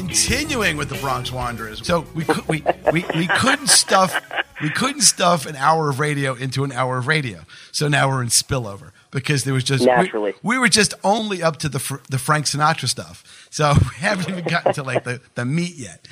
Solomon 0.00 0.14
continuing 0.14 0.76
with 0.76 0.88
the 0.88 0.96
Bronx 0.96 1.32
Wanderers. 1.32 1.86
So 1.86 2.06
we 2.14 2.24
we, 2.48 2.62
we 2.92 3.04
we 3.14 3.26
couldn't 3.26 3.68
stuff 3.68 4.20
we 4.62 4.70
couldn't 4.70 5.02
stuff 5.02 5.46
an 5.46 5.56
hour 5.56 5.88
of 5.90 6.00
radio 6.00 6.34
into 6.34 6.64
an 6.64 6.72
hour 6.72 6.98
of 6.98 7.06
radio. 7.06 7.40
So 7.72 7.88
now 7.88 8.08
we're 8.08 8.22
in 8.22 8.28
spillover 8.28 8.92
because 9.10 9.44
there 9.44 9.54
was 9.54 9.64
just 9.64 9.80
we- 9.80 9.86
Naturally. 9.86 10.34
we, 10.42 10.58
were 10.58 10.68
just 10.68 10.94
only 11.02 11.42
up 11.42 11.58
to 11.58 11.68
the 11.68 11.78
fr- 11.78 11.96
the 12.08 12.18
Frank 12.18 12.46
Sinatra 12.46 12.88
stuff. 12.88 13.48
So 13.50 13.72
we 13.78 13.96
haven't 13.96 14.28
even 14.30 14.44
gotten 14.44 14.72
to 14.74 14.82
like 14.82 15.04
the 15.04 15.20
the 15.34 15.44
meat 15.44 15.76
yet. 15.76 16.06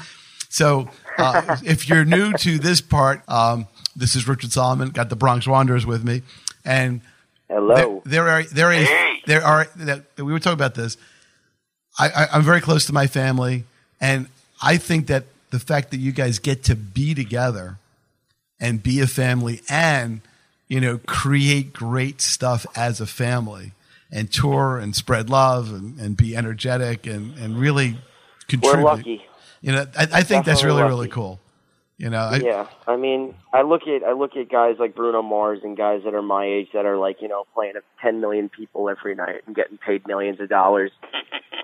So 0.51 0.89
uh, 1.19 1.57
if 1.63 1.89
you're 1.89 2.05
new 2.07 2.33
to 2.33 2.59
this 2.59 2.81
part, 2.81 3.23
um, 3.29 3.67
this 3.95 4.17
is 4.17 4.27
Richard 4.27 4.53
Solomon. 4.53 4.91
Got 4.91 5.11
the 5.11 5.17
Bronx 5.17 5.47
Wanderers 5.47 5.85
with 5.85 6.05
me, 6.05 6.23
and 6.65 7.03
Hello. 7.51 8.03
there, 8.05 8.25
there 8.25 8.29
are 8.29 8.43
there 8.45 8.73
is 8.73 8.89
there 9.27 9.45
are 9.45 9.69
that 9.77 10.05
we 10.17 10.33
were 10.33 10.39
talking 10.41 10.55
about 10.55 10.75
this. 10.75 10.97
I, 11.99 12.09
I, 12.09 12.27
I'm 12.33 12.43
very 12.43 12.61
close 12.61 12.87
to 12.87 12.93
my 12.95 13.09
family, 13.09 13.65
and 14.01 14.29
I 14.63 14.77
think 14.77 15.07
that 15.07 15.25
the 15.51 15.59
fact 15.59 15.91
that 15.91 15.99
you 15.99 16.13
guys 16.13 16.39
get 16.39 16.65
to 16.65 16.77
be 16.77 17.15
together 17.15 17.77
and 18.61 18.83
be 18.83 19.01
a 19.01 19.07
family, 19.07 19.61
and 19.69 20.21
you 20.69 20.81
know, 20.81 20.99
create 21.07 21.73
great 21.73 22.21
stuff 22.21 22.67
as 22.77 23.01
a 23.01 23.07
family, 23.07 23.73
and 24.11 24.33
tour 24.33 24.79
and 24.79 24.95
spread 24.95 25.31
love 25.31 25.73
and, 25.73 25.99
and 25.99 26.17
be 26.17 26.37
energetic 26.37 27.07
and, 27.07 27.37
and 27.39 27.59
really 27.59 27.99
contribute. 28.49 28.83
We're 28.83 28.91
lucky. 28.91 29.23
You 29.61 29.73
know, 29.73 29.87
I, 29.97 30.09
I 30.13 30.23
think 30.23 30.45
that's 30.45 30.63
really 30.63 30.83
Definitely 30.83 30.89
really 30.89 31.09
cool. 31.09 31.41
You 31.99 32.11
know, 32.11 32.19
I, 32.19 32.37
yeah, 32.37 32.67
I 32.87 32.97
mean, 32.97 33.35
I 33.53 33.63
look 33.63 33.83
at 33.83 34.05
I 34.05 34.13
look 34.13 34.37
at 34.37 34.49
guys 34.49 34.77
like 34.79 34.95
Bruno 34.95 35.21
Mars 35.21 35.61
and 35.65 35.77
guys 35.77 36.03
that 36.05 36.15
are 36.15 36.23
my 36.23 36.47
age 36.47 36.69
that 36.73 36.87
are 36.87 36.97
like 36.97 37.17
you 37.21 37.29
know 37.29 37.45
playing 37.55 37.75
to 37.75 37.81
10 38.03 38.21
million 38.21 38.49
people 38.49 38.89
every 38.89 39.17
night 39.17 39.43
and 39.47 39.57
getting 39.57 39.79
paid 39.79 40.07
millions 40.07 40.41
of 40.41 40.49
dollars. 40.49 40.93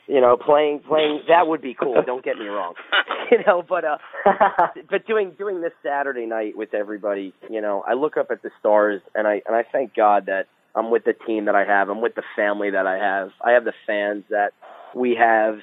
You 0.08 0.20
know, 0.20 0.36
playing 0.36 0.80
playing 0.80 1.22
that 1.28 1.46
would 1.46 1.62
be 1.62 1.74
cool. 1.74 2.02
Don't 2.04 2.24
get 2.24 2.36
me 2.36 2.46
wrong. 2.46 2.74
You 3.30 3.38
know, 3.46 3.64
but 3.66 3.84
uh, 3.84 3.98
but 4.90 5.06
doing 5.06 5.32
doing 5.38 5.60
this 5.60 5.72
Saturday 5.82 6.26
night 6.26 6.56
with 6.56 6.74
everybody, 6.74 7.32
you 7.50 7.60
know, 7.60 7.82
I 7.86 7.94
look 7.94 8.16
up 8.16 8.28
at 8.30 8.42
the 8.42 8.50
stars 8.60 9.00
and 9.14 9.26
I 9.26 9.42
and 9.46 9.56
I 9.56 9.64
thank 9.70 9.94
God 9.94 10.26
that 10.26 10.46
I'm 10.74 10.90
with 10.90 11.04
the 11.04 11.14
team 11.26 11.46
that 11.46 11.54
I 11.54 11.64
have. 11.64 11.88
I'm 11.88 12.00
with 12.00 12.14
the 12.14 12.22
family 12.36 12.70
that 12.70 12.86
I 12.86 12.96
have. 12.98 13.30
I 13.44 13.52
have 13.52 13.64
the 13.64 13.72
fans 13.86 14.24
that 14.30 14.52
we 14.94 15.16
have, 15.18 15.58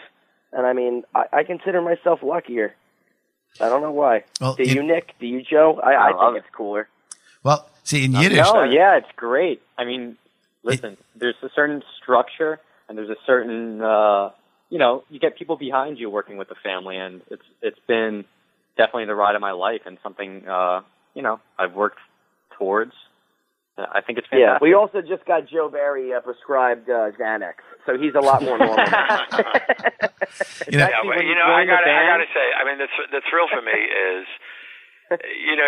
and 0.52 0.66
I 0.66 0.74
mean, 0.74 1.04
I, 1.14 1.26
I 1.32 1.44
consider 1.44 1.82
myself 1.82 2.20
luckier. 2.24 2.74
I 3.60 3.70
don't 3.70 3.82
know 3.82 3.92
why. 3.92 4.24
Well, 4.40 4.56
Do 4.56 4.64
it- 4.64 4.70
you, 4.70 4.84
Nick? 4.84 5.14
Do 5.20 5.28
you, 5.28 5.42
Joe? 5.42 5.80
I, 5.84 5.92
I, 5.92 5.94
I 5.94 6.12
love 6.12 6.34
think 6.34 6.46
it's 6.46 6.56
cooler. 6.56 6.88
well, 7.44 7.70
see 7.84 8.06
in 8.06 8.14
Yiddish, 8.14 8.38
No, 8.38 8.64
yeah, 8.64 8.98
it's 8.98 9.12
great. 9.16 9.62
I 9.78 9.86
mean, 9.86 10.18
listen, 10.64 10.98
there's 11.16 11.36
a 11.44 11.50
certain 11.54 11.84
structure 12.02 12.60
and 12.88 12.98
there's 12.98 13.10
a 13.10 13.18
certain, 13.26 13.82
uh, 13.82 14.32
you 14.70 14.78
know, 14.78 15.04
you 15.10 15.20
get 15.20 15.38
people 15.38 15.58
behind 15.58 15.98
you 16.00 16.10
working 16.10 16.38
with 16.38 16.50
the 16.50 16.56
family, 16.56 16.98
and 16.98 17.22
it's 17.30 17.44
it's 17.62 17.80
been 17.88 18.26
definitely 18.78 19.06
the 19.06 19.16
ride 19.16 19.36
of 19.36 19.42
my 19.42 19.52
life 19.52 19.82
and 19.86 19.98
something, 20.02 20.48
uh, 20.48 20.82
you 21.14 21.22
know, 21.22 21.40
I've 21.60 21.74
worked 21.74 22.00
towards. 22.58 22.94
Uh, 23.82 23.88
I 23.98 24.02
think 24.02 24.18
it's 24.20 24.28
Yeah. 24.32 24.58
We 24.62 24.74
also 24.74 25.02
just 25.02 25.26
got 25.26 25.48
Joe 25.50 25.70
Barry 25.70 26.14
uh, 26.14 26.22
prescribed 26.22 26.90
uh, 26.90 27.10
Xanax, 27.18 27.66
so 27.86 27.98
he's 27.98 28.14
a 28.16 28.22
lot 28.22 28.44
more 28.44 28.58
normal. 28.58 28.78
you 30.70 30.78
know, 30.78 30.86
Yeah, 30.86 30.94
Actually, 30.94 31.18
but 31.18 31.24
you 31.26 31.30
you 31.30 31.36
know, 31.36 31.50
I 31.50 31.66
join 31.66 31.68
the 31.68 31.74
got 31.74 31.82
I 31.82 31.86
band- 31.90 32.10
got 32.14 32.18
to 32.22 32.30
say, 32.34 32.46
I 32.54 32.62
mean, 32.68 32.78
the 32.78 32.90
th- 32.94 33.10
the 33.12 33.22
thrill 33.30 33.48
for 33.50 33.62
me 33.66 33.74
is, 33.74 34.28
you 35.12 35.56
know, 35.60 35.68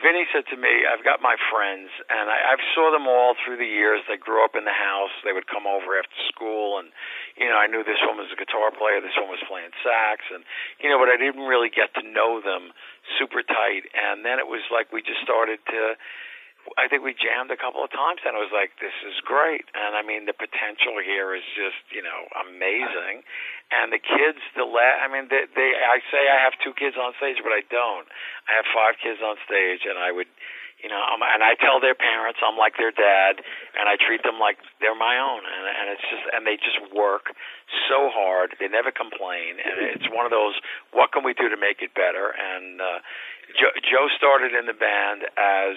Vinny 0.00 0.24
said 0.32 0.48
to 0.48 0.56
me, 0.56 0.86
"I've 0.88 1.04
got 1.04 1.20
my 1.20 1.36
friends, 1.52 1.90
and 2.08 2.30
I, 2.32 2.56
I've 2.56 2.64
saw 2.72 2.88
them 2.88 3.04
all 3.04 3.34
through 3.36 3.58
the 3.60 3.68
years. 3.68 4.00
They 4.08 4.16
grew 4.16 4.40
up 4.44 4.56
in 4.56 4.64
the 4.64 4.72
house. 4.72 5.12
They 5.28 5.32
would 5.36 5.44
come 5.50 5.66
over 5.68 5.98
after 5.98 6.16
school, 6.32 6.78
and 6.80 6.88
you 7.36 7.48
know, 7.52 7.58
I 7.60 7.66
knew 7.68 7.84
this 7.84 8.00
one 8.06 8.16
was 8.16 8.32
a 8.32 8.38
guitar 8.38 8.72
player, 8.72 9.00
this 9.04 9.12
one 9.20 9.28
was 9.28 9.42
playing 9.44 9.76
sax, 9.84 10.24
and 10.32 10.40
you 10.80 10.88
know, 10.88 10.96
but 10.96 11.12
I 11.12 11.20
didn't 11.20 11.44
really 11.44 11.68
get 11.68 11.92
to 12.00 12.02
know 12.06 12.40
them 12.40 12.72
super 13.20 13.44
tight. 13.44 13.84
And 13.92 14.24
then 14.24 14.38
it 14.40 14.48
was 14.48 14.64
like 14.72 14.88
we 14.92 15.02
just 15.04 15.20
started 15.20 15.60
to." 15.68 15.96
I 16.76 16.88
think 16.90 17.06
we 17.06 17.14
jammed 17.14 17.50
a 17.50 17.56
couple 17.56 17.80
of 17.80 17.90
times, 17.94 18.20
and 18.26 18.36
I 18.36 18.40
was 18.42 18.52
like, 18.52 18.76
"This 18.82 18.94
is 19.06 19.20
great." 19.24 19.64
And 19.72 19.96
I 19.96 20.02
mean, 20.02 20.26
the 20.26 20.36
potential 20.36 21.00
here 21.00 21.32
is 21.34 21.46
just, 21.56 21.80
you 21.94 22.02
know, 22.02 22.28
amazing. 22.36 23.24
And 23.70 23.92
the 23.92 24.00
kids, 24.00 24.40
the 24.56 24.64
la- 24.64 24.98
I 25.00 25.08
mean, 25.08 25.28
they, 25.28 25.44
they. 25.54 25.70
I 25.76 26.00
say 26.12 26.28
I 26.28 26.42
have 26.42 26.56
two 26.60 26.72
kids 26.74 26.96
on 26.96 27.12
stage, 27.16 27.38
but 27.44 27.52
I 27.52 27.62
don't. 27.68 28.08
I 28.48 28.56
have 28.56 28.66
five 28.74 28.96
kids 29.00 29.20
on 29.20 29.36
stage, 29.44 29.84
and 29.84 30.00
I 30.00 30.08
would, 30.12 30.28
you 30.80 30.88
know, 30.88 30.98
I'm, 30.98 31.20
and 31.20 31.44
I 31.44 31.52
tell 31.60 31.76
their 31.78 31.94
parents 31.94 32.40
I'm 32.40 32.56
like 32.56 32.80
their 32.80 32.92
dad, 32.92 33.44
and 33.76 33.84
I 33.88 34.00
treat 34.00 34.24
them 34.24 34.40
like 34.40 34.56
they're 34.80 34.96
my 34.96 35.20
own. 35.20 35.44
And, 35.44 35.64
and 35.68 35.86
it's 35.92 36.06
just, 36.08 36.24
and 36.32 36.48
they 36.48 36.56
just 36.56 36.80
work 36.96 37.36
so 37.92 38.08
hard. 38.08 38.56
They 38.56 38.68
never 38.68 38.90
complain, 38.90 39.60
and 39.60 39.76
it's 39.94 40.08
one 40.08 40.24
of 40.24 40.32
those. 40.32 40.56
What 40.96 41.12
can 41.12 41.22
we 41.22 41.36
do 41.36 41.52
to 41.52 41.58
make 41.60 41.84
it 41.84 41.92
better? 41.92 42.32
And 42.32 42.80
uh, 42.80 42.98
Joe, 43.52 43.72
Joe 43.84 44.06
started 44.16 44.56
in 44.56 44.64
the 44.64 44.76
band 44.76 45.28
as 45.36 45.76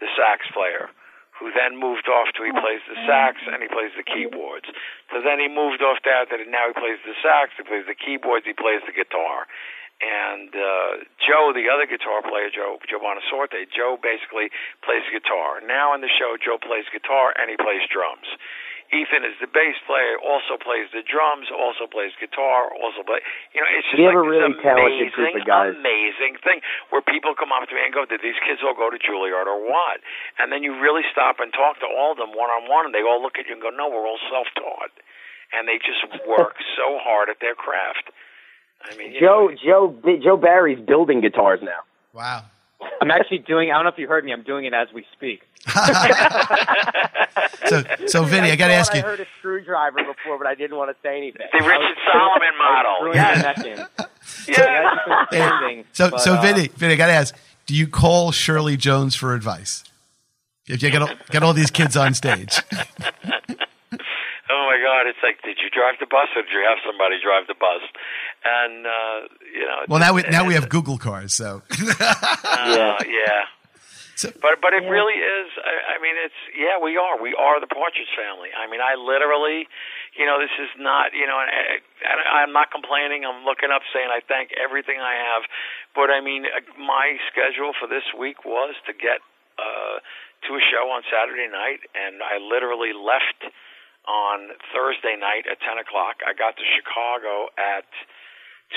the 0.00 0.08
sax 0.16 0.48
player, 0.52 0.88
who 1.36 1.48
then 1.52 1.76
moved 1.76 2.08
off 2.08 2.28
to 2.36 2.44
he 2.44 2.52
plays 2.52 2.84
the 2.84 2.98
sax 3.08 3.40
and 3.48 3.60
he 3.64 3.68
plays 3.68 3.92
the 3.96 4.04
keyboards. 4.04 4.68
So 5.08 5.24
then 5.24 5.40
he 5.40 5.48
moved 5.48 5.80
off 5.80 6.00
that, 6.04 6.28
and 6.32 6.52
now 6.52 6.68
he 6.68 6.76
plays 6.76 7.00
the 7.04 7.16
sax, 7.24 7.56
he 7.56 7.64
plays 7.64 7.88
the 7.88 7.96
keyboards, 7.96 8.44
he 8.44 8.52
plays 8.52 8.84
the 8.84 8.92
guitar. 8.92 9.48
And 10.00 10.48
uh, 10.48 11.04
Joe, 11.20 11.52
the 11.52 11.68
other 11.68 11.84
guitar 11.84 12.24
player, 12.24 12.48
Joe 12.48 12.80
Joe 12.88 13.04
Bonasorte, 13.04 13.68
Joe 13.68 14.00
basically 14.00 14.48
plays 14.80 15.04
guitar. 15.12 15.60
Now 15.60 15.92
in 15.92 16.00
the 16.00 16.08
show, 16.08 16.40
Joe 16.40 16.56
plays 16.56 16.88
guitar 16.88 17.36
and 17.36 17.52
he 17.52 17.60
plays 17.60 17.84
drums. 17.92 18.24
Ethan 18.90 19.22
is 19.22 19.38
the 19.38 19.46
bass 19.46 19.78
player, 19.86 20.18
also 20.18 20.58
plays 20.58 20.90
the 20.90 21.06
drums, 21.06 21.46
also 21.46 21.86
plays 21.86 22.10
guitar, 22.18 22.74
also 22.74 23.06
play. 23.06 23.22
You 23.54 23.62
know, 23.62 23.70
it's 23.70 23.86
just 23.86 24.02
We 24.02 24.10
have 24.10 24.18
like 24.18 24.26
a 24.26 24.30
really 24.30 24.50
this 24.50 24.62
talented 24.66 25.10
group 25.14 25.30
amazing, 25.30 25.42
of 25.42 25.46
guys. 25.46 25.70
amazing 25.78 26.34
thing 26.42 26.58
where 26.90 26.98
people 26.98 27.38
come 27.38 27.54
up 27.54 27.62
to 27.70 27.74
me 27.74 27.86
and 27.86 27.94
go, 27.94 28.02
"Did 28.04 28.18
these 28.18 28.38
kids 28.42 28.60
all 28.66 28.74
go 28.74 28.90
to 28.90 28.98
Juilliard 28.98 29.46
or 29.46 29.62
what?" 29.62 30.02
And 30.42 30.50
then 30.50 30.66
you 30.66 30.74
really 30.82 31.06
stop 31.14 31.38
and 31.38 31.54
talk 31.54 31.78
to 31.80 31.86
all 31.86 32.12
of 32.12 32.18
them 32.18 32.34
one 32.34 32.50
on 32.50 32.66
one, 32.66 32.84
and 32.86 32.92
they 32.94 33.06
all 33.06 33.22
look 33.22 33.38
at 33.38 33.46
you 33.46 33.54
and 33.54 33.62
go, 33.62 33.70
"No, 33.70 33.86
we're 33.88 34.06
all 34.06 34.18
self-taught," 34.26 34.90
and 35.54 35.70
they 35.70 35.78
just 35.78 36.02
work 36.26 36.58
so 36.76 36.98
hard 36.98 37.30
at 37.30 37.38
their 37.38 37.54
craft. 37.54 38.10
I 38.82 38.96
mean, 38.96 39.14
Joe 39.20 39.54
know, 39.54 39.94
Joe 39.94 40.18
Joe 40.18 40.36
Barry's 40.36 40.80
building 40.82 41.20
guitars 41.20 41.60
now. 41.62 41.86
wow. 42.12 42.42
I'm 43.00 43.10
actually 43.10 43.38
doing. 43.38 43.70
I 43.70 43.74
don't 43.74 43.84
know 43.84 43.90
if 43.90 43.98
you 43.98 44.08
heard 44.08 44.24
me. 44.24 44.32
I'm 44.32 44.42
doing 44.42 44.64
it 44.64 44.74
as 44.74 44.88
we 44.94 45.04
speak. 45.16 45.42
So, 47.68 47.82
so 48.06 48.24
Vinny, 48.24 48.50
I 48.50 48.56
got 48.56 48.68
to 48.68 48.74
ask 48.74 48.92
you. 48.94 48.98
I 49.00 49.02
you. 49.02 49.08
heard 49.08 49.20
a 49.20 49.26
screwdriver 49.38 49.98
before, 50.02 50.38
but 50.38 50.46
I 50.48 50.54
didn't 50.56 50.76
want 50.76 50.90
to 50.90 50.96
say 51.06 51.16
anything. 51.16 51.46
the 51.52 51.58
Richard 51.62 51.96
Solomon 52.12 52.58
model. 52.58 52.96
Screwing 52.98 53.14
Yes. 53.14 53.36
my 53.36 53.42
neck 53.42 53.58
in. 53.66 53.78
Yeah. 54.54 54.90
That's 55.30 55.88
So, 55.96 56.10
but, 56.10 56.20
so 56.20 56.34
uh, 56.36 56.42
Vinny, 56.42 56.66
Vinny, 56.68 56.94
I 56.94 56.96
got 56.96 57.06
to 57.06 57.12
ask: 57.12 57.36
Do 57.66 57.76
you 57.76 57.86
call 57.86 58.32
Shirley 58.32 58.76
Jones 58.76 59.14
for 59.14 59.34
advice? 59.34 59.84
If 60.66 60.82
you 60.82 60.90
get 60.90 61.02
all, 61.02 61.10
get 61.30 61.42
all 61.44 61.52
these 61.52 61.70
kids 61.70 61.96
on 61.96 62.14
stage, 62.14 62.58
Oh 62.72 64.66
my 64.66 64.78
God! 64.82 65.06
It's 65.06 65.18
like, 65.22 65.40
did 65.42 65.58
you 65.62 65.70
drive 65.70 65.94
the 66.00 66.06
bus 66.06 66.26
or 66.34 66.42
did 66.42 66.50
you 66.50 66.64
have 66.68 66.78
somebody 66.84 67.16
drive 67.22 67.46
the 67.46 67.54
bus? 67.54 67.82
And 68.44 68.86
uh, 68.86 69.18
you 69.52 69.66
know. 69.66 69.84
well 69.88 70.00
now 70.00 70.14
we 70.14 70.22
now 70.30 70.46
we 70.46 70.54
have 70.54 70.68
Google 70.68 70.96
cars, 70.96 71.34
so 71.34 71.62
Uh, 72.00 72.96
yeah. 73.04 73.44
So- 74.16 74.32
but 74.40 74.60
but 74.60 74.72
it 74.72 74.84
really 74.84 75.16
is. 75.16 75.48
I, 75.60 75.96
I 75.96 76.02
mean, 76.02 76.16
it's 76.16 76.36
yeah. 76.56 76.76
We 76.80 76.96
are. 76.96 77.20
We 77.20 77.32
are 77.36 77.60
the 77.60 77.68
Partridge 77.68 78.08
Family. 78.16 78.48
I 78.52 78.68
mean, 78.68 78.80
I 78.80 78.96
literally, 78.96 79.64
you 80.16 80.24
know, 80.28 80.36
this 80.40 80.52
is 80.60 80.68
not. 80.76 81.12
You 81.12 81.24
know, 81.28 81.40
and, 81.40 81.80
and 82.04 82.16
I'm 82.28 82.52
not 82.52 82.68
complaining. 82.72 83.24
I'm 83.24 83.44
looking 83.44 83.68
up, 83.72 83.80
saying 83.92 84.08
I 84.12 84.20
thank 84.24 84.52
everything 84.56 85.00
I 85.00 85.16
have. 85.20 85.48
But 85.96 86.08
I 86.12 86.20
mean, 86.20 86.44
uh, 86.48 86.60
my 86.80 87.16
schedule 87.32 87.72
for 87.76 87.88
this 87.88 88.04
week 88.16 88.44
was 88.44 88.76
to 88.88 88.92
get 88.92 89.20
uh, 89.60 90.00
to 90.48 90.50
a 90.56 90.62
show 90.68 90.88
on 90.92 91.00
Saturday 91.08 91.48
night, 91.48 91.80
and 91.96 92.20
I 92.24 92.40
literally 92.40 92.92
left 92.96 93.52
on 94.08 94.56
Thursday 94.72 95.12
night 95.16 95.44
at 95.44 95.60
10 95.60 95.76
o'clock. 95.76 96.24
I 96.24 96.32
got 96.32 96.56
to 96.56 96.64
Chicago 96.64 97.52
at 97.60 97.84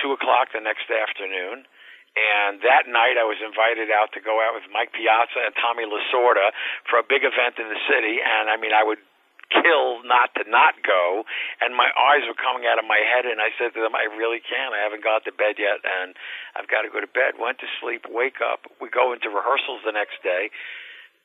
2 0.01 0.13
o'clock 0.13 0.53
the 0.53 0.63
next 0.63 0.89
afternoon. 0.89 1.65
And 2.13 2.61
that 2.61 2.85
night, 2.85 3.17
I 3.17 3.25
was 3.25 3.41
invited 3.41 3.89
out 3.89 4.13
to 4.13 4.21
go 4.21 4.37
out 4.37 4.53
with 4.53 4.69
Mike 4.69 4.93
Piazza 4.93 5.49
and 5.49 5.53
Tommy 5.57 5.89
Lasorda 5.89 6.53
for 6.85 7.01
a 7.01 7.05
big 7.05 7.25
event 7.25 7.57
in 7.57 7.73
the 7.73 7.81
city. 7.89 8.21
And 8.21 8.53
I 8.53 8.57
mean, 8.61 8.69
I 8.69 8.85
would 8.85 9.01
kill 9.49 10.05
not 10.05 10.29
to 10.37 10.45
not 10.45 10.77
go. 10.85 11.25
And 11.57 11.73
my 11.73 11.89
eyes 11.97 12.21
were 12.29 12.37
coming 12.37 12.69
out 12.69 12.77
of 12.77 12.85
my 12.85 13.01
head. 13.01 13.25
And 13.25 13.41
I 13.41 13.49
said 13.57 13.73
to 13.73 13.81
them, 13.81 13.97
I 13.97 14.05
really 14.13 14.45
can't. 14.45 14.77
I 14.77 14.85
haven't 14.85 15.01
got 15.01 15.25
to 15.25 15.33
bed 15.33 15.57
yet. 15.57 15.81
And 15.81 16.13
I've 16.53 16.69
got 16.69 16.85
to 16.85 16.89
go 16.93 17.01
to 17.01 17.09
bed. 17.09 17.41
Went 17.41 17.57
to 17.65 17.69
sleep, 17.81 18.05
wake 18.05 18.45
up. 18.45 18.69
We 18.77 18.93
go 18.93 19.09
into 19.09 19.33
rehearsals 19.33 19.81
the 19.81 19.93
next 19.93 20.21
day. 20.21 20.53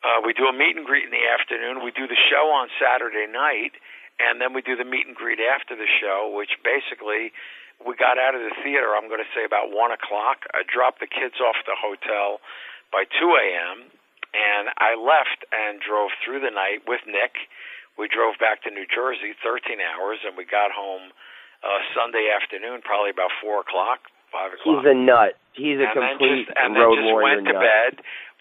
Uh, 0.00 0.22
we 0.24 0.32
do 0.32 0.46
a 0.46 0.54
meet 0.54 0.76
and 0.76 0.86
greet 0.86 1.04
in 1.04 1.10
the 1.10 1.26
afternoon. 1.26 1.82
We 1.82 1.90
do 1.90 2.06
the 2.06 2.18
show 2.30 2.54
on 2.54 2.70
Saturday 2.78 3.26
night, 3.26 3.74
and 4.22 4.40
then 4.40 4.54
we 4.54 4.62
do 4.62 4.78
the 4.78 4.86
meet 4.86 5.10
and 5.10 5.16
greet 5.16 5.42
after 5.42 5.74
the 5.74 5.90
show, 6.00 6.30
which 6.30 6.54
basically 6.62 7.34
we 7.84 7.94
got 7.94 8.18
out 8.18 8.34
of 8.34 8.42
the 8.42 8.54
theater. 8.62 8.94
I'm 8.94 9.06
going 9.06 9.22
to 9.22 9.32
say 9.34 9.46
about 9.46 9.70
one 9.70 9.94
o'clock. 9.94 10.46
I 10.54 10.66
dropped 10.66 10.98
the 10.98 11.10
kids 11.10 11.38
off 11.38 11.56
the 11.62 11.78
hotel 11.78 12.42
by 12.90 13.04
2 13.06 13.22
a.m. 13.22 13.86
and 14.34 14.72
I 14.78 14.98
left 14.98 15.46
and 15.52 15.78
drove 15.78 16.10
through 16.24 16.42
the 16.42 16.50
night 16.50 16.82
with 16.86 17.04
Nick. 17.06 17.46
We 17.98 18.06
drove 18.06 18.38
back 18.38 18.62
to 18.62 18.70
New 18.70 18.86
Jersey, 18.86 19.34
13 19.42 19.78
hours, 19.82 20.22
and 20.22 20.38
we 20.38 20.46
got 20.46 20.70
home 20.70 21.10
uh, 21.62 21.82
Sunday 21.94 22.30
afternoon, 22.30 22.82
probably 22.86 23.10
about 23.10 23.34
four 23.42 23.66
o'clock, 23.66 24.06
five 24.32 24.52
o'clock. 24.54 24.84
He's 24.84 24.86
a 24.90 24.94
nut. 24.94 25.32
He's 25.54 25.78
a 25.82 25.90
and 25.90 25.94
complete 25.94 26.46
just, 26.46 26.54
and 26.54 26.78
road 26.78 26.96
then 26.96 27.04
just 27.04 27.12
warrior 27.12 27.42
went 27.42 27.50
to 27.50 27.54
nut. 27.58 27.66
bed, 27.66 27.92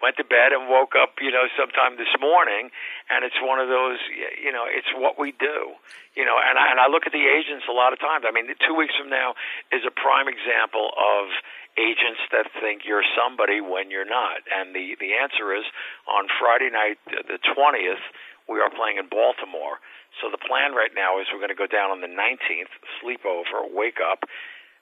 went 0.05 0.15
to 0.21 0.27
bed, 0.27 0.53
and 0.53 0.69
woke 0.69 0.93
up, 0.93 1.17
you 1.17 1.33
know, 1.33 1.49
sometime 1.57 1.97
this 1.97 2.13
morning. 2.21 2.69
And 3.09 3.25
it's 3.25 3.37
one 3.41 3.57
of 3.57 3.67
those, 3.67 3.97
you 4.37 4.53
know, 4.53 4.69
it's 4.69 4.89
what 4.93 5.17
we 5.17 5.33
do, 5.33 5.73
you 6.13 6.25
know. 6.25 6.37
And 6.37 6.55
I, 6.61 6.69
and 6.69 6.77
I 6.77 6.87
look 6.87 7.09
at 7.09 7.13
the 7.13 7.25
agents 7.25 7.65
a 7.65 7.73
lot 7.73 7.91
of 7.91 7.99
times. 7.99 8.25
I 8.27 8.31
mean, 8.31 8.45
two 8.61 8.77
weeks 8.77 8.93
from 8.93 9.09
now 9.09 9.33
is 9.73 9.81
a 9.81 9.93
prime 9.93 10.29
example 10.29 10.93
of 10.93 11.33
agents 11.77 12.21
that 12.33 12.49
think 12.61 12.85
you're 12.85 13.05
somebody 13.17 13.61
when 13.61 13.89
you're 13.89 14.07
not. 14.07 14.45
And 14.53 14.77
the 14.77 14.93
the 15.01 15.17
answer 15.17 15.53
is 15.57 15.65
on 16.05 16.29
Friday 16.37 16.69
night, 16.69 17.01
the 17.09 17.41
twentieth, 17.41 18.01
we 18.45 18.61
are 18.61 18.69
playing 18.69 19.01
in 19.01 19.09
Baltimore. 19.09 19.81
So 20.21 20.33
the 20.33 20.41
plan 20.41 20.73
right 20.73 20.93
now 20.95 21.21
is 21.21 21.29
we're 21.29 21.43
going 21.43 21.53
to 21.53 21.57
go 21.57 21.69
down 21.69 21.93
on 21.93 22.01
the 22.01 22.09
19th, 22.09 22.73
sleep 23.01 23.21
over, 23.21 23.67
wake 23.69 24.01
up, 24.01 24.25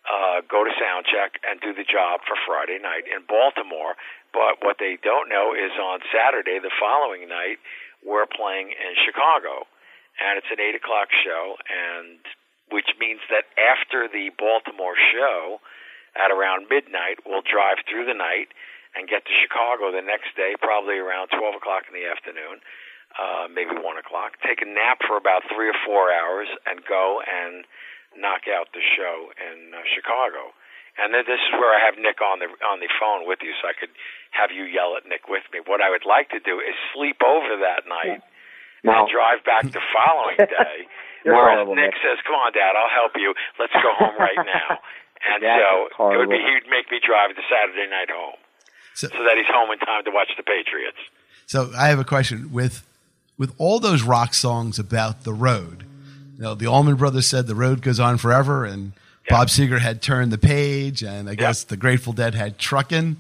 uh, 0.06 0.42
go 0.46 0.64
to 0.64 0.72
sound 0.78 1.06
check, 1.10 1.42
and 1.44 1.60
do 1.62 1.74
the 1.74 1.86
job 1.86 2.22
for 2.26 2.38
Friday 2.46 2.78
night 2.82 3.10
in 3.10 3.26
Baltimore. 3.26 3.98
But 4.34 4.62
what 4.62 4.78
they 4.78 4.98
don't 5.02 5.30
know 5.30 5.54
is 5.54 5.74
on 5.78 6.02
Saturday, 6.14 6.60
the 6.62 6.74
following 6.78 7.28
night, 7.30 7.58
we're 8.06 8.30
playing 8.30 8.70
in 8.74 8.94
Chicago, 9.02 9.66
and 10.22 10.38
it's 10.38 10.52
an 10.54 10.62
eight 10.62 10.76
o'clock 10.76 11.10
show, 11.12 11.58
and 11.68 12.20
which 12.70 12.90
means 13.00 13.22
that 13.30 13.50
after 13.58 14.10
the 14.10 14.30
Baltimore 14.38 14.98
show, 15.14 15.62
at 16.16 16.32
around 16.32 16.72
midnight, 16.72 17.20
we'll 17.28 17.44
drive 17.44 17.84
through 17.86 18.08
the 18.08 18.16
night 18.16 18.50
and 18.96 19.10
get 19.12 19.28
to 19.28 19.34
Chicago 19.44 19.92
the 19.92 20.06
next 20.06 20.32
day, 20.40 20.56
probably 20.56 20.96
around 20.96 21.28
12 21.36 21.60
o'clock 21.60 21.84
in 21.92 21.94
the 21.94 22.08
afternoon 22.08 22.64
uh, 23.16 23.48
maybe 23.48 23.72
one 23.72 23.98
o'clock, 23.98 24.36
take 24.44 24.62
a 24.62 24.68
nap 24.68 25.00
for 25.08 25.16
about 25.16 25.44
three 25.48 25.70
or 25.72 25.80
four 25.88 26.12
hours, 26.12 26.48
and 26.68 26.84
go 26.84 27.22
and 27.24 27.64
knock 28.18 28.48
out 28.50 28.72
the 28.74 28.82
show 28.96 29.30
in 29.38 29.72
uh, 29.76 29.84
Chicago. 29.96 30.52
And 30.96 31.12
then 31.12 31.28
this 31.28 31.40
is 31.44 31.52
where 31.60 31.76
I 31.76 31.84
have 31.84 32.00
Nick 32.00 32.24
on 32.24 32.40
the 32.40 32.48
on 32.64 32.80
the 32.80 32.88
phone 33.00 33.28
with 33.28 33.44
you, 33.44 33.52
so 33.60 33.68
I 33.68 33.76
could 33.76 33.92
have 34.32 34.52
you 34.56 34.64
yell 34.64 34.96
at 34.96 35.04
Nick 35.04 35.28
with 35.28 35.44
me. 35.52 35.60
What 35.68 35.84
I 35.84 35.92
would 35.92 36.08
like 36.08 36.32
to 36.32 36.40
do 36.40 36.64
is 36.64 36.72
sleep 36.96 37.20
over 37.20 37.60
that 37.68 37.84
night 37.84 38.24
No. 38.88 39.04
and 39.04 39.12
drive 39.12 39.44
back 39.44 39.68
the 39.76 39.84
following 39.92 40.40
day. 40.48 40.88
You're 41.28 41.36
Whereas 41.36 41.68
horrible, 41.68 41.76
Nick 41.76 41.92
Nick. 41.92 42.00
says, 42.00 42.18
"Come 42.24 42.40
on, 42.40 42.56
Dad, 42.56 42.80
I'll 42.80 42.96
help 42.96 43.12
you. 43.20 43.36
Let's 43.60 43.76
go 43.76 43.92
home 44.00 44.16
right 44.20 44.40
now." 44.44 44.80
And 45.26 45.42
That's 45.42 45.58
so 45.98 46.12
it 46.12 46.18
would 46.18 46.30
be 46.30 46.38
he'd 46.38 46.70
make 46.70 46.92
me 46.92 47.00
drive 47.02 47.36
the 47.36 47.42
Saturday 47.50 47.90
night 47.90 48.12
home, 48.14 48.36
So, 48.94 49.08
so 49.08 49.24
that 49.26 49.38
he's 49.38 49.48
home 49.50 49.72
in 49.72 49.80
time 49.80 50.04
to 50.06 50.12
watch 50.12 50.30
the 50.38 50.44
Patriots. 50.44 51.00
so 51.48 51.72
I 51.76 51.88
have 51.88 51.98
a 51.98 52.04
question 52.04 52.52
with 52.54 52.86
with 53.36 53.52
all 53.58 53.80
those 53.80 54.04
rock 54.04 54.36
songs 54.36 54.78
about 54.78 55.24
the 55.24 55.34
road. 55.34 55.84
You 56.38 56.44
know, 56.44 56.56
the 56.56 56.68
Allman 56.68 56.96
Brothers 56.96 57.28
said 57.28 57.48
the 57.48 57.56
road 57.56 57.82
goes 57.82 58.00
on 58.00 58.18
forever, 58.18 58.66
and 58.66 58.92
Yeah. 59.26 59.38
Bob 59.40 59.48
Seger 59.48 59.80
had 59.80 60.02
turned 60.02 60.32
the 60.32 60.38
page, 60.38 61.02
and 61.02 61.30
I 61.30 61.36
guess 61.36 61.64
the 61.64 61.78
Grateful 61.78 62.14
Dead 62.14 62.36
had 62.36 62.60
truckin'. 62.60 63.18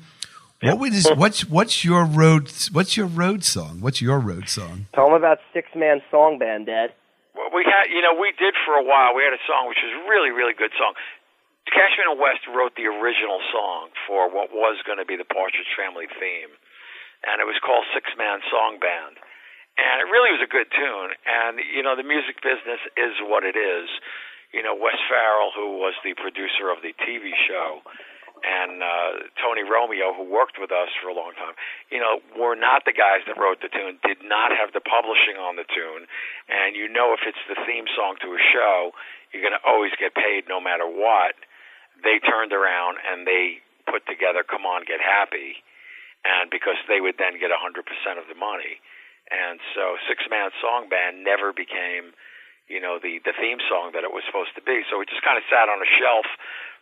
What 0.62 0.80
would 0.80 0.94
is 0.94 1.08
what's 1.16 1.46
what's 1.50 1.86
your 1.86 2.06
road 2.06 2.52
what's 2.72 2.98
your 2.98 3.06
road 3.08 3.44
song? 3.44 3.82
What's 3.82 4.02
your 4.02 4.20
road 4.20 4.50
song? 4.50 4.88
Tell 4.96 5.08
him 5.08 5.14
about 5.14 5.40
Six 5.54 5.70
Man 5.76 6.02
Song 6.10 6.40
Band, 6.40 6.66
Dad. 6.66 6.94
Well, 7.36 7.52
we 7.54 7.64
had, 7.68 7.92
you 7.92 8.02
know, 8.02 8.16
we 8.16 8.32
did 8.40 8.56
for 8.66 8.74
a 8.74 8.84
while. 8.84 9.14
We 9.14 9.22
had 9.24 9.36
a 9.36 9.44
song 9.46 9.68
which 9.68 9.78
was 9.84 9.92
a 9.92 10.04
really, 10.10 10.32
really 10.32 10.54
good 10.56 10.72
song. 10.80 10.96
Cashman 11.68 12.08
and 12.08 12.20
West 12.20 12.48
wrote 12.48 12.74
the 12.80 12.88
original 12.88 13.42
song 13.52 13.90
for 14.08 14.30
what 14.32 14.54
was 14.54 14.80
going 14.88 14.98
to 14.98 15.06
be 15.06 15.18
the 15.18 15.26
Partridge 15.28 15.68
Family 15.76 16.08
theme, 16.08 16.54
and 17.28 17.42
it 17.42 17.46
was 17.46 17.58
called 17.60 17.84
Six 17.94 18.08
Man 18.18 18.40
Song 18.50 18.80
Band. 18.80 19.18
And 19.76 20.00
it 20.00 20.08
really 20.08 20.32
was 20.32 20.44
a 20.44 20.52
good 20.52 20.72
tune. 20.72 21.12
And 21.28 21.60
you 21.60 21.84
know, 21.84 21.96
the 21.96 22.08
music 22.08 22.40
business 22.40 22.80
is 22.96 23.20
what 23.24 23.44
it 23.44 23.60
is. 23.60 23.88
You 24.56 24.64
know, 24.64 24.76
Wes 24.76 24.96
Farrell, 25.12 25.52
who 25.52 25.84
was 25.84 25.96
the 26.04 26.16
producer 26.16 26.72
of 26.72 26.80
the 26.80 26.96
TV 27.04 27.36
show, 27.44 27.84
and 28.46 28.80
uh, 28.80 29.26
Tony 29.42 29.64
Romeo, 29.68 30.14
who 30.14 30.24
worked 30.24 30.62
with 30.62 30.72
us 30.72 30.88
for 31.02 31.10
a 31.10 31.16
long 31.18 31.34
time, 31.36 31.58
you 31.90 32.00
know, 32.00 32.22
were 32.38 32.56
not 32.56 32.86
the 32.86 32.94
guys 32.96 33.26
that 33.28 33.36
wrote 33.42 33.60
the 33.60 33.72
tune, 33.74 33.98
did 34.06 34.22
not 34.24 34.54
have 34.54 34.70
the 34.72 34.84
publishing 34.84 35.36
on 35.36 35.58
the 35.58 35.66
tune. 35.68 36.08
And 36.48 36.76
you 36.76 36.88
know, 36.88 37.12
if 37.18 37.26
it's 37.28 37.42
the 37.50 37.60
theme 37.68 37.90
song 37.98 38.16
to 38.22 38.36
a 38.38 38.42
show, 38.54 38.96
you're 39.32 39.44
going 39.44 39.58
to 39.58 39.66
always 39.68 39.92
get 40.00 40.16
paid 40.16 40.48
no 40.48 40.62
matter 40.62 40.86
what. 40.86 41.36
They 42.04 42.20
turned 42.24 42.54
around 42.54 43.00
and 43.04 43.26
they 43.26 43.66
put 43.90 44.06
together 44.06 44.44
Come 44.44 44.64
On, 44.68 44.84
Get 44.84 45.00
Happy, 45.00 45.60
and 46.24 46.52
because 46.52 46.78
they 46.88 47.00
would 47.00 47.16
then 47.18 47.40
get 47.40 47.50
100% 47.52 47.82
of 48.20 48.28
the 48.28 48.38
money. 48.38 48.80
And 49.32 49.60
so 49.74 49.98
Six 50.08 50.24
Man 50.30 50.52
Song 50.62 50.90
Band 50.90 51.24
never 51.24 51.54
became, 51.54 52.14
you 52.70 52.80
know, 52.82 53.00
the, 53.02 53.22
the 53.26 53.34
theme 53.34 53.58
song 53.70 53.94
that 53.98 54.06
it 54.06 54.14
was 54.14 54.22
supposed 54.26 54.54
to 54.56 54.62
be. 54.62 54.86
So 54.90 55.02
it 55.02 55.10
just 55.10 55.26
kind 55.26 55.38
of 55.38 55.46
sat 55.50 55.70
on 55.70 55.82
a 55.82 55.90
shelf 55.98 56.26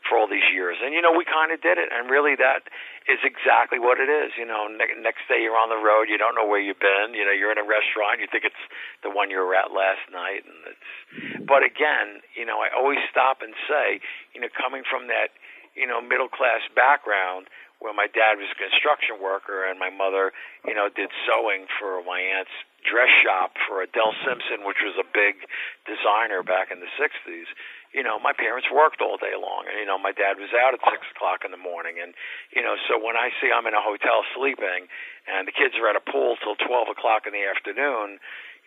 for 0.03 0.19
all 0.19 0.27
these 0.27 0.47
years. 0.51 0.75
And, 0.83 0.91
you 0.91 0.99
know, 0.99 1.15
we 1.15 1.23
kind 1.23 1.55
of 1.55 1.63
did 1.63 1.79
it. 1.79 1.87
And 1.87 2.11
really 2.11 2.35
that 2.35 2.67
is 3.07 3.23
exactly 3.23 3.79
what 3.79 4.03
it 4.03 4.11
is. 4.11 4.35
You 4.35 4.43
know, 4.43 4.67
ne- 4.67 4.99
next 4.99 5.23
day 5.31 5.39
you're 5.39 5.55
on 5.55 5.71
the 5.71 5.79
road, 5.79 6.11
you 6.11 6.19
don't 6.19 6.35
know 6.35 6.43
where 6.43 6.59
you've 6.59 6.83
been. 6.83 7.15
You 7.15 7.23
know, 7.23 7.31
you're 7.31 7.51
in 7.51 7.59
a 7.59 7.67
restaurant, 7.67 8.19
you 8.19 8.27
think 8.27 8.43
it's 8.43 8.63
the 9.01 9.09
one 9.09 9.31
you 9.31 9.39
were 9.39 9.55
at 9.55 9.71
last 9.71 10.03
night. 10.11 10.43
And 10.43 10.59
it's, 10.67 11.47
but 11.47 11.63
again, 11.63 12.19
you 12.35 12.43
know, 12.43 12.59
I 12.59 12.67
always 12.75 12.99
stop 13.07 13.39
and 13.39 13.55
say, 13.67 14.03
you 14.35 14.43
know, 14.43 14.51
coming 14.51 14.83
from 14.83 15.07
that, 15.07 15.31
you 15.75 15.87
know, 15.87 16.03
middle 16.03 16.29
class 16.29 16.61
background, 16.75 17.47
where 17.83 17.91
my 17.91 18.07
dad 18.07 18.39
was 18.39 18.47
a 18.47 18.55
construction 18.55 19.19
worker 19.19 19.67
and 19.67 19.75
my 19.75 19.91
mother, 19.91 20.31
you 20.63 20.71
know, 20.71 20.87
did 20.87 21.11
sewing 21.27 21.67
for 21.67 21.99
my 22.07 22.23
aunt's 22.23 22.55
dress 22.87 23.11
shop 23.19 23.59
for 23.67 23.83
Adele 23.83 24.15
Simpson, 24.23 24.63
which 24.63 24.79
was 24.79 24.95
a 24.95 25.03
big 25.03 25.43
designer 25.83 26.39
back 26.47 26.71
in 26.71 26.79
the 26.79 26.87
60s. 26.95 27.51
You 27.91 28.07
know, 28.07 28.23
my 28.23 28.31
parents 28.31 28.71
worked 28.71 29.03
all 29.03 29.19
day 29.19 29.35
long, 29.35 29.67
and 29.67 29.75
you 29.77 29.85
know, 29.85 29.99
my 29.99 30.15
dad 30.15 30.39
was 30.39 30.55
out 30.55 30.73
at 30.73 30.81
six 30.87 31.03
o'clock 31.11 31.43
in 31.43 31.51
the 31.51 31.61
morning, 31.61 32.01
and 32.01 32.15
you 32.55 32.63
know, 32.63 32.73
so 32.89 32.97
when 32.97 33.13
I 33.13 33.29
see 33.37 33.53
I'm 33.53 33.67
in 33.69 33.77
a 33.77 33.83
hotel 33.83 34.25
sleeping, 34.33 34.89
and 35.29 35.45
the 35.45 35.53
kids 35.53 35.77
are 35.77 35.85
at 35.85 35.93
a 35.93 36.01
pool 36.01 36.33
till 36.41 36.57
twelve 36.57 36.89
o'clock 36.89 37.29
in 37.29 37.37
the 37.37 37.45
afternoon, 37.45 38.17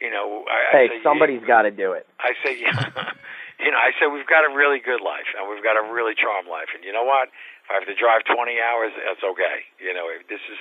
you 0.00 0.14
know, 0.14 0.44
I, 0.46 0.54
I 0.54 0.78
Hey, 0.78 0.86
say, 0.88 1.02
somebody's 1.02 1.42
got 1.42 1.62
to 1.62 1.74
do 1.74 1.92
it. 1.92 2.06
I 2.20 2.38
say, 2.44 2.54
yeah, 2.62 2.78
you 3.58 3.72
know, 3.72 3.80
I 3.80 3.96
say 3.96 4.06
we've 4.06 4.28
got 4.28 4.44
a 4.44 4.52
really 4.52 4.80
good 4.80 5.00
life 5.00 5.28
and 5.32 5.48
we've 5.48 5.64
got 5.64 5.80
a 5.80 5.84
really 5.92 6.12
charmed 6.12 6.48
life. 6.48 6.68
And 6.76 6.84
you 6.84 6.92
know 6.92 7.04
what? 7.04 7.32
If 7.66 7.74
I 7.74 7.82
have 7.82 7.88
to 7.90 7.98
drive 7.98 8.22
20 8.30 8.38
hours, 8.62 8.94
that's 8.94 9.26
okay. 9.26 9.66
You 9.82 9.90
know, 9.90 10.06
if 10.06 10.22
this 10.30 10.38
is, 10.46 10.60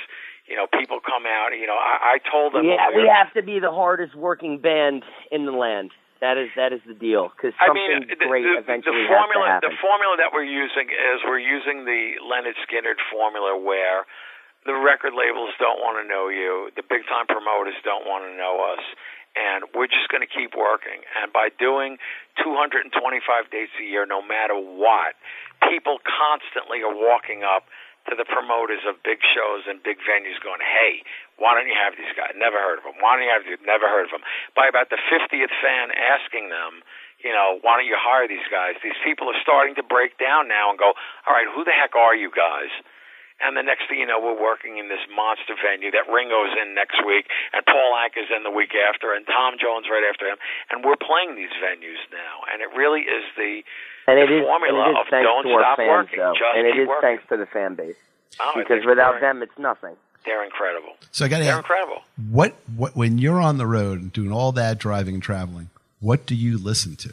you 0.49 0.57
know, 0.57 0.65
people 0.65 0.97
come 0.97 1.29
out. 1.29 1.53
You 1.53 1.69
know, 1.69 1.77
I, 1.77 2.17
I 2.17 2.25
told 2.25 2.57
them. 2.57 2.65
Yeah, 2.65 2.89
we 2.89 3.05
have 3.05 3.29
to 3.37 3.45
be 3.45 3.61
the 3.61 3.69
hardest 3.69 4.17
working 4.17 4.57
band 4.57 5.05
in 5.29 5.45
the 5.45 5.53
land. 5.53 5.93
That 6.17 6.41
is 6.41 6.49
that 6.57 6.73
is 6.73 6.81
the 6.89 6.97
deal. 6.97 7.29
Because 7.29 7.53
I 7.61 7.69
something 7.69 8.09
mean, 8.09 8.09
the, 8.09 8.17
great 8.25 8.49
the, 8.49 8.57
eventually 8.57 9.05
the 9.05 9.13
has 9.13 9.21
formula, 9.21 9.45
to 9.45 9.53
happen. 9.53 9.69
the 9.69 9.77
formula 9.77 10.13
that 10.17 10.33
we're 10.33 10.49
using 10.49 10.89
is 10.89 11.21
we're 11.21 11.43
using 11.43 11.85
the 11.85 12.17
Lynyrd 12.25 12.57
Skynyrd 12.65 12.97
formula, 13.13 13.53
where 13.53 14.09
the 14.65 14.73
record 14.73 15.13
labels 15.13 15.53
don't 15.61 15.77
want 15.77 16.01
to 16.01 16.05
know 16.09 16.25
you, 16.33 16.73
the 16.73 16.81
big 16.81 17.05
time 17.05 17.29
promoters 17.29 17.77
don't 17.85 18.09
want 18.09 18.25
to 18.25 18.33
know 18.33 18.65
us, 18.65 18.81
and 19.35 19.67
we're 19.75 19.91
just 19.91 20.07
going 20.09 20.23
to 20.23 20.31
keep 20.31 20.55
working. 20.55 21.03
And 21.21 21.31
by 21.31 21.51
doing 21.55 21.99
225 22.39 22.91
dates 23.51 23.75
a 23.79 23.85
year, 23.85 24.07
no 24.07 24.23
matter 24.23 24.55
what, 24.55 25.15
people 25.67 25.99
constantly 26.03 26.81
are 26.81 26.95
walking 26.95 27.43
up 27.43 27.67
to 28.09 28.13
the 28.13 28.25
promoters 28.25 28.85
of 28.85 29.01
big 29.01 29.17
shows 29.25 29.65
and 29.65 29.81
big 29.81 29.97
venues 30.05 30.37
going, 30.39 30.61
hey, 30.61 31.01
why 31.41 31.57
don't 31.57 31.65
you 31.65 31.75
have 31.75 31.97
these 31.97 32.13
guys? 32.13 32.37
Never 32.37 32.61
heard 32.61 32.77
of 32.77 32.85
them. 32.85 33.01
Why 33.01 33.17
don't 33.17 33.25
you 33.25 33.33
have 33.33 33.43
these? 33.43 33.57
Never 33.65 33.89
heard 33.89 34.05
of 34.07 34.13
them. 34.13 34.25
By 34.53 34.69
about 34.69 34.93
the 34.93 35.01
50th 35.09 35.53
fan 35.57 35.89
asking 35.89 36.53
them, 36.53 36.85
you 37.25 37.33
know, 37.33 37.57
why 37.65 37.81
don't 37.81 37.89
you 37.89 37.97
hire 37.97 38.29
these 38.29 38.45
guys? 38.53 38.77
These 38.85 38.97
people 39.01 39.25
are 39.33 39.39
starting 39.41 39.73
to 39.81 39.83
break 39.83 40.21
down 40.21 40.45
now 40.45 40.69
and 40.69 40.77
go, 40.77 40.93
all 41.25 41.33
right, 41.33 41.49
who 41.49 41.65
the 41.65 41.73
heck 41.73 41.97
are 41.97 42.13
you 42.13 42.29
guys? 42.29 42.69
And 43.43 43.57
the 43.59 43.63
next 43.67 43.89
thing 43.91 43.99
you 43.99 44.07
know, 44.07 44.19
we're 44.23 44.39
working 44.39 44.77
in 44.79 44.87
this 44.87 45.03
monster 45.11 45.59
venue 45.59 45.91
that 45.91 46.07
Ringo's 46.07 46.55
in 46.55 46.71
next 46.73 47.03
week, 47.05 47.27
and 47.51 47.65
Paul 47.67 47.91
Anka's 47.99 48.31
in 48.31 48.43
the 48.47 48.49
week 48.51 48.71
after, 48.75 49.11
and 49.11 49.27
Tom 49.27 49.59
Jones 49.59 49.85
right 49.91 50.07
after 50.07 50.25
him, 50.31 50.37
and 50.71 50.85
we're 50.87 50.95
playing 50.95 51.35
these 51.35 51.51
venues 51.59 51.99
now. 52.15 52.47
And 52.47 52.63
it 52.63 52.71
really 52.79 53.03
is 53.03 53.27
the 53.35 53.61
and 54.07 54.15
it 54.19 54.29
the 54.31 54.39
is, 54.39 54.43
formula 54.47 54.79
and 54.87 54.95
it 54.95 54.99
is 54.99 55.03
of 55.03 55.07
thanks 55.11 55.27
don't 55.27 55.43
to 55.43 55.51
our 55.51 55.61
stop 55.67 55.77
fans, 55.77 55.89
working, 56.07 56.19
though. 56.19 56.33
just 56.33 56.53
and 56.55 56.63
it 56.67 56.73
keep 56.79 56.81
is 56.83 56.87
working. 56.87 57.03
thanks 57.03 57.23
to 57.27 57.35
the 57.35 57.45
fan 57.51 57.75
base. 57.75 57.99
oh, 58.39 58.53
Because 58.55 58.85
without 58.87 59.19
them, 59.19 59.43
it's 59.43 59.57
nothing. 59.59 59.95
they're 60.23 60.43
incredible. 60.47 60.95
So 61.11 61.25
I 61.25 61.27
got 61.27 61.39
to 61.39 61.43
They're 61.43 61.59
ask, 61.59 61.67
incredible. 61.67 62.01
what 62.31 62.55
what 62.79 62.95
when 62.95 63.17
you're 63.19 63.41
on 63.43 63.57
the 63.59 63.67
road 63.67 63.99
and 63.99 64.13
doing 64.15 64.31
all 64.31 64.53
that 64.53 64.79
driving 64.79 65.15
and 65.19 65.23
traveling, 65.23 65.69
what 65.99 66.25
do 66.25 66.35
you 66.35 66.57
listen 66.57 66.95
to? 67.03 67.09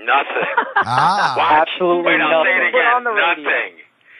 Nothing. 0.00 0.48
Ah, 0.88 1.34
Watch. 1.38 1.68
Absolutely 1.68 2.16
Wait, 2.16 2.20
I'll 2.20 2.44
say 2.44 2.50
it 2.50 2.58
nothing. 2.58 2.72
Put 2.72 2.78
again. 2.80 2.94
on 2.96 3.04
the 3.04 3.10
radio. 3.12 3.44
Nothing. 3.44 3.74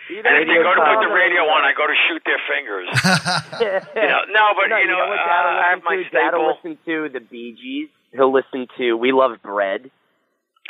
See, 0.09 0.19
And 0.19 0.27
if 0.41 0.49
they 0.49 0.57
go 0.65 0.73
to 0.73 0.81
put 0.81 1.05
the 1.05 1.13
radio 1.13 1.45
radio. 1.45 1.53
on, 1.53 1.63
I 1.69 1.73
go 1.77 1.85
to 1.87 1.97
shoot 2.09 2.23
their 2.25 2.41
fingers. 2.49 2.89
you 3.95 4.09
know, 4.09 4.21
no, 4.33 4.45
but, 4.57 4.73
you 4.81 4.89
know, 4.89 5.05
what 5.05 5.21
uh, 5.21 5.29
Dad 5.29 5.43
will 5.45 5.61
I 5.61 5.69
have 5.71 5.81
listen 5.85 5.85
my 5.85 5.97
to? 6.03 6.11
Dad 6.11 6.31
will 6.33 6.49
listen 6.57 6.73
to 6.89 6.97
the 7.13 7.21
Bee 7.21 7.53
Gees. 7.53 7.91
He'll 8.17 8.33
listen 8.33 8.67
to 8.79 8.97
We 8.97 9.13
Love 9.13 9.37
Bread. 9.45 9.91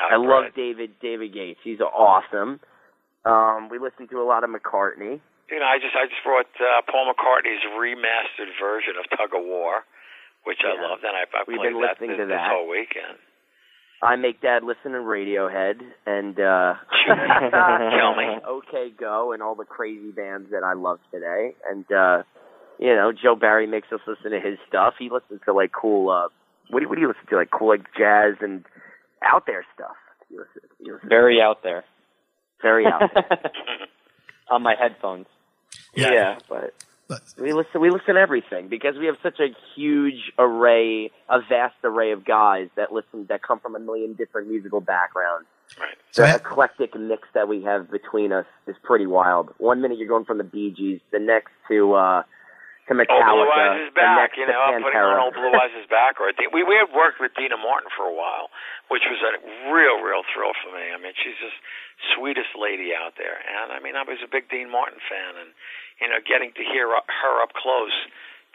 I 0.02 0.14
Uh, 0.14 0.18
love 0.21 0.54
David 0.54 0.99
David 1.00 1.33
Gates. 1.35 1.61
He's 1.62 1.80
awesome. 1.80 2.61
Um, 3.25 3.68
we 3.71 3.78
listen 3.78 4.07
to 4.09 4.21
a 4.23 4.26
lot 4.26 4.42
of 4.45 4.50
McCartney. 4.50 5.18
You 5.50 5.59
know, 5.59 5.66
I 5.66 5.78
just 5.78 5.95
I 5.95 6.07
just 6.07 6.23
brought 6.23 6.47
uh, 6.59 6.83
Paul 6.90 7.11
McCartney's 7.11 7.62
remastered 7.78 8.50
version 8.61 8.95
of 8.99 9.07
Tug 9.16 9.35
of 9.35 9.42
War, 9.47 9.83
which 10.45 10.59
I 10.66 10.75
love. 10.78 10.99
loved, 10.99 11.04
and 11.04 11.14
I, 11.16 11.25
I 11.30 11.42
We've 11.47 11.59
played 11.59 11.73
been 11.75 11.80
that 11.83 11.88
listening 11.99 12.11
this, 12.11 12.18
to 12.21 12.26
this 12.26 12.37
that. 12.38 12.50
whole 12.52 12.68
weekend. 12.68 13.18
I 14.02 14.17
make 14.17 14.40
Dad 14.40 14.62
listen 14.62 14.93
to 14.93 14.99
Radiohead 14.99 15.81
and 16.07 16.38
uh, 16.38 16.75
Kill 17.07 18.14
me. 18.17 18.38
OK 18.47 18.90
Go 18.99 19.33
and 19.33 19.43
all 19.43 19.55
the 19.55 19.64
crazy 19.64 20.11
bands 20.12 20.50
that 20.52 20.62
I 20.62 20.75
love 20.75 21.00
today. 21.12 21.55
And 21.69 21.85
uh, 21.93 22.23
you 22.78 22.95
know, 22.95 23.12
Joe 23.12 23.35
Barry 23.35 23.67
makes 23.67 23.88
us 23.93 24.00
listen 24.07 24.31
to 24.31 24.40
his 24.40 24.59
stuff. 24.69 24.95
He 24.99 25.11
listens 25.11 25.40
to 25.47 25.52
like 25.52 25.73
cool. 25.73 26.11
Uh, 26.11 26.28
what 26.71 26.81
do 26.81 26.85
you, 26.85 26.88
what 26.88 26.95
do 26.95 27.00
you 27.00 27.09
listen 27.09 27.26
to? 27.31 27.37
Like 27.37 27.50
cool 27.50 27.69
like 27.69 27.87
jazz 27.97 28.35
and 28.40 28.64
out 29.25 29.45
there 29.47 29.64
stuff. 29.75 29.97
You 30.31 30.38
listen, 30.40 30.69
you 30.78 30.93
listen 30.95 31.09
Very 31.09 31.40
out 31.40 31.62
there. 31.62 31.85
very 32.62 32.87
out 32.87 33.11
there. 33.14 33.40
On 34.50 34.62
my 34.62 34.75
headphones. 34.81 35.26
Yeah. 35.95 36.12
yeah, 36.12 36.38
but 36.49 36.73
But 37.08 37.22
we 37.38 37.54
listen 37.54 37.80
we 37.80 37.90
listen 37.90 38.16
to 38.16 38.20
everything 38.20 38.68
because 38.68 38.96
we 38.98 39.06
have 39.06 39.16
such 39.22 39.40
a 39.40 39.48
huge 39.74 40.30
array 40.38 41.10
a 41.28 41.40
vast 41.48 41.76
array 41.82 42.12
of 42.12 42.24
guys 42.24 42.68
that 42.76 42.92
listen 42.92 43.26
that 43.30 43.42
come 43.42 43.60
from 43.60 43.74
a 43.74 43.78
million 43.78 44.12
different 44.12 44.48
musical 44.48 44.80
backgrounds. 44.82 45.46
Right. 45.80 45.96
So 46.10 46.22
the 46.22 46.28
I- 46.28 46.34
eclectic 46.34 46.94
mix 46.98 47.26
that 47.32 47.48
we 47.48 47.62
have 47.62 47.90
between 47.90 48.32
us 48.32 48.46
is 48.66 48.76
pretty 48.82 49.06
wild. 49.06 49.54
One 49.58 49.80
minute 49.80 49.98
you're 49.98 50.08
going 50.08 50.26
from 50.26 50.38
the 50.38 50.44
Bee 50.44 50.70
Gees 50.70 51.00
the 51.10 51.18
next 51.18 51.52
to 51.68 51.94
uh 51.94 52.22
to 52.88 52.95
Oh, 52.95 53.00
Metallica 53.00 53.45
Blue 53.45 53.52
Eyes 53.52 53.80
is 53.88 53.92
back. 53.95 54.37
You 54.37 54.47
know, 54.49 54.59
I'm 54.59 54.83
putting 54.83 54.99
on 54.99 55.21
old 55.21 55.37
Blue 55.37 55.52
Eyes 55.52 55.73
is 55.76 55.87
back. 55.88 56.21
Or 56.21 56.28
I 56.28 56.35
think 56.35 56.52
we 56.52 56.64
we 56.64 56.76
had 56.80 56.88
worked 56.90 57.21
with 57.21 57.33
Deana 57.37 57.61
Martin 57.61 57.92
for 57.92 58.09
a 58.09 58.14
while, 58.14 58.49
which 58.88 59.04
was 59.07 59.21
a 59.21 59.33
real, 59.71 60.00
real 60.00 60.25
thrill 60.33 60.57
for 60.64 60.73
me. 60.73 60.88
I 60.90 60.97
mean, 60.97 61.12
she's 61.16 61.37
just 61.38 61.57
sweetest 62.16 62.57
lady 62.57 62.97
out 62.97 63.14
there, 63.21 63.37
and 63.37 63.71
I 63.73 63.78
mean, 63.85 63.95
I 63.97 64.02
was 64.09 64.18
a 64.25 64.30
big 64.30 64.49
Dean 64.49 64.73
Martin 64.73 64.99
fan, 65.04 65.37
and 65.37 65.50
you 66.00 66.09
know, 66.09 66.18
getting 66.25 66.50
to 66.57 66.64
hear 66.64 66.88
her 66.88 67.35
up 67.42 67.52
close 67.54 67.95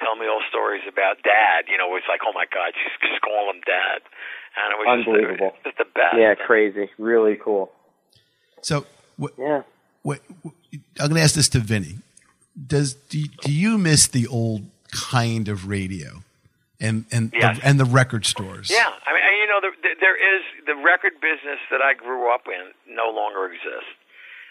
tell 0.01 0.15
me 0.17 0.25
all 0.25 0.41
stories 0.49 0.81
about 0.89 1.21
Dad. 1.21 1.69
You 1.69 1.77
know, 1.77 1.93
it's 1.95 2.09
like, 2.09 2.25
oh 2.25 2.33
my 2.33 2.45
God, 2.49 2.73
she's 2.73 2.97
just 3.09 3.21
calling 3.21 3.55
him 3.57 3.61
Dad, 3.63 4.01
and 4.57 4.67
it 4.73 4.77
was 4.81 4.87
Unbelievable. 4.89 5.53
just, 5.63 5.75
just 5.75 5.77
the 5.77 5.89
best. 5.93 6.17
yeah 6.17 6.33
crazy 6.35 6.89
really 6.97 7.37
cool 7.37 7.71
so 8.61 8.85
what, 9.17 9.33
yeah 9.37 9.61
what, 10.01 10.19
I'm 10.99 11.07
going 11.07 11.15
to 11.15 11.21
ask 11.21 11.33
this 11.35 11.47
to 11.49 11.59
Vinny. 11.59 11.95
Does 12.55 12.93
do, 12.93 13.23
do 13.41 13.51
you 13.51 13.77
miss 13.77 14.07
the 14.07 14.27
old 14.27 14.65
kind 14.91 15.47
of 15.47 15.67
radio 15.67 16.21
and 16.79 17.05
and 17.11 17.31
Yes. 17.33 17.57
the, 17.57 17.65
and 17.65 17.79
the 17.79 17.85
record 17.85 18.25
stores? 18.25 18.69
Yeah, 18.69 18.91
I 19.05 19.13
mean, 19.13 19.23
you 19.41 19.47
know, 19.47 19.59
there, 19.61 19.95
there 19.99 20.17
is 20.37 20.43
the 20.67 20.75
record 20.75 21.13
business 21.21 21.59
that 21.71 21.81
I 21.81 21.93
grew 21.93 22.33
up 22.33 22.45
in 22.47 22.73
no 22.95 23.09
longer 23.09 23.45
exists. 23.45 23.89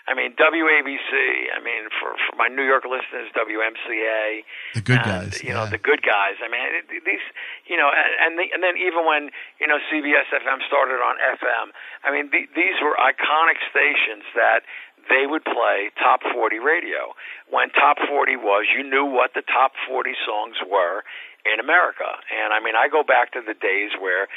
I 0.09 0.15
mean, 0.19 0.35
WABC. 0.35 1.15
I 1.55 1.63
mean, 1.63 1.87
for 2.03 2.11
for 2.27 2.35
my 2.35 2.49
New 2.49 2.67
York 2.67 2.83
listeners, 2.83 3.31
WMCA. 3.39 4.43
The 4.75 4.81
good 4.83 4.99
and, 4.99 5.31
guys, 5.31 5.43
You 5.45 5.55
know, 5.55 5.71
the 5.71 5.79
good 5.79 6.03
guys. 6.03 6.43
I 6.43 6.51
mean, 6.51 6.59
it, 6.75 6.91
these. 7.07 7.23
You 7.71 7.77
know, 7.77 7.87
and 7.87 8.11
and, 8.19 8.33
the, 8.35 8.51
and 8.53 8.63
then 8.67 8.75
even 8.83 9.07
when 9.07 9.31
you 9.63 9.69
know 9.71 9.79
CBS 9.95 10.27
FM 10.35 10.59
started 10.67 10.99
on 10.99 11.15
FM. 11.39 11.71
I 12.03 12.11
mean, 12.11 12.31
the, 12.35 12.51
these 12.59 12.83
were 12.83 12.99
iconic 12.99 13.63
stations 13.71 14.27
that 14.35 14.67
they 15.09 15.27
would 15.27 15.45
play 15.45 15.91
top 15.99 16.21
40 16.35 16.59
radio. 16.59 17.15
When 17.51 17.71
top 17.71 17.99
40 18.09 18.37
was, 18.37 18.67
you 18.71 18.83
knew 18.85 19.05
what 19.05 19.35
the 19.35 19.43
top 19.43 19.73
40 19.89 20.13
songs 20.27 20.57
were 20.69 21.03
in 21.49 21.59
America. 21.59 22.07
And 22.31 22.53
I 22.55 22.61
mean, 22.61 22.75
I 22.77 22.87
go 22.89 23.03
back 23.03 23.33
to 23.35 23.41
the 23.43 23.55
days 23.55 23.91
where 23.99 24.29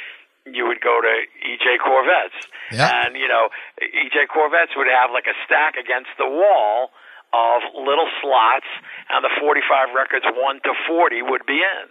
you 0.46 0.66
would 0.66 0.80
go 0.80 1.00
to 1.02 1.14
EJ 1.42 1.78
Korvettes, 1.82 2.38
Yeah. 2.70 2.86
and 3.06 3.16
you 3.18 3.26
know, 3.26 3.50
EJ 3.82 4.26
Korvettes 4.30 4.74
would 4.78 4.86
have 4.86 5.10
like 5.10 5.26
a 5.26 5.34
stack 5.44 5.74
against 5.76 6.10
the 6.18 6.26
wall 6.26 6.90
of 7.34 7.62
little 7.74 8.06
slots, 8.22 8.70
and 9.10 9.24
the 9.24 9.30
45 9.42 9.90
records 9.94 10.24
1 10.30 10.60
to 10.62 10.72
40 10.86 11.22
would 11.22 11.44
be 11.46 11.58
in 11.58 11.84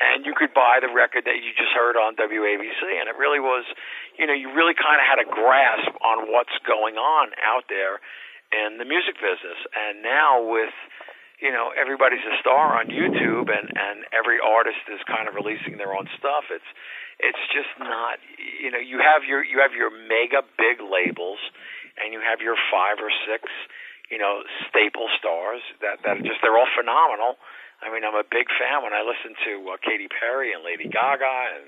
and 0.00 0.24
you 0.24 0.32
could 0.32 0.56
buy 0.56 0.80
the 0.80 0.88
record 0.88 1.28
that 1.28 1.44
you 1.44 1.52
just 1.52 1.76
heard 1.76 1.94
on 1.94 2.16
WABC. 2.16 2.82
And 2.96 3.06
it 3.12 3.20
really 3.20 3.38
was, 3.38 3.68
you 4.16 4.24
know, 4.24 4.32
you 4.32 4.48
really 4.56 4.72
kind 4.72 4.96
of 4.96 5.04
had 5.04 5.20
a 5.20 5.28
grasp 5.28 5.92
on 6.00 6.32
what's 6.32 6.56
going 6.64 6.96
on 6.96 7.36
out 7.44 7.68
there 7.68 8.00
in 8.50 8.80
the 8.80 8.88
music 8.88 9.20
business. 9.20 9.60
And 9.76 10.00
now 10.00 10.40
with, 10.40 10.72
you 11.44 11.52
know, 11.52 11.72
everybody's 11.76 12.24
a 12.24 12.36
star 12.40 12.80
on 12.80 12.88
YouTube 12.88 13.52
and, 13.52 13.68
and 13.76 14.08
every 14.16 14.40
artist 14.40 14.80
is 14.88 15.04
kind 15.04 15.28
of 15.28 15.36
releasing 15.36 15.76
their 15.76 15.92
own 15.92 16.08
stuff. 16.16 16.48
It's, 16.48 16.70
it's 17.20 17.44
just 17.52 17.68
not, 17.76 18.16
you 18.40 18.72
know, 18.72 18.80
you 18.80 19.04
have 19.04 19.28
your, 19.28 19.44
you 19.44 19.60
have 19.60 19.76
your 19.76 19.92
mega 19.92 20.40
big 20.56 20.80
labels 20.80 21.40
and 22.00 22.16
you 22.16 22.24
have 22.24 22.40
your 22.40 22.56
five 22.72 22.96
or 23.04 23.12
six, 23.28 23.44
you 24.08 24.16
know, 24.16 24.40
staple 24.72 25.12
stars 25.20 25.60
that, 25.84 26.00
that 26.08 26.20
are 26.20 26.24
just, 26.24 26.40
they're 26.40 26.56
all 26.56 26.72
phenomenal. 26.72 27.36
I 27.82 27.92
mean, 27.92 28.04
I'm 28.04 28.14
a 28.14 28.26
big 28.28 28.46
fan 28.60 28.82
when 28.84 28.92
I 28.92 29.02
listen 29.02 29.32
to 29.48 29.52
uh, 29.72 29.76
Katy 29.80 30.08
Perry 30.08 30.52
and 30.52 30.62
Lady 30.64 30.84
Gaga 30.88 31.36
and 31.56 31.64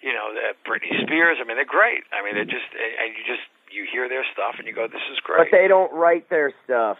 you 0.00 0.12
know 0.12 0.30
uh, 0.30 0.54
Britney 0.66 0.94
Spears. 1.02 1.38
I 1.40 1.44
mean, 1.44 1.56
they're 1.56 1.66
great. 1.68 2.04
I 2.14 2.22
mean, 2.24 2.34
they're 2.34 2.48
just 2.48 2.70
and 2.74 3.14
you 3.16 3.22
just 3.26 3.44
you 3.72 3.86
hear 3.90 4.08
their 4.08 4.24
stuff 4.32 4.54
and 4.58 4.66
you 4.66 4.74
go, 4.74 4.86
"This 4.86 5.02
is 5.10 5.18
great. 5.24 5.50
but 5.50 5.56
they 5.56 5.66
don't 5.68 5.92
write 5.92 6.28
their 6.30 6.52
stuff 6.64 6.98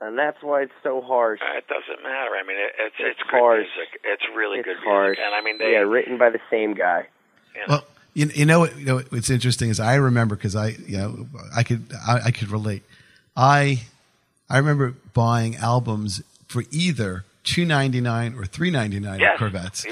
and 0.00 0.18
that's 0.18 0.36
why 0.42 0.62
it's 0.62 0.72
so 0.82 1.00
harsh 1.00 1.40
Uh, 1.40 1.58
it 1.58 1.66
doesn't 1.68 2.02
matter. 2.02 2.32
I 2.36 2.42
mean, 2.46 2.56
it, 2.58 2.72
it's 2.78 2.94
It's 2.98 3.18
it's 3.20 3.30
good 3.30 3.40
harsh. 3.40 3.58
music. 3.76 4.00
It's 4.04 4.22
really 4.36 4.58
it's 4.58 4.66
good 4.68 4.76
harsh 4.84 5.16
music, 5.16 5.24
and 5.24 5.34
I 5.34 5.40
mean, 5.40 5.58
they 5.58 5.72
yeah 5.72 5.78
written 5.78 6.18
by 6.18 6.30
the 6.30 6.40
same 6.50 6.74
guy 6.74 7.06
you 7.54 7.60
know, 7.60 7.66
Well, 7.68 7.84
you, 8.12 8.26
you 8.34 8.44
know 8.44 8.60
what? 8.60 8.76
You 8.78 8.84
know 8.84 8.98
what's 9.08 9.30
interesting 9.30 9.70
is 9.70 9.80
I 9.80 9.94
remember 9.94 10.36
because 10.36 10.54
I 10.56 10.68
you 10.86 10.98
know 10.98 11.26
I 11.56 11.62
could 11.62 11.92
I, 12.06 12.26
I 12.26 12.30
could 12.30 12.48
relate. 12.48 12.82
I 13.36 13.82
I 14.50 14.58
remember 14.58 14.94
buying 15.14 15.56
albums 15.56 16.22
for 16.54 16.62
either 16.70 17.24
two 17.42 17.64
ninety 17.64 18.00
nine 18.00 18.34
or 18.38 18.46
three 18.46 18.70
ninety 18.70 19.00
nine 19.00 19.18
Yes, 19.20 19.38
Korvettes. 19.38 19.84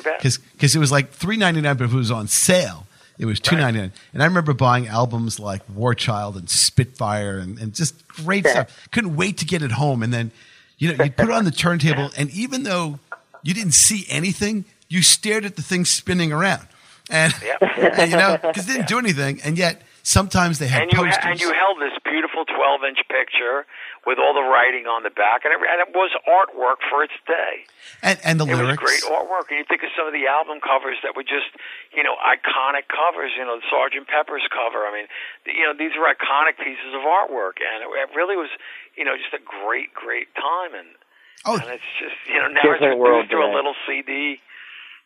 because 0.52 0.74
it 0.76 0.78
was 0.78 0.92
like 0.92 1.10
three 1.10 1.36
ninety 1.36 1.60
nine, 1.60 1.76
but 1.76 1.84
if 1.84 1.92
it 1.92 1.96
was 1.96 2.10
on 2.10 2.28
sale. 2.28 2.86
It 3.18 3.26
was 3.26 3.38
two 3.40 3.56
ninety 3.56 3.78
nine, 3.80 3.92
and 4.14 4.22
I 4.22 4.26
remember 4.26 4.54
buying 4.54 4.88
albums 4.88 5.38
like 5.38 5.62
War 5.68 5.94
Child 5.94 6.36
and 6.36 6.48
Spitfire 6.48 7.38
and, 7.38 7.58
and 7.58 7.74
just 7.74 8.08
great 8.08 8.46
stuff. 8.46 8.88
Couldn't 8.90 9.14
wait 9.16 9.36
to 9.38 9.44
get 9.44 9.62
it 9.62 9.72
home, 9.72 10.02
and 10.02 10.12
then 10.12 10.30
you 10.78 10.88
know 10.88 11.04
you 11.04 11.10
put 11.10 11.28
it 11.28 11.30
on 11.30 11.44
the 11.44 11.50
turntable, 11.50 12.10
and 12.16 12.30
even 12.30 12.62
though 12.62 12.98
you 13.42 13.54
didn't 13.54 13.74
see 13.74 14.06
anything, 14.08 14.64
you 14.88 15.02
stared 15.02 15.44
at 15.44 15.56
the 15.56 15.62
thing 15.62 15.84
spinning 15.84 16.32
around, 16.32 16.66
and, 17.10 17.32
and 17.60 18.10
you 18.10 18.16
know 18.16 18.38
because 18.42 18.68
it 18.68 18.72
didn't 18.72 18.88
do 18.88 18.98
anything, 18.98 19.40
and 19.44 19.58
yet 19.58 19.82
sometimes 20.02 20.58
they 20.58 20.66
had 20.66 20.82
and 20.82 20.92
you 20.92 20.98
posters. 20.98 21.22
and 21.22 21.40
you 21.40 21.52
held 21.52 21.78
this 21.80 21.92
beautiful 22.04 22.44
12 22.44 22.80
inch 22.88 22.98
picture 23.08 23.66
with 24.06 24.18
all 24.18 24.34
the 24.34 24.42
writing 24.42 24.90
on 24.90 25.06
the 25.06 25.14
back, 25.14 25.46
and 25.46 25.54
it, 25.54 25.62
and 25.62 25.78
it 25.78 25.94
was 25.94 26.10
artwork 26.26 26.82
for 26.90 27.06
its 27.06 27.14
day. 27.26 27.62
and, 28.02 28.18
and 28.26 28.34
the 28.42 28.46
It 28.46 28.58
lyrics. 28.58 28.82
was 28.82 28.82
great 28.82 29.04
artwork, 29.06 29.46
and 29.54 29.62
you 29.62 29.66
think 29.70 29.86
of 29.86 29.94
some 29.94 30.10
of 30.10 30.14
the 30.16 30.26
album 30.26 30.58
covers 30.58 30.98
that 31.06 31.14
were 31.14 31.22
just, 31.22 31.54
you 31.94 32.02
know, 32.02 32.18
iconic 32.18 32.90
covers. 32.90 33.30
You 33.38 33.46
know, 33.46 33.62
the 33.62 33.68
Sergeant 33.70 34.10
Pepper's 34.10 34.42
cover. 34.50 34.82
I 34.86 34.90
mean, 34.90 35.06
the, 35.46 35.54
you 35.54 35.62
know, 35.62 35.74
these 35.76 35.94
were 35.94 36.10
iconic 36.10 36.58
pieces 36.58 36.90
of 36.98 37.06
artwork, 37.06 37.62
and 37.62 37.86
it, 37.86 37.88
it 37.94 38.10
really 38.18 38.34
was, 38.34 38.50
you 38.98 39.06
know, 39.06 39.14
just 39.14 39.30
a 39.38 39.42
great, 39.42 39.94
great 39.94 40.34
time. 40.34 40.74
And 40.74 40.98
Oh, 41.44 41.58
and 41.58 41.70
it's 41.74 41.82
just, 41.98 42.14
you 42.30 42.38
know, 42.38 42.46
now 42.46 42.62
it's 42.62 42.78
Different 42.78 42.98
world 43.02 43.26
reduced 43.26 43.34
to 43.34 43.42
a 43.42 43.50
little 43.50 43.74
CD, 43.86 44.38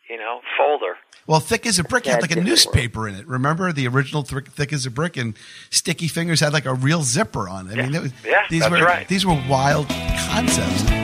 you 0.09 0.17
know, 0.17 0.41
folder. 0.57 0.97
well, 1.27 1.41
thick 1.41 1.67
as 1.67 1.79
a 1.79 1.85
brick 1.85 2.07
had 2.07 2.23
like 2.23 2.31
a 2.31 2.41
newspaper 2.41 3.09
in 3.09 3.15
it. 3.15 3.27
Remember 3.27 3.73
the 3.73 3.87
original 3.89 4.23
Thick 4.23 4.49
thick 4.49 4.73
as 4.73 4.87
a 4.87 4.91
brick, 4.91 5.17
and 5.17 5.37
Sticky 5.71 6.09
Fingers 6.09 6.41
had 6.41 6.53
like 6.53 6.67
a 6.67 6.75
real 6.75 7.03
zipper 7.03 7.49
on. 7.49 7.69
it. 7.71 7.79
I 7.79 7.83
mean, 7.83 7.93
Yeah. 7.93 7.99
it 7.99 8.03
was, 8.03 8.13
Yeah, 8.25 8.43
these 8.51 8.61
that's 8.63 8.71
were 8.71 8.85
right. 8.85 9.09
these 9.09 9.27
were 9.27 9.41
wild 9.49 9.89
concepts. 9.89 10.96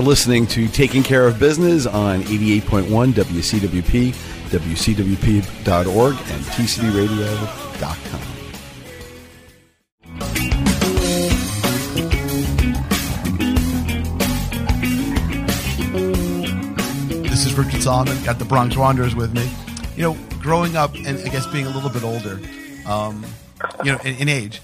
Are 0.00 0.02
listening 0.02 0.46
to 0.46 0.66
Taking 0.66 1.02
Care 1.02 1.26
of 1.26 1.38
Business 1.38 1.84
on 1.84 2.22
88.1 2.22 3.12
WCWP, 3.12 4.14
WCWP.org, 4.48 6.14
and 6.14 6.44
TCBRadio.com. 6.54 8.20
This 17.24 17.44
is 17.44 17.52
Richard 17.58 17.82
Solomon. 17.82 18.16
Got 18.24 18.38
the 18.38 18.46
Bronx 18.46 18.78
Wanderers 18.78 19.14
with 19.14 19.34
me. 19.34 19.46
You 19.96 20.02
know, 20.02 20.16
growing 20.40 20.76
up 20.76 20.94
and 20.94 21.18
I 21.18 21.28
guess 21.28 21.46
being 21.48 21.66
a 21.66 21.70
little 21.70 21.90
bit 21.90 22.04
older, 22.04 22.40
um, 22.86 23.26
you 23.84 23.92
know, 23.92 23.98
in, 23.98 24.16
in 24.16 24.30
age, 24.30 24.62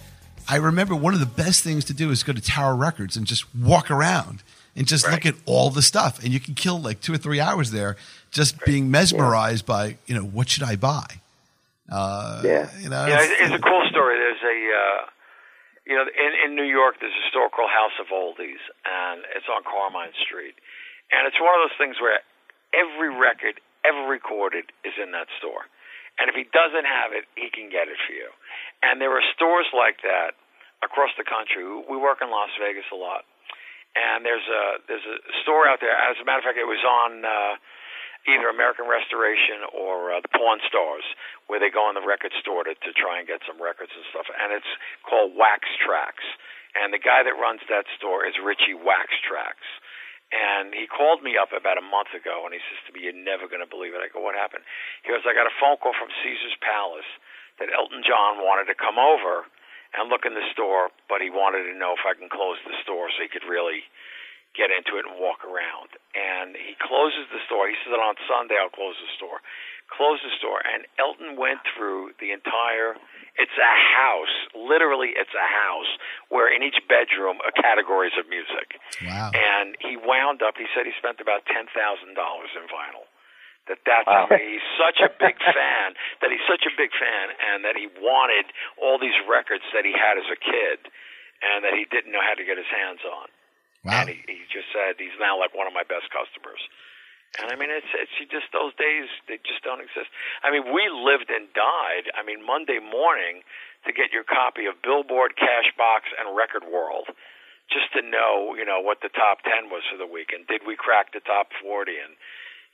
I 0.49 0.57
remember 0.57 0.97
one 0.97 1.13
of 1.13 1.21
the 1.21 1.27
best 1.27 1.63
things 1.63 1.85
to 1.85 1.93
do 1.93 2.11
is 2.11 2.23
go 2.23 2.33
to 2.33 2.41
Tower 2.41 2.75
Records 2.75 3.19
and 3.19 3.27
just 3.27 3.55
walk 3.55 3.91
around 3.91 4.43
and 4.77 4.87
just 4.87 5.07
right. 5.07 5.15
look 5.15 5.27
at 5.27 5.35
all 5.47 5.71
the 5.71 5.83
stuff. 5.83 6.23
And 6.23 6.33
you 6.33 6.39
can 6.39 6.55
kill 6.55 6.79
like 6.81 7.01
two 7.01 7.15
or 7.15 7.17
three 7.19 7.41
hours 7.41 7.71
there 7.73 7.97
just 8.31 8.55
right. 8.55 8.67
being 8.67 8.91
mesmerized 8.91 9.65
yeah. 9.65 9.75
by, 9.75 9.85
you 10.07 10.15
know, 10.15 10.25
what 10.25 10.49
should 10.49 10.63
I 10.63 10.77
buy? 10.77 11.07
Uh, 11.91 12.43
yeah. 12.45 12.69
You 12.79 12.91
know, 12.91 13.07
yeah, 13.07 13.25
it's, 13.25 13.35
it's, 13.41 13.55
a 13.57 13.65
cool 13.65 13.83
story. 13.89 14.19
There's 14.19 14.45
a, 14.45 14.59
uh, 14.77 15.01
you 15.87 15.95
know, 15.97 16.05
in, 16.05 16.33
in 16.45 16.51
New 16.55 16.69
York, 16.69 16.97
there's 17.01 17.15
a 17.15 17.27
store 17.31 17.49
called 17.49 17.71
House 17.71 17.97
of 18.03 18.13
Oldies, 18.13 18.61
and 18.85 19.25
it's 19.35 19.47
on 19.49 19.63
Carmine 19.65 20.13
Street. 20.21 20.59
And 21.15 21.25
it's 21.31 21.39
one 21.41 21.55
of 21.57 21.71
those 21.71 21.79
things 21.79 21.97
where 22.03 22.21
every 22.75 23.09
record 23.09 23.63
ever 23.87 24.05
recorded 24.11 24.67
is 24.85 24.99
in 24.99 25.15
that 25.15 25.31
store. 25.39 25.71
And 26.19 26.27
if 26.27 26.35
he 26.35 26.43
doesn't 26.51 26.85
have 26.85 27.15
it, 27.15 27.25
he 27.39 27.55
can 27.55 27.71
get 27.71 27.87
it 27.87 27.97
for 28.03 28.13
you. 28.13 28.29
And 28.83 28.99
there 28.99 29.15
are 29.15 29.23
stores 29.37 29.71
like 29.71 30.03
that 30.03 30.35
across 30.83 31.15
the 31.15 31.25
country. 31.25 31.63
We 31.63 31.97
work 31.97 32.19
in 32.19 32.35
Las 32.35 32.51
Vegas 32.59 32.89
a 32.91 32.99
lot 32.99 33.23
and 33.97 34.25
there's 34.29 34.45
a 34.45 34.65
there's 34.85 35.09
a 35.09 35.17
store 35.41 35.65
out 35.65 35.81
there. 35.81 35.97
As 35.97 36.21
a 36.21 36.25
matter 36.29 36.45
of 36.45 36.47
fact, 36.53 36.61
it 36.61 36.69
was 36.69 36.85
on 36.85 37.25
uh, 37.25 37.57
either 38.29 38.53
American 38.53 38.85
Restoration 38.85 39.65
or 39.73 40.13
uh, 40.13 40.21
the 40.21 40.29
Pawn 40.37 40.61
Stars, 40.69 41.07
where 41.49 41.57
they 41.57 41.73
go 41.73 41.89
in 41.89 41.97
the 41.97 42.05
record 42.05 42.37
store 42.37 42.69
to, 42.69 42.77
to 42.77 42.91
try 42.93 43.23
and 43.23 43.27
get 43.27 43.41
some 43.49 43.57
records 43.57 43.95
and 43.97 44.05
stuff. 44.13 44.29
And 44.29 44.53
it's 44.53 44.73
called 45.07 45.33
Wax 45.33 45.65
Trax. 45.81 46.21
And 46.77 46.93
the 46.93 47.01
guy 47.01 47.25
that 47.25 47.33
runs 47.41 47.65
that 47.73 47.89
store 47.97 48.29
is 48.29 48.37
Richie 48.37 48.77
Wax 48.77 49.17
Trax. 49.25 49.57
And 50.29 50.75
he 50.75 50.91
called 50.91 51.23
me 51.23 51.39
up 51.39 51.55
about 51.55 51.79
a 51.79 51.87
month 51.87 52.11
ago, 52.13 52.43
and 52.45 52.53
he 52.53 52.61
says 52.67 52.83
to 52.85 52.93
me, 52.93 53.07
"You're 53.07 53.17
never 53.17 53.47
going 53.47 53.63
to 53.63 53.71
believe 53.71 53.95
it." 53.95 54.03
I 54.03 54.11
go, 54.11 54.21
"What 54.21 54.35
happened?" 54.35 54.67
He 55.07 55.09
goes, 55.09 55.23
"I 55.25 55.33
got 55.33 55.47
a 55.47 55.55
phone 55.63 55.79
call 55.79 55.95
from 55.95 56.11
Caesar's 56.11 56.59
Palace 56.61 57.09
that 57.63 57.71
Elton 57.71 58.03
John 58.03 58.43
wanted 58.43 58.67
to 58.67 58.75
come 58.75 58.99
over." 58.99 59.47
And 59.97 60.13
look 60.13 60.29
in 60.29 60.37
the 60.37 60.45
store, 60.53 60.93
but 61.09 61.25
he 61.25 61.33
wanted 61.33 61.65
to 61.67 61.75
know 61.75 61.97
if 61.97 62.05
I 62.05 62.13
can 62.13 62.29
close 62.29 62.61
the 62.65 62.77
store 62.85 63.09
so 63.11 63.19
he 63.25 63.33
could 63.33 63.49
really 63.49 63.85
get 64.57 64.73
into 64.73 64.97
it 64.97 65.05
and 65.05 65.21
walk 65.21 65.45
around. 65.45 65.93
And 66.17 66.57
he 66.57 66.77
closes 66.81 67.29
the 67.29 67.41
store. 67.45 67.69
He 67.69 67.77
says 67.85 67.93
that 67.93 68.01
on 68.01 68.17
Sunday 68.25 68.57
I'll 68.57 68.73
close 68.73 68.97
the 68.97 69.13
store. 69.17 69.45
Close 69.87 70.19
the 70.19 70.35
store, 70.43 70.59
and 70.67 70.83
Elton 70.99 71.39
went 71.39 71.63
through 71.63 72.11
the 72.19 72.35
entire. 72.35 72.99
It's 73.39 73.55
a 73.55 73.75
house, 73.95 74.35
literally, 74.51 75.15
it's 75.15 75.31
a 75.31 75.47
house 75.47 75.87
where 76.27 76.51
in 76.51 76.67
each 76.67 76.83
bedroom 76.91 77.39
are 77.47 77.55
categories 77.55 78.11
of 78.19 78.27
music. 78.27 78.83
Wow! 79.07 79.31
And 79.31 79.79
he 79.79 79.95
wound 79.95 80.43
up. 80.43 80.59
He 80.59 80.67
said 80.75 80.91
he 80.91 80.97
spent 80.99 81.23
about 81.23 81.47
ten 81.47 81.71
thousand 81.71 82.19
dollars 82.19 82.51
in 82.59 82.67
vinyl 82.67 83.07
that 83.69 83.83
that's 83.83 84.07
wow. 84.07 84.31
he's 84.31 84.63
such 84.79 85.03
a 85.03 85.11
big 85.11 85.37
fan 85.43 85.99
that 86.23 86.31
he's 86.31 86.45
such 86.47 86.63
a 86.67 86.73
big 86.79 86.95
fan 86.95 87.35
and 87.51 87.67
that 87.67 87.75
he 87.75 87.91
wanted 87.99 88.47
all 88.79 88.99
these 88.99 89.17
records 89.27 89.67
that 89.75 89.83
he 89.83 89.93
had 89.93 90.19
as 90.19 90.29
a 90.31 90.39
kid 90.39 90.87
and 91.43 91.67
that 91.67 91.75
he 91.75 91.85
didn't 91.91 92.15
know 92.15 92.23
how 92.23 92.35
to 92.39 92.45
get 92.47 92.57
his 92.57 92.71
hands 92.71 93.03
on. 93.05 93.29
Wow. 93.85 94.03
And 94.03 94.11
he, 94.11 94.19
he 94.27 94.43
just 94.51 94.71
said 94.75 94.99
he's 94.99 95.15
now 95.19 95.39
like 95.39 95.55
one 95.55 95.67
of 95.67 95.75
my 95.75 95.87
best 95.87 96.11
customers. 96.11 96.63
And 97.43 97.53
I 97.53 97.59
mean, 97.59 97.69
it's 97.69 97.91
it's 97.93 98.17
just 98.31 98.49
those 98.55 98.73
days 98.81 99.11
they 99.29 99.37
just 99.45 99.61
don't 99.61 99.83
exist. 99.83 100.09
I 100.41 100.49
mean, 100.49 100.73
we 100.73 100.89
lived 100.89 101.29
and 101.29 101.51
died. 101.53 102.09
I 102.17 102.25
mean, 102.25 102.41
Monday 102.41 102.81
morning 102.81 103.45
to 103.85 103.91
get 103.93 104.11
your 104.15 104.25
copy 104.25 104.65
of 104.67 104.81
Billboard, 104.81 105.37
Cashbox, 105.37 106.11
and 106.17 106.33
Record 106.35 106.65
World, 106.65 107.13
just 107.69 107.93
to 107.95 108.01
know, 108.01 108.57
you 108.57 108.65
know, 108.65 108.81
what 108.81 109.05
the 109.05 109.13
top 109.13 109.45
ten 109.45 109.69
was 109.69 109.85
for 109.91 109.99
the 109.99 110.09
week, 110.09 110.33
and 110.33 110.47
did 110.49 110.65
we 110.65 110.79
crack 110.79 111.13
the 111.13 111.21
top 111.21 111.53
forty, 111.61 112.01
and 112.01 112.17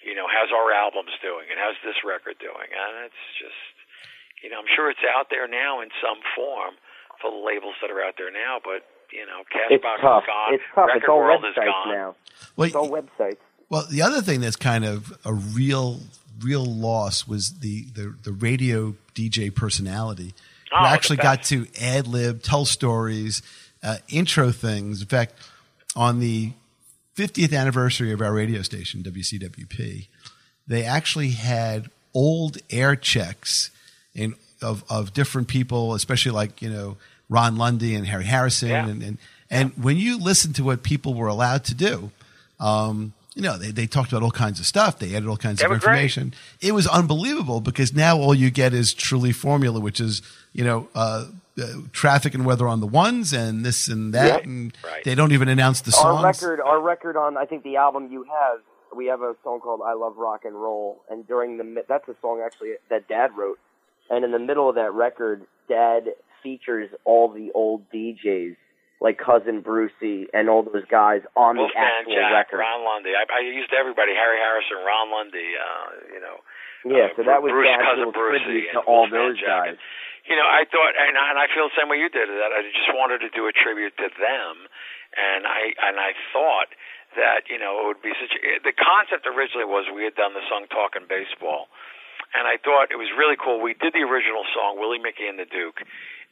you 0.05 0.15
know, 0.15 0.27
how's 0.27 0.51
our 0.51 0.73
albums 0.73 1.15
doing 1.23 1.47
and 1.51 1.59
how's 1.59 1.79
this 1.87 2.03
record 2.05 2.39
doing? 2.39 2.69
And 2.71 3.07
it's 3.07 3.25
just, 3.39 3.75
you 4.43 4.51
know, 4.51 4.59
I'm 4.59 4.71
sure 4.75 4.91
it's 4.91 5.03
out 5.07 5.31
there 5.31 5.47
now 5.47 5.81
in 5.81 5.89
some 6.03 6.19
form 6.35 6.75
for 7.21 7.31
the 7.31 7.43
labels 7.43 7.79
that 7.81 7.91
are 7.91 8.03
out 8.03 8.15
there 8.19 8.31
now, 8.31 8.59
but 8.63 8.87
you 9.13 9.27
know, 9.27 9.45
Cashbox 9.53 9.99
is 9.99 10.27
gone. 10.27 10.55
It's 10.55 10.65
tough. 10.75 10.87
Record 10.87 10.97
it's 10.97 11.09
all 11.09 11.19
World 11.19 11.45
websites 11.45 11.51
is 11.51 11.57
gone. 11.57 11.95
now. 11.95 12.17
Well, 12.57 12.67
it's 12.67 12.77
all 12.77 12.91
websites. 12.91 13.37
Well, 13.69 13.87
the 13.91 14.03
other 14.03 14.21
thing 14.23 14.41
that's 14.41 14.57
kind 14.57 14.85
of 14.85 15.17
a 15.25 15.33
real, 15.33 16.01
real 16.41 16.65
loss 16.65 17.27
was 17.29 17.59
the 17.61 17.85
the, 17.95 18.15
the 18.23 18.33
radio 18.33 18.97
DJ 19.15 19.55
personality 19.55 20.35
who 20.71 20.77
oh, 20.79 20.87
actually 20.87 21.19
got 21.19 21.43
to 21.45 21.67
ad 21.81 22.07
lib, 22.07 22.43
tell 22.43 22.65
stories, 22.65 23.43
uh, 23.83 23.99
intro 24.09 24.51
things. 24.51 25.03
In 25.03 25.09
fact, 25.09 25.35
on 25.95 26.19
the 26.19 26.53
50th 27.17 27.57
anniversary 27.57 28.13
of 28.13 28.21
our 28.21 28.33
radio 28.33 28.63
station, 28.63 29.03
WCWP, 29.03 30.09
they 30.67 30.85
actually 30.85 31.31
had 31.31 31.91
old 32.15 32.59
air 32.71 32.97
checks 32.97 33.71
in, 34.15 34.35
of, 34.61 34.85
of 34.89 35.13
different 35.13 35.49
people, 35.49 35.95
especially 35.95 36.33
like, 36.33 36.63
you 36.63 36.71
know, 36.71 36.97
Ron 37.29 37.57
Lundy 37.57 37.95
and 37.95 38.07
Harry 38.07 38.25
Harrison. 38.25 38.69
Yeah. 38.69 38.89
And, 38.89 39.03
and, 39.03 39.19
and 39.51 39.73
when 39.83 39.97
you 39.97 40.19
listen 40.19 40.53
to 40.55 40.65
what 40.65 40.83
people 40.83 41.15
were 41.15 41.29
allowed 41.29 41.65
to 41.65 41.75
do, 41.75 42.11
um, 42.61 43.13
you 43.35 43.43
know, 43.43 43.57
they, 43.57 43.71
they 43.71 43.87
talked 43.87 44.13
about 44.13 44.23
all 44.23 44.31
kinds 44.31 44.61
of 44.61 44.67
stuff. 44.67 44.99
They 44.99 45.15
added 45.15 45.27
all 45.27 45.39
kinds 45.39 45.61
they 45.61 45.65
of 45.65 45.73
information. 45.73 46.31
Great. 46.31 46.69
It 46.69 46.73
was 46.73 46.87
unbelievable 46.87 47.61
because 47.61 47.95
now 47.95 48.19
all 48.19 48.35
you 48.35 48.51
get 48.51 48.75
is 48.75 48.93
truly 48.93 49.33
formula, 49.33 49.81
which 49.81 50.01
is, 50.01 50.21
you 50.53 50.65
know, 50.65 50.89
uh, 50.95 51.27
traffic 51.93 52.35
and 52.35 52.45
weather 52.45 52.67
on 52.67 52.81
the 52.81 52.87
ones 52.87 53.33
and 53.33 53.65
this 53.65 53.89
and 53.89 54.15
that, 54.15 54.27
yep. 54.27 54.45
and 54.45 54.77
right. 54.85 55.05
they 55.05 55.15
don't 55.15 55.33
even 55.33 55.49
announce 55.49 55.81
the 55.81 55.93
songs. 55.93 56.23
Our 56.23 56.25
record, 56.25 56.61
our 56.61 56.81
record 56.81 57.17
on 57.17 57.37
I 57.37 57.45
think 57.45 57.63
the 57.63 57.77
album 57.77 58.11
you 58.11 58.25
have, 58.25 58.61
we 58.97 59.07
have 59.07 59.21
a 59.21 59.35
song 59.45 59.61
called 59.61 59.81
"I 59.85 59.95
Love 59.95 60.17
Rock 60.17 60.45
and 60.45 60.55
Roll," 60.55 61.03
and 61.11 61.27
during 61.27 61.59
the 61.59 61.85
that's 61.89 62.09
a 62.09 62.15
song 62.21 62.43
actually 62.45 62.73
that 62.91 63.09
Dad 63.09 63.31
wrote, 63.37 63.59
and 64.11 64.25
in 64.25 64.33
the 64.33 64.39
middle 64.39 64.69
of 64.69 64.77
that 64.77 64.93
record, 64.93 65.43
Dad 65.69 66.05
features 66.43 66.91
all 67.05 67.29
the 67.29 67.51
old 67.55 67.85
DJs 67.91 68.57
like 69.01 69.19
cousin 69.19 69.61
Brucey 69.61 70.31
and 70.33 70.49
all 70.49 70.63
those 70.63 70.87
guys 70.87 71.23
on 71.35 71.59
Wolfman 71.59 71.75
the 71.75 72.15
actual 72.15 72.15
Jack, 72.15 72.33
record. 72.33 72.59
Ron 72.63 72.87
Lundy. 72.87 73.11
I, 73.19 73.27
I 73.27 73.41
used 73.43 73.75
everybody: 73.75 74.15
Harry 74.15 74.39
Harrison, 74.39 74.79
Ron 74.87 75.11
Lundy. 75.11 75.49
Uh, 75.59 76.15
you 76.15 76.21
know. 76.23 76.37
Yeah, 76.83 77.15
uh, 77.15 77.17
so 77.19 77.23
that 77.27 77.43
was 77.43 77.51
Bruce, 77.51 77.67
Dad's 77.67 77.83
cousin 77.83 77.99
little 77.99 78.15
Brucey, 78.15 78.43
tribute 78.43 78.75
and 78.75 78.83
to 78.83 78.91
all 78.91 79.07
Wolfman 79.07 79.19
those 79.19 79.39
Jack. 79.39 79.75
guys. 79.75 79.79
You 80.29 80.37
know, 80.39 80.47
I 80.47 80.63
thought, 80.71 80.95
and, 80.95 81.19
and 81.19 81.37
I 81.39 81.51
feel 81.51 81.67
the 81.67 81.77
same 81.79 81.91
way 81.91 81.99
you 81.99 82.11
did. 82.11 82.31
That 82.31 82.55
I 82.55 82.63
just 82.63 82.95
wanted 82.95 83.27
to 83.27 83.31
do 83.35 83.51
a 83.51 83.55
tribute 83.55 83.97
to 83.99 84.09
them, 84.15 84.53
and 85.19 85.43
I 85.47 85.75
and 85.91 85.99
I 85.99 86.15
thought 86.31 86.71
that 87.19 87.51
you 87.51 87.59
know 87.59 87.83
it 87.83 87.99
would 87.99 88.05
be 88.05 88.15
such. 88.15 88.35
A, 88.39 88.63
the 88.63 88.75
concept 88.75 89.27
originally 89.27 89.67
was 89.67 89.91
we 89.91 90.07
had 90.07 90.15
done 90.15 90.35
the 90.35 90.45
song 90.47 90.71
"Talking 90.71 91.11
Baseball," 91.11 91.67
and 92.39 92.47
I 92.47 92.55
thought 92.63 92.95
it 92.95 93.01
was 93.01 93.11
really 93.19 93.37
cool. 93.37 93.59
We 93.59 93.75
did 93.75 93.93
the 93.99 94.07
original 94.07 94.47
song 94.55 94.79
"Willie 94.79 95.03
Mickey 95.03 95.27
and 95.27 95.39
the 95.43 95.49
Duke," 95.49 95.83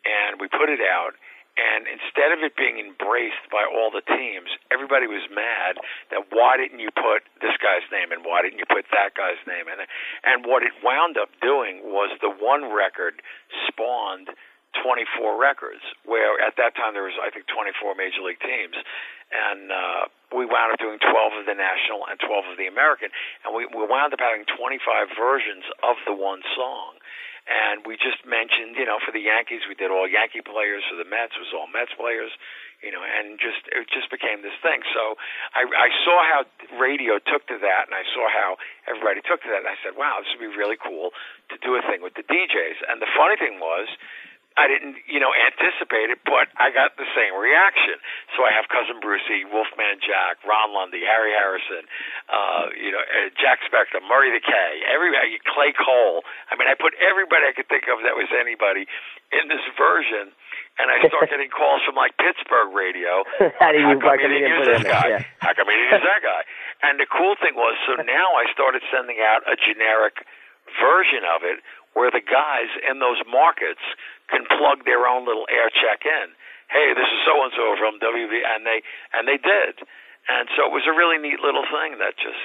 and 0.06 0.38
we 0.38 0.46
put 0.46 0.70
it 0.70 0.80
out. 0.80 1.18
And 1.58 1.86
instead 1.90 2.30
of 2.30 2.40
it 2.46 2.54
being 2.54 2.78
embraced 2.78 3.42
by 3.50 3.66
all 3.66 3.90
the 3.90 4.04
teams, 4.06 4.48
everybody 4.70 5.10
was 5.10 5.26
mad 5.28 5.76
that 6.10 6.30
why 6.30 6.56
didn't 6.56 6.78
you 6.78 6.90
put 6.94 7.26
this 7.42 7.54
guy's 7.58 7.84
name 7.90 8.14
and 8.14 8.24
why 8.24 8.40
didn't 8.40 8.58
you 8.58 8.68
put 8.70 8.86
that 8.94 9.12
guy's 9.18 9.40
name 9.44 9.66
in? 9.66 9.78
And 10.24 10.46
what 10.46 10.62
it 10.62 10.72
wound 10.80 11.18
up 11.18 11.28
doing 11.42 11.82
was 11.84 12.14
the 12.22 12.30
one 12.30 12.72
record 12.72 13.20
spawned 13.68 14.30
24 14.78 15.34
records, 15.34 15.82
where 16.06 16.38
at 16.38 16.54
that 16.54 16.78
time 16.78 16.94
there 16.94 17.02
was 17.02 17.18
I 17.18 17.34
think 17.34 17.50
24 17.50 17.98
major 17.98 18.22
league 18.22 18.38
teams, 18.38 18.78
and 19.34 19.70
uh, 19.70 20.02
we 20.30 20.46
wound 20.46 20.70
up 20.70 20.78
doing 20.78 21.02
12 21.02 21.42
of 21.42 21.44
the 21.46 21.58
national 21.58 22.06
and 22.06 22.14
12 22.22 22.54
of 22.54 22.56
the 22.58 22.70
American, 22.70 23.10
and 23.42 23.50
we, 23.50 23.66
we 23.66 23.82
wound 23.82 24.14
up 24.14 24.22
having 24.22 24.46
25 24.46 25.18
versions 25.18 25.66
of 25.82 25.98
the 26.06 26.14
one 26.14 26.42
song. 26.54 27.02
And 27.50 27.82
we 27.82 27.98
just 27.98 28.22
mentioned, 28.22 28.78
you 28.78 28.86
know, 28.86 29.02
for 29.02 29.10
the 29.10 29.18
Yankees, 29.18 29.66
we 29.66 29.74
did 29.74 29.90
all 29.90 30.06
Yankee 30.06 30.38
players. 30.38 30.86
For 30.86 30.94
the 30.94 31.08
Mets, 31.08 31.34
it 31.34 31.42
was 31.42 31.50
all 31.50 31.66
Mets 31.66 31.90
players, 31.98 32.30
you 32.78 32.94
know, 32.94 33.02
and 33.02 33.42
just 33.42 33.66
it 33.74 33.90
just 33.90 34.06
became 34.06 34.46
this 34.46 34.54
thing. 34.62 34.86
So 34.94 35.18
I, 35.58 35.66
I 35.66 35.88
saw 36.06 36.16
how 36.30 36.40
radio 36.78 37.18
took 37.18 37.50
to 37.50 37.58
that, 37.58 37.90
and 37.90 37.94
I 37.98 38.06
saw 38.14 38.30
how 38.30 38.54
everybody 38.86 39.18
took 39.26 39.42
to 39.42 39.50
that, 39.50 39.66
and 39.66 39.70
I 39.70 39.74
said, 39.82 39.98
wow, 39.98 40.22
this 40.22 40.30
would 40.30 40.46
be 40.46 40.54
really 40.54 40.78
cool 40.78 41.10
to 41.50 41.58
do 41.58 41.74
a 41.74 41.82
thing 41.82 42.06
with 42.06 42.14
the 42.14 42.22
DJs. 42.22 42.86
And 42.86 43.02
the 43.02 43.10
funny 43.18 43.34
thing 43.34 43.58
was, 43.58 43.90
I 44.60 44.68
didn't, 44.68 45.00
you 45.08 45.16
know, 45.16 45.32
anticipate 45.32 46.12
it, 46.12 46.20
but 46.28 46.52
I 46.60 46.68
got 46.68 47.00
the 47.00 47.08
same 47.16 47.32
reaction. 47.32 47.96
So 48.36 48.44
I 48.44 48.52
have 48.52 48.68
cousin 48.68 49.00
Brucey, 49.00 49.48
Wolfman 49.48 50.04
Jack, 50.04 50.44
Ron 50.44 50.76
Lundy, 50.76 51.00
Harry 51.00 51.32
Harrison, 51.32 51.88
uh, 52.28 52.68
you 52.76 52.92
know, 52.92 53.00
uh, 53.00 53.32
Jack 53.40 53.64
Spector, 53.64 54.04
Murray 54.04 54.28
the 54.36 54.44
K, 54.44 54.52
everybody, 54.84 55.40
Clay 55.48 55.72
Cole. 55.72 56.28
I 56.52 56.60
mean, 56.60 56.68
I 56.68 56.76
put 56.76 56.92
everybody 57.00 57.48
I 57.48 57.56
could 57.56 57.72
think 57.72 57.88
of 57.88 58.04
that 58.04 58.12
was 58.12 58.28
anybody 58.36 58.84
in 59.32 59.48
this 59.48 59.64
version, 59.80 60.28
and 60.76 60.92
I 60.92 61.00
start 61.08 61.30
getting 61.32 61.48
calls 61.48 61.80
from 61.88 61.96
like 61.96 62.12
Pittsburgh 62.20 62.76
radio. 62.76 63.24
How 63.64 63.72
do 63.72 63.80
you 63.80 63.96
How 63.96 64.20
come 64.20 64.28
you 64.28 64.44
didn't 64.44 64.60
use 64.60 64.68
this 64.76 64.84
guy? 64.84 65.24
Yeah. 65.24 65.40
How 65.40 65.56
come 65.56 65.72
you 65.72 65.80
didn't 65.80 66.04
use 66.04 66.04
that 66.04 66.20
guy? 66.20 66.42
And 66.84 67.00
the 67.00 67.08
cool 67.08 67.32
thing 67.40 67.56
was, 67.56 67.80
so 67.88 67.96
now 68.04 68.28
I 68.36 68.44
started 68.52 68.84
sending 68.92 69.24
out 69.24 69.40
a 69.48 69.56
generic 69.56 70.20
version 70.78 71.26
of 71.26 71.42
it 71.42 71.58
where 71.94 72.10
the 72.10 72.20
guys 72.22 72.70
in 72.90 72.98
those 73.00 73.18
markets 73.30 73.82
can 74.30 74.44
plug 74.46 74.84
their 74.84 75.06
own 75.06 75.26
little 75.26 75.46
air 75.50 75.68
check 75.70 76.02
in. 76.06 76.28
Hey, 76.70 76.94
this 76.94 77.06
is 77.06 77.20
so 77.26 77.34
and 77.42 77.52
so 77.56 77.74
from 77.78 77.98
WB, 77.98 78.34
and 78.54 78.64
they 78.66 78.82
and 79.14 79.26
they 79.26 79.38
did, 79.38 79.82
and 80.30 80.48
so 80.56 80.66
it 80.66 80.72
was 80.72 80.86
a 80.86 80.94
really 80.96 81.18
neat 81.18 81.40
little 81.40 81.64
thing 81.66 81.98
that 81.98 82.14
just 82.16 82.38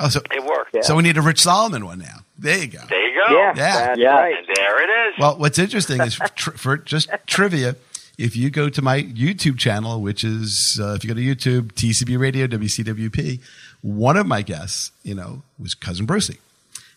Oh, 0.00 0.08
so, 0.08 0.20
it 0.30 0.44
worked. 0.44 0.74
Yeah. 0.74 0.82
so 0.82 0.94
we 0.94 1.02
need 1.02 1.16
a 1.16 1.22
Rich 1.22 1.40
Solomon 1.40 1.84
one 1.84 1.98
now. 1.98 2.18
There 2.38 2.56
you 2.56 2.68
go. 2.68 2.78
There 2.88 3.08
you 3.08 3.20
go. 3.20 3.34
Yeah, 3.34 3.52
Yeah. 3.56 3.86
that's 3.88 3.98
Yeah. 3.98 4.14
right. 4.14 4.34
And 4.36 4.46
there 4.54 4.82
it 4.84 5.08
is. 5.08 5.14
Well, 5.18 5.38
what's 5.38 5.58
interesting 5.58 6.00
is 6.02 6.14
tr- 6.36 6.50
for 6.56 6.76
just 6.76 7.10
trivia. 7.26 7.74
If 8.16 8.36
you 8.36 8.50
go 8.50 8.68
to 8.68 8.82
my 8.82 9.02
YouTube 9.02 9.58
channel, 9.58 10.00
which 10.00 10.22
is 10.22 10.78
uh, 10.80 10.92
if 10.94 11.02
you 11.04 11.08
go 11.08 11.14
to 11.14 11.20
YouTube, 11.20 11.72
TCB 11.72 12.16
Radio, 12.18 12.46
WCWP, 12.46 13.40
one 13.82 14.16
of 14.16 14.26
my 14.26 14.42
guests, 14.42 14.92
you 15.02 15.14
know, 15.14 15.42
was 15.58 15.74
cousin 15.74 16.04
Brucey, 16.06 16.38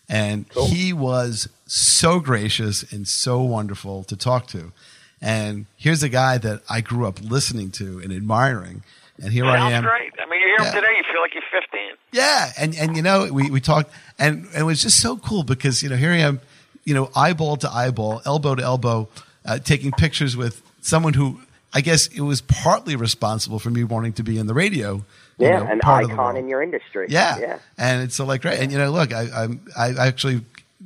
and 0.08 0.46
he 0.68 0.92
was 0.92 1.48
so 1.72 2.20
gracious 2.20 2.82
and 2.92 3.08
so 3.08 3.40
wonderful 3.40 4.04
to 4.04 4.16
talk 4.16 4.46
to. 4.48 4.72
And 5.20 5.66
here's 5.76 6.02
a 6.02 6.08
guy 6.08 6.36
that 6.38 6.62
I 6.68 6.80
grew 6.80 7.06
up 7.06 7.20
listening 7.22 7.70
to 7.72 8.00
and 8.00 8.12
admiring, 8.12 8.82
and 9.22 9.32
here 9.32 9.44
I 9.46 9.56
Sounds 9.58 9.74
am. 9.74 9.82
great. 9.84 10.12
I 10.20 10.28
mean, 10.28 10.40
you 10.40 10.46
hear 10.48 10.56
Yeah. 10.60 10.66
him 10.72 10.74
today, 10.74 10.94
you 10.96 11.04
feel 11.12 11.20
like 11.22 11.34
you're 11.34 11.42
15. 11.50 11.80
Yeah, 12.12 12.50
and 12.58 12.74
and 12.76 12.96
you 12.96 13.02
know 13.02 13.28
we 13.32 13.50
we 13.50 13.60
talked 13.60 13.90
and, 14.18 14.46
and 14.46 14.54
it 14.56 14.62
was 14.64 14.82
just 14.82 15.00
so 15.00 15.16
cool 15.16 15.44
because 15.44 15.82
you 15.82 15.88
know 15.88 15.96
here 15.96 16.10
I 16.10 16.18
am, 16.18 16.40
you 16.84 16.92
know 16.94 17.10
eyeball 17.16 17.56
to 17.58 17.70
eyeball, 17.70 18.20
elbow 18.26 18.54
to 18.56 18.62
elbow, 18.62 19.08
uh, 19.46 19.58
taking 19.60 19.92
pictures 19.92 20.36
with 20.36 20.60
someone 20.82 21.14
who 21.14 21.40
I 21.72 21.80
guess 21.80 22.08
it 22.08 22.20
was 22.20 22.42
partly 22.42 22.96
responsible 22.96 23.58
for 23.60 23.70
me 23.70 23.84
wanting 23.84 24.12
to 24.14 24.22
be 24.22 24.36
in 24.38 24.46
the 24.46 24.54
radio. 24.54 24.96
you 25.38 25.46
Yeah, 25.46 25.60
know, 25.60 25.66
an 25.70 25.78
part 25.78 26.02
of 26.04 26.10
the 26.10 26.14
icon 26.16 26.36
in 26.36 26.48
your 26.48 26.62
industry. 26.62 27.06
Yeah, 27.08 27.38
yeah. 27.38 27.58
and 27.78 28.02
it's 28.02 28.14
so 28.16 28.26
like 28.26 28.42
great. 28.42 28.58
And 28.60 28.70
you 28.72 28.76
know, 28.78 28.90
look, 28.90 29.12
I 29.14 29.28
I'm, 29.44 29.60
I 29.78 29.90
actually 30.06 30.44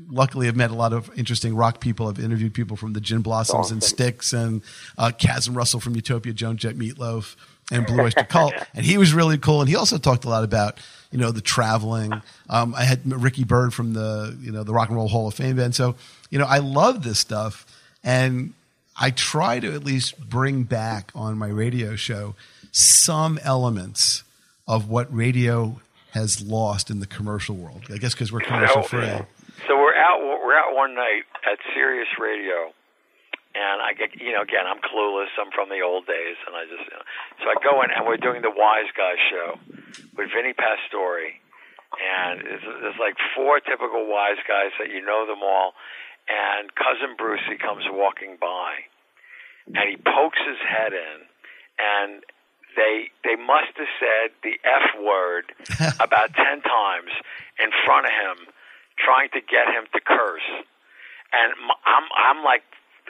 luckily 0.08 0.46
have 0.46 0.56
met 0.56 0.70
a 0.70 0.74
lot 0.74 0.92
of 0.92 1.10
interesting 1.18 1.54
rock 1.54 1.80
people. 1.80 2.08
I've 2.08 2.18
interviewed 2.18 2.54
people 2.54 2.76
from 2.76 2.92
the 2.92 3.00
Gin 3.00 3.22
Blossoms 3.22 3.70
and 3.70 3.82
Styx 3.82 4.32
and 4.32 4.62
uh, 4.98 5.12
and 5.20 5.56
Russell 5.56 5.80
from 5.80 5.94
Utopia, 5.94 6.32
Joan 6.32 6.56
Jett 6.56 6.76
Meatloaf, 6.76 7.36
and 7.70 7.86
Blue 7.86 8.00
Oyster 8.02 8.24
Cult. 8.28 8.54
And 8.74 8.84
he 8.84 8.98
was 8.98 9.14
really 9.14 9.38
cool. 9.38 9.60
And 9.60 9.68
he 9.68 9.76
also 9.76 9.98
talked 9.98 10.24
a 10.24 10.28
lot 10.28 10.44
about 10.44 10.78
you 11.10 11.18
know 11.18 11.30
the 11.30 11.40
traveling. 11.40 12.12
Um, 12.48 12.74
I 12.74 12.84
had 12.84 13.10
Ricky 13.10 13.44
Byrd 13.44 13.72
from 13.74 13.92
the 13.92 14.36
you 14.40 14.52
know 14.52 14.64
the 14.64 14.72
Rock 14.72 14.88
and 14.88 14.96
Roll 14.96 15.08
Hall 15.08 15.28
of 15.28 15.34
Fame 15.34 15.56
band. 15.56 15.74
So 15.74 15.96
you 16.30 16.38
know 16.38 16.46
I 16.46 16.58
love 16.58 17.02
this 17.02 17.18
stuff 17.18 17.66
and. 18.02 18.52
I 18.98 19.10
try 19.10 19.60
to 19.60 19.74
at 19.74 19.84
least 19.84 20.18
bring 20.18 20.62
back 20.62 21.12
on 21.14 21.36
my 21.36 21.48
radio 21.48 21.96
show 21.96 22.34
some 22.72 23.38
elements 23.42 24.22
of 24.66 24.88
what 24.88 25.14
radio 25.14 25.80
has 26.12 26.40
lost 26.40 26.90
in 26.90 27.00
the 27.00 27.06
commercial 27.06 27.56
world. 27.56 27.84
I 27.92 27.98
guess 27.98 28.14
because 28.14 28.32
we're 28.32 28.40
commercial 28.40 28.82
free. 28.82 29.00
So 29.64 29.80
we're 29.80 29.96
out. 29.96 30.20
We're 30.20 30.54
out 30.54 30.76
one 30.76 30.94
night 30.94 31.24
at 31.48 31.58
Sirius 31.72 32.12
Radio, 32.20 32.76
and 33.56 33.80
I 33.80 33.96
get 33.96 34.20
you 34.20 34.32
know 34.36 34.44
again 34.44 34.68
I'm 34.68 34.78
clueless. 34.84 35.32
I'm 35.40 35.50
from 35.50 35.72
the 35.72 35.80
old 35.80 36.06
days, 36.06 36.36
and 36.46 36.52
I 36.52 36.68
just 36.68 36.84
you 36.84 36.92
know, 36.92 37.04
so 37.40 37.44
I 37.48 37.56
go 37.64 37.80
in 37.80 37.88
and 37.90 38.04
we're 38.04 38.20
doing 38.20 38.42
the 38.42 38.52
Wise 38.52 38.92
Guy 38.92 39.16
show 39.32 39.56
with 40.16 40.28
Vinny 40.36 40.52
Pastore, 40.52 41.32
and 41.96 42.44
there's, 42.44 42.64
there's 42.84 43.00
like 43.00 43.16
four 43.34 43.60
typical 43.60 44.06
wise 44.06 44.40
guys 44.46 44.76
that 44.78 44.92
you 44.92 45.00
know 45.00 45.24
them 45.24 45.40
all, 45.42 45.72
and 46.28 46.68
cousin 46.76 47.16
Brucey 47.16 47.56
comes 47.56 47.84
walking 47.88 48.36
by, 48.36 48.84
and 49.72 49.88
he 49.88 49.96
pokes 49.96 50.38
his 50.44 50.60
head 50.60 50.92
in, 50.92 51.16
and 51.80 52.22
they 52.76 53.08
they 53.24 53.36
must 53.40 53.72
have 53.80 53.92
said 53.98 54.36
the 54.44 54.60
F 54.62 55.00
word 55.00 55.52
about 56.00 56.34
ten 56.34 56.60
times 56.60 57.12
in 57.58 57.70
front 57.84 58.06
of 58.06 58.12
him, 58.12 58.36
trying 58.98 59.30
to 59.36 59.40
get 59.40 59.68
him 59.72 59.84
to 59.92 60.00
curse. 60.00 60.46
And 61.32 61.52
I'm 61.84 62.04
I'm 62.16 62.44
like 62.44 62.62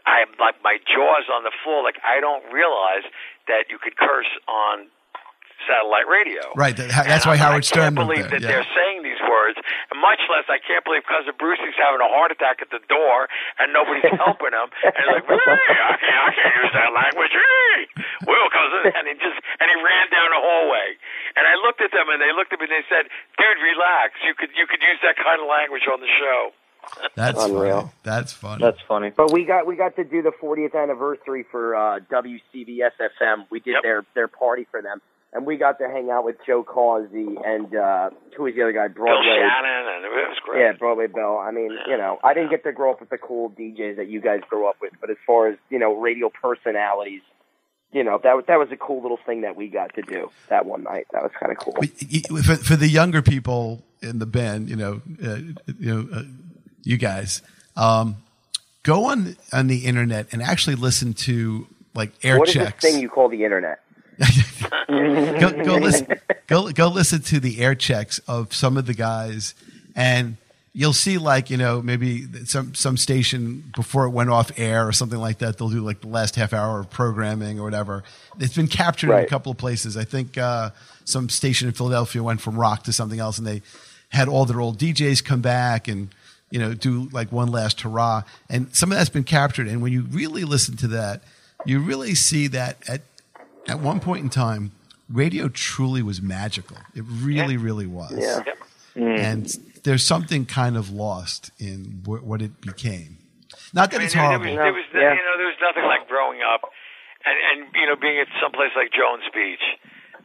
I'm 0.06 0.30
like 0.38 0.56
my 0.62 0.78
jaws 0.86 1.26
on 1.32 1.42
the 1.44 1.52
floor. 1.64 1.82
Like 1.82 1.98
I 2.06 2.20
don't 2.20 2.42
realize 2.52 3.04
that 3.48 3.70
you 3.70 3.78
could 3.78 3.96
curse 3.96 4.30
on 4.48 4.88
satellite 5.66 6.06
radio. 6.06 6.42
Right. 6.54 6.76
that- 6.76 6.92
that's 6.92 7.24
And 7.26 7.32
why 7.32 7.34
I- 7.34 7.42
Howard 7.42 7.64
Stern 7.64 7.80
I 7.82 7.86
can't 7.90 7.94
believe 8.06 8.26
that 8.30 8.40
yeah. 8.40 8.48
they're 8.60 8.68
saying 8.76 9.02
these 9.02 9.18
words, 9.26 9.58
and 9.90 9.98
much 10.00 10.20
less 10.30 10.44
I 10.52 10.58
can't 10.62 10.84
believe 10.84 11.02
cousin 11.08 11.32
Brucey's 11.38 11.74
having 11.80 11.98
a 11.98 12.06
heart 12.12 12.30
attack 12.30 12.60
at 12.62 12.70
the 12.70 12.78
door 12.86 13.26
and 13.58 13.72
nobody's 13.72 14.06
helping 14.22 14.52
him. 14.54 14.68
And 14.84 14.94
he's 14.94 15.10
like, 15.10 15.26
"Hey, 15.26 15.34
I 15.34 15.96
can't, 15.98 16.22
I 16.22 16.32
can't 16.38 16.54
use 16.62 16.72
that 16.76 16.90
language. 16.94 17.32
Hey, 17.34 17.95
well, 18.24 18.48
cousin, 18.48 18.94
and 18.96 19.04
he 19.10 19.14
just 19.20 19.36
and 19.60 19.66
he 19.68 19.76
ran 19.76 20.06
down 20.08 20.30
the 20.32 20.40
hallway. 20.40 20.96
And 21.36 21.44
I 21.44 21.54
looked 21.60 21.80
at 21.84 21.92
them, 21.92 22.08
and 22.08 22.16
they 22.22 22.32
looked 22.32 22.52
at 22.52 22.60
me, 22.60 22.70
and 22.70 22.74
they 22.80 22.86
said, 22.88 23.10
"Dude, 23.36 23.58
relax. 23.60 24.16
You 24.24 24.32
could 24.32 24.50
you 24.56 24.64
could 24.66 24.80
use 24.80 24.98
that 25.04 25.16
kind 25.20 25.42
of 25.42 25.48
language 25.50 25.84
on 25.92 26.00
the 26.00 26.08
show." 26.08 26.52
That's 27.16 27.42
Unreal. 27.42 27.80
funny. 27.80 27.92
That's 28.04 28.32
funny. 28.32 28.62
That's 28.62 28.80
funny. 28.86 29.10
But 29.10 29.32
we 29.32 29.44
got 29.44 29.66
we 29.66 29.74
got 29.76 29.96
to 29.96 30.04
do 30.04 30.22
the 30.22 30.30
40th 30.30 30.74
anniversary 30.80 31.44
for 31.50 31.74
uh, 31.74 31.98
WCBS 32.10 32.92
FM. 33.20 33.46
We 33.50 33.58
did 33.60 33.74
Yep. 33.74 33.82
their 33.82 34.04
their 34.14 34.28
party 34.28 34.66
for 34.70 34.80
them, 34.80 35.02
and 35.32 35.44
we 35.44 35.56
got 35.56 35.78
to 35.80 35.88
hang 35.88 36.10
out 36.10 36.24
with 36.24 36.36
Joe 36.46 36.62
Causi 36.62 37.34
and 37.44 37.74
uh, 37.74 38.10
who 38.36 38.44
was 38.44 38.54
the 38.54 38.62
other 38.62 38.72
guy? 38.72 38.86
Bill 38.86 39.04
Broadway. 39.06 39.26
Shannon, 39.34 39.94
and 39.96 40.04
it 40.04 40.08
was 40.10 40.38
great. 40.44 40.60
Yeah, 40.60 40.72
Broadway 40.78 41.08
Bill. 41.08 41.38
I 41.38 41.50
mean, 41.50 41.76
you 41.88 41.96
know, 41.98 42.18
I 42.22 42.34
didn't 42.34 42.50
get 42.50 42.62
to 42.62 42.72
grow 42.72 42.92
up 42.92 43.00
with 43.00 43.10
the 43.10 43.18
cool 43.18 43.50
DJs 43.50 43.96
that 43.96 44.06
you 44.08 44.20
guys 44.20 44.40
grew 44.48 44.68
up 44.68 44.76
with, 44.80 44.92
but 45.00 45.10
as 45.10 45.16
far 45.26 45.48
as 45.48 45.56
you 45.70 45.80
know, 45.80 45.96
radio 46.00 46.30
personalities, 46.30 47.22
you 47.96 48.04
know, 48.04 48.20
that 48.24 48.36
was 48.36 48.44
that 48.46 48.58
was 48.58 48.70
a 48.70 48.76
cool 48.76 49.00
little 49.00 49.16
thing 49.16 49.40
that 49.40 49.56
we 49.56 49.68
got 49.68 49.94
to 49.94 50.02
do 50.02 50.30
that 50.48 50.66
one 50.66 50.82
night. 50.82 51.06
That 51.12 51.22
was 51.22 51.32
kind 51.40 51.50
of 51.50 51.56
cool. 51.56 51.72
For, 52.42 52.56
for 52.56 52.76
the 52.76 52.88
younger 52.88 53.22
people 53.22 53.82
in 54.02 54.18
the 54.18 54.26
band, 54.26 54.68
you 54.68 54.76
know, 54.76 55.00
uh, 55.24 55.36
you 55.78 56.04
know, 56.04 56.08
uh, 56.14 56.22
you 56.82 56.98
guys, 56.98 57.40
um, 57.74 58.16
go 58.82 59.06
on 59.06 59.34
on 59.50 59.68
the 59.68 59.86
internet 59.86 60.26
and 60.30 60.42
actually 60.42 60.76
listen 60.76 61.14
to 61.14 61.66
like 61.94 62.12
air 62.22 62.38
what 62.38 62.48
is 62.48 62.54
checks. 62.54 62.84
thing 62.84 63.00
you 63.00 63.08
call 63.08 63.30
the 63.30 63.44
internet? 63.44 63.80
go, 64.88 65.64
go 65.64 65.76
listen 65.76 66.06
go 66.46 66.70
go 66.72 66.88
listen 66.88 67.22
to 67.22 67.40
the 67.40 67.60
air 67.62 67.74
checks 67.74 68.18
of 68.28 68.52
some 68.52 68.76
of 68.76 68.84
the 68.84 68.94
guys 68.94 69.54
and 69.94 70.36
you'll 70.76 70.92
see 70.92 71.16
like 71.18 71.48
you 71.50 71.56
know 71.56 71.80
maybe 71.80 72.26
some 72.44 72.74
some 72.74 72.96
station 72.96 73.72
before 73.74 74.04
it 74.04 74.10
went 74.10 74.30
off 74.30 74.52
air 74.56 74.86
or 74.86 74.92
something 74.92 75.18
like 75.18 75.38
that 75.38 75.56
they'll 75.56 75.70
do 75.70 75.80
like 75.80 76.00
the 76.02 76.08
last 76.08 76.36
half 76.36 76.52
hour 76.52 76.80
of 76.80 76.90
programming 76.90 77.58
or 77.58 77.64
whatever 77.64 78.04
it's 78.38 78.54
been 78.54 78.68
captured 78.68 79.10
in 79.10 79.24
a 79.24 79.26
couple 79.26 79.50
of 79.50 79.58
places 79.58 79.96
i 79.96 80.04
think 80.04 80.36
uh, 80.36 80.70
some 81.04 81.28
station 81.28 81.66
in 81.66 81.74
philadelphia 81.74 82.22
went 82.22 82.40
from 82.40 82.58
rock 82.58 82.82
to 82.84 82.92
something 82.92 83.18
else 83.18 83.38
and 83.38 83.46
they 83.46 83.62
had 84.10 84.28
all 84.28 84.44
their 84.44 84.60
old 84.60 84.78
djs 84.78 85.24
come 85.24 85.40
back 85.40 85.88
and 85.88 86.14
you 86.50 86.58
know 86.58 86.74
do 86.74 87.08
like 87.10 87.32
one 87.32 87.48
last 87.48 87.80
hurrah 87.80 88.22
and 88.50 88.74
some 88.76 88.92
of 88.92 88.98
that's 88.98 89.10
been 89.10 89.24
captured 89.24 89.66
and 89.66 89.80
when 89.80 89.92
you 89.92 90.02
really 90.02 90.44
listen 90.44 90.76
to 90.76 90.86
that 90.86 91.22
you 91.64 91.80
really 91.80 92.14
see 92.14 92.46
that 92.48 92.76
at 92.88 93.00
at 93.68 93.80
one 93.80 94.00
point 94.00 94.22
in 94.22 94.30
time, 94.30 94.72
radio 95.08 95.48
truly 95.48 96.02
was 96.02 96.22
magical. 96.22 96.76
It 96.94 97.04
really, 97.06 97.56
really 97.56 97.86
was. 97.86 98.12
Yeah. 98.12 98.42
Yep. 98.46 98.58
And 98.96 99.65
there's 99.86 100.04
something 100.04 100.44
kind 100.44 100.76
of 100.76 100.90
lost 100.90 101.50
in 101.62 102.02
wh- 102.04 102.20
what 102.26 102.42
it 102.42 102.60
became. 102.60 103.22
Not 103.72 103.90
that 103.94 103.96
I 103.96 103.98
mean, 104.02 104.06
it's 104.10 104.14
there, 104.18 104.26
horrible. 104.26 104.50
was, 104.50 104.58
there 104.58 104.74
was, 104.74 104.86
Yeah. 104.92 105.14
you 105.14 105.22
know, 105.24 105.34
there 105.38 105.46
was 105.48 105.60
nothing 105.62 105.86
like 105.86 106.04
growing 106.10 106.42
up, 106.42 106.66
and 107.24 107.36
and 107.48 107.58
you 107.78 107.86
know, 107.86 107.96
being 107.96 108.18
at 108.18 108.26
some 108.42 108.50
place 108.52 108.74
like 108.74 108.90
Jones 108.90 109.24
Beach, 109.32 109.62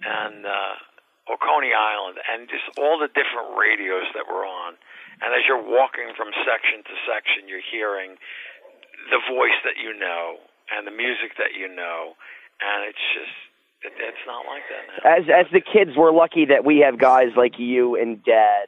and 0.03 0.45
uh, 0.45 1.29
or 1.29 1.37
Coney 1.37 1.71
Island, 1.71 2.17
and 2.27 2.49
just 2.49 2.65
all 2.81 2.97
the 2.99 3.07
different 3.13 3.53
radios 3.55 4.09
that 4.17 4.25
were 4.27 4.43
on, 4.43 4.75
and 5.21 5.29
as 5.37 5.45
you're 5.47 5.61
walking 5.61 6.09
from 6.17 6.33
section 6.43 6.81
to 6.83 6.93
section, 7.05 7.45
you're 7.47 7.63
hearing 7.63 8.17
the 9.13 9.21
voice 9.29 9.57
that 9.65 9.77
you 9.81 9.93
know 9.97 10.37
and 10.73 10.85
the 10.87 10.91
music 10.95 11.37
that 11.37 11.53
you 11.57 11.67
know, 11.69 12.17
and 12.61 12.89
it's 12.89 13.05
just 13.13 13.35
it, 13.85 13.93
it's 13.97 14.25
not 14.25 14.45
like 14.49 14.65
that 14.73 14.83
now. 14.89 14.99
As 15.05 15.23
as 15.29 15.47
the 15.53 15.61
kids, 15.61 15.93
we're 15.97 16.13
lucky 16.13 16.45
that 16.49 16.65
we 16.65 16.79
have 16.85 16.97
guys 16.97 17.33
like 17.37 17.57
you 17.57 17.95
and 17.95 18.23
Dad 18.23 18.67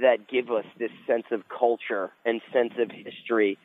that 0.00 0.28
give 0.28 0.50
us 0.50 0.64
this 0.78 0.90
sense 1.06 1.24
of 1.30 1.42
culture 1.48 2.10
and 2.24 2.40
sense 2.52 2.72
of 2.78 2.90
history 2.90 3.58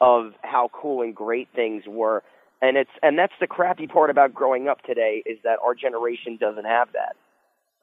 of 0.00 0.32
how 0.42 0.70
cool 0.72 1.02
and 1.02 1.14
great 1.14 1.48
things 1.54 1.84
were. 1.86 2.22
And 2.60 2.76
it's 2.76 2.90
and 3.02 3.18
that's 3.18 3.32
the 3.40 3.46
crappy 3.46 3.86
part 3.86 4.10
about 4.10 4.34
growing 4.34 4.68
up 4.68 4.82
today 4.82 5.22
is 5.24 5.38
that 5.44 5.58
our 5.64 5.74
generation 5.74 6.36
doesn't 6.40 6.64
have 6.64 6.92
that. 6.92 7.16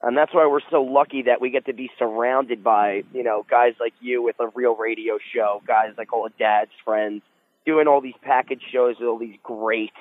And 0.02 0.16
that's 0.16 0.34
why 0.34 0.46
we're 0.46 0.60
so 0.70 0.82
lucky 0.82 1.22
that 1.22 1.40
we 1.40 1.50
get 1.50 1.64
to 1.66 1.72
be 1.72 1.90
surrounded 1.98 2.62
by, 2.62 3.02
you 3.14 3.22
know, 3.22 3.46
guys 3.48 3.72
like 3.80 3.94
you 4.00 4.22
with 4.22 4.36
a 4.40 4.48
real 4.54 4.76
radio 4.76 5.18
show, 5.34 5.62
guys 5.66 5.94
like 5.96 6.12
all 6.12 6.24
the 6.24 6.34
dad's 6.38 6.70
friends, 6.84 7.22
doing 7.64 7.88
all 7.88 8.02
these 8.02 8.14
package 8.22 8.60
shows 8.70 8.96
with 9.00 9.08
all 9.08 9.18
these 9.18 9.38
greats. 9.42 9.96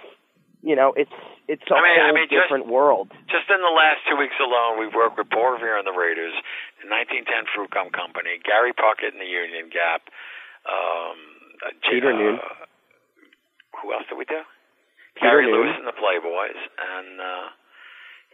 You 0.65 0.73
know, 0.75 0.97
it's 0.97 1.13
it's 1.47 1.62
a 1.69 1.75
I 1.78 1.82
mean- 1.86 2.01
I 2.01 2.10
whole 2.10 2.15
mean, 2.17 2.25
just- 2.25 2.41
different 2.41 2.65
world. 2.65 3.13
Just 3.30 3.45
in 3.54 3.62
the 3.62 3.69
last 3.69 4.01
two 4.10 4.17
weeks 4.17 4.34
alone, 4.41 4.82
we've 4.82 4.93
worked 4.97 5.17
with 5.21 5.30
Paul 5.30 5.54
Revere 5.54 5.78
and 5.78 5.86
the 5.86 5.93
Raiders, 5.93 6.34
the 6.82 6.89
1910 6.89 7.45
Fruitgum 7.54 7.93
Company, 7.93 8.41
Gary 8.41 8.73
Puckett 8.73 9.13
and 9.13 9.21
the 9.21 9.30
Union 9.30 9.69
Gap, 9.69 10.10
um, 10.65 11.17
uh, 11.62 11.69
Peter 11.86 12.10
uh, 12.10 12.17
Noone. 12.17 12.39
Who 13.84 13.93
else 13.93 14.10
did 14.10 14.17
we 14.17 14.25
do? 14.25 14.41
Peter 15.21 15.30
Gary 15.38 15.45
Noone. 15.45 15.69
Lewis 15.69 15.75
and 15.78 15.86
the 15.88 15.93
Playboys, 15.95 16.58
and 16.58 17.21
uh, 17.21 17.45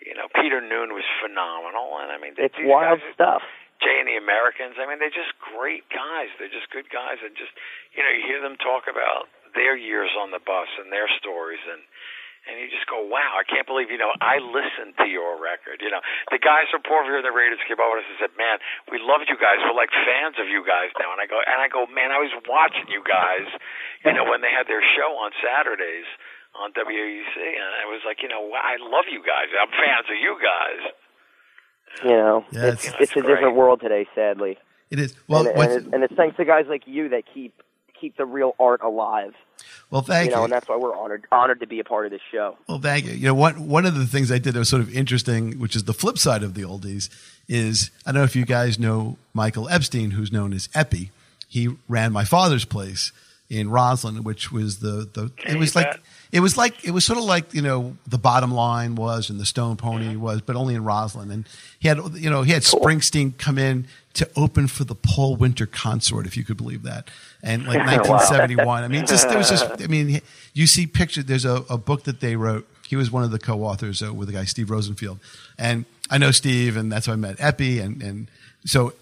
you 0.07 0.15
know 0.15 0.31
Peter 0.39 0.61
Noone 0.63 0.95
was 0.95 1.05
phenomenal, 1.19 1.99
and 1.99 2.15
I 2.15 2.17
mean 2.17 2.33
It's 2.39 2.55
wild 2.63 3.03
guys, 3.03 3.13
stuff. 3.13 3.43
Jay 3.83 3.97
and 3.99 4.07
the 4.07 4.15
Americans. 4.15 4.77
I 4.79 4.85
mean, 4.85 5.01
they're 5.01 5.11
just 5.13 5.33
great 5.57 5.83
guys. 5.89 6.29
They're 6.37 6.53
just 6.53 6.69
good 6.71 6.87
guys, 6.93 7.17
and 7.25 7.33
just 7.35 7.51
you 7.91 8.05
know, 8.05 8.11
you 8.13 8.23
hear 8.23 8.39
them 8.39 8.55
talk 8.61 8.85
about 8.87 9.27
their 9.57 9.75
years 9.75 10.13
on 10.15 10.31
the 10.31 10.39
bus 10.39 10.69
and 10.79 10.93
their 10.93 11.09
stories, 11.19 11.59
and 11.67 11.81
and 12.49 12.58
you 12.58 12.67
just 12.73 12.89
go, 12.89 12.97
wow, 13.06 13.38
I 13.38 13.45
can't 13.45 13.65
believe 13.69 13.91
you 13.93 13.97
know 14.01 14.10
I 14.19 14.41
listened 14.41 14.97
to 14.97 15.06
your 15.06 15.38
record. 15.38 15.80
You 15.86 15.89
know, 15.93 16.01
the 16.34 16.41
guys 16.41 16.67
from 16.73 16.82
Paul 16.82 17.06
Revere 17.06 17.21
and 17.21 17.27
the 17.27 17.36
Raiders 17.36 17.62
came 17.69 17.77
over 17.77 17.97
to 17.97 18.01
us 18.01 18.10
and 18.10 18.17
said, 18.17 18.34
man, 18.38 18.58
we 18.89 18.97
loved 18.97 19.30
you 19.30 19.38
guys. 19.38 19.62
We're 19.62 19.77
like 19.77 19.93
fans 19.93 20.41
of 20.41 20.49
you 20.49 20.65
guys 20.65 20.89
now. 20.97 21.13
And 21.13 21.21
I 21.21 21.27
go, 21.30 21.38
and 21.38 21.60
I 21.62 21.69
go, 21.69 21.86
man, 21.93 22.10
I 22.10 22.17
was 22.17 22.34
watching 22.49 22.89
you 22.89 23.06
guys. 23.06 23.45
You 24.04 24.13
know, 24.17 24.25
when 24.25 24.41
they 24.41 24.49
had 24.49 24.65
their 24.65 24.82
show 24.82 25.13
on 25.21 25.30
Saturdays 25.38 26.10
on 26.58 26.73
WEC. 26.73 27.36
and 27.38 27.69
I 27.80 27.86
was 27.88 28.01
like, 28.06 28.21
you 28.25 28.27
know, 28.27 28.51
I 28.58 28.75
love 28.82 29.06
you 29.08 29.21
guys. 29.21 29.47
I'm 29.56 29.69
fans 29.71 30.10
of 30.10 30.17
you 30.17 30.36
guys. 30.41 30.82
You 32.04 32.17
know, 32.17 32.45
Yeah, 32.51 32.73
it's, 32.73 32.88
it's- 32.88 33.01
it's 33.01 33.12
a 33.12 33.21
great. 33.21 33.36
different 33.36 33.56
world 33.56 33.82
today, 33.82 34.08
sadly. 34.15 34.58
It 34.89 34.99
is. 34.99 35.15
Well, 35.27 35.47
and, 35.47 35.58
and, 35.58 35.71
it, 35.71 35.93
and 35.93 36.04
it's 36.04 36.13
thanks 36.15 36.36
to 36.38 36.45
guys 36.45 36.65
like 36.67 36.84
you 36.86 37.10
that 37.10 37.23
keep 37.34 37.54
keep 38.01 38.17
the 38.17 38.25
real 38.25 38.55
art 38.59 38.81
alive. 38.81 39.33
well, 39.91 40.01
thank 40.01 40.25
you 40.25 40.31
know, 40.31 40.39
you. 40.39 40.43
and 40.45 40.53
that's 40.53 40.67
why 40.67 40.75
we're 40.75 40.95
honored 40.95 41.25
honored 41.31 41.59
to 41.59 41.67
be 41.67 41.79
a 41.79 41.83
part 41.83 42.05
of 42.05 42.11
this 42.11 42.21
show. 42.31 42.57
Well, 42.67 42.79
thank 42.79 43.05
you. 43.05 43.13
You 43.13 43.27
know, 43.27 43.35
one 43.35 43.67
one 43.69 43.85
of 43.85 43.95
the 43.95 44.07
things 44.07 44.31
I 44.31 44.39
did 44.39 44.55
that 44.55 44.59
was 44.59 44.69
sort 44.69 44.81
of 44.81 44.93
interesting, 44.93 45.59
which 45.59 45.75
is 45.75 45.85
the 45.85 45.93
flip 45.93 46.17
side 46.17 46.43
of 46.43 46.55
the 46.55 46.63
oldies, 46.63 47.09
is 47.47 47.91
I 48.05 48.11
don't 48.11 48.21
know 48.21 48.25
if 48.25 48.35
you 48.35 48.45
guys 48.45 48.79
know 48.79 49.17
Michael 49.33 49.69
Epstein, 49.69 50.11
who's 50.11 50.31
known 50.31 50.51
as 50.51 50.67
Epi. 50.73 51.11
He 51.47 51.69
ran 51.87 52.11
my 52.11 52.25
father's 52.25 52.65
place 52.65 53.11
in 53.51 53.69
Roslyn, 53.69 54.23
which 54.23 54.49
was 54.51 54.79
the 54.79 55.09
the. 55.11 55.29
It 55.45 55.57
was 55.57 55.75
like 55.75 55.99
it 56.31 56.39
was 56.39 56.55
like 56.55 56.85
it 56.85 56.91
was 56.91 57.05
sort 57.05 57.19
of 57.19 57.25
like 57.25 57.53
you 57.53 57.61
know 57.61 57.97
the 58.07 58.17
bottom 58.17 58.51
line 58.51 58.95
was 58.95 59.29
and 59.29 59.39
the 59.39 59.45
Stone 59.45 59.75
Pony 59.75 60.15
was, 60.15 60.39
but 60.41 60.55
only 60.55 60.73
in 60.73 60.85
Roslyn. 60.85 61.29
And 61.29 61.47
he 61.77 61.89
had 61.89 61.97
you 62.13 62.29
know 62.29 62.43
he 62.43 62.53
had 62.53 62.61
Springsteen 62.61 63.37
come 63.37 63.57
in 63.57 63.87
to 64.13 64.29
open 64.37 64.67
for 64.67 64.85
the 64.85 64.95
Paul 64.95 65.35
Winter 65.35 65.65
Consort, 65.65 66.25
if 66.25 66.37
you 66.37 66.45
could 66.45 66.55
believe 66.55 66.83
that, 66.83 67.09
and 67.43 67.63
like 67.67 67.79
1971. 67.79 68.83
I 68.83 68.87
mean, 68.87 69.05
just 69.05 69.27
there 69.27 69.37
was 69.37 69.49
just 69.49 69.69
I 69.81 69.87
mean, 69.87 70.21
you 70.53 70.65
see 70.65 70.87
pictures. 70.87 71.25
There's 71.25 71.45
a, 71.45 71.65
a 71.69 71.77
book 71.77 72.05
that 72.05 72.21
they 72.21 72.37
wrote. 72.37 72.65
He 72.87 72.95
was 72.95 73.11
one 73.11 73.23
of 73.23 73.31
the 73.31 73.39
co-authors 73.39 74.01
uh, 74.01 74.13
with 74.13 74.29
the 74.29 74.33
guy 74.33 74.45
Steve 74.45 74.69
Rosenfield, 74.69 75.19
and 75.57 75.83
I 76.09 76.17
know 76.17 76.31
Steve, 76.31 76.77
and 76.77 76.89
that's 76.89 77.05
how 77.05 77.13
I 77.13 77.17
met 77.17 77.35
Epi, 77.39 77.79
and 77.79 78.01
and 78.01 78.31
so 78.65 78.93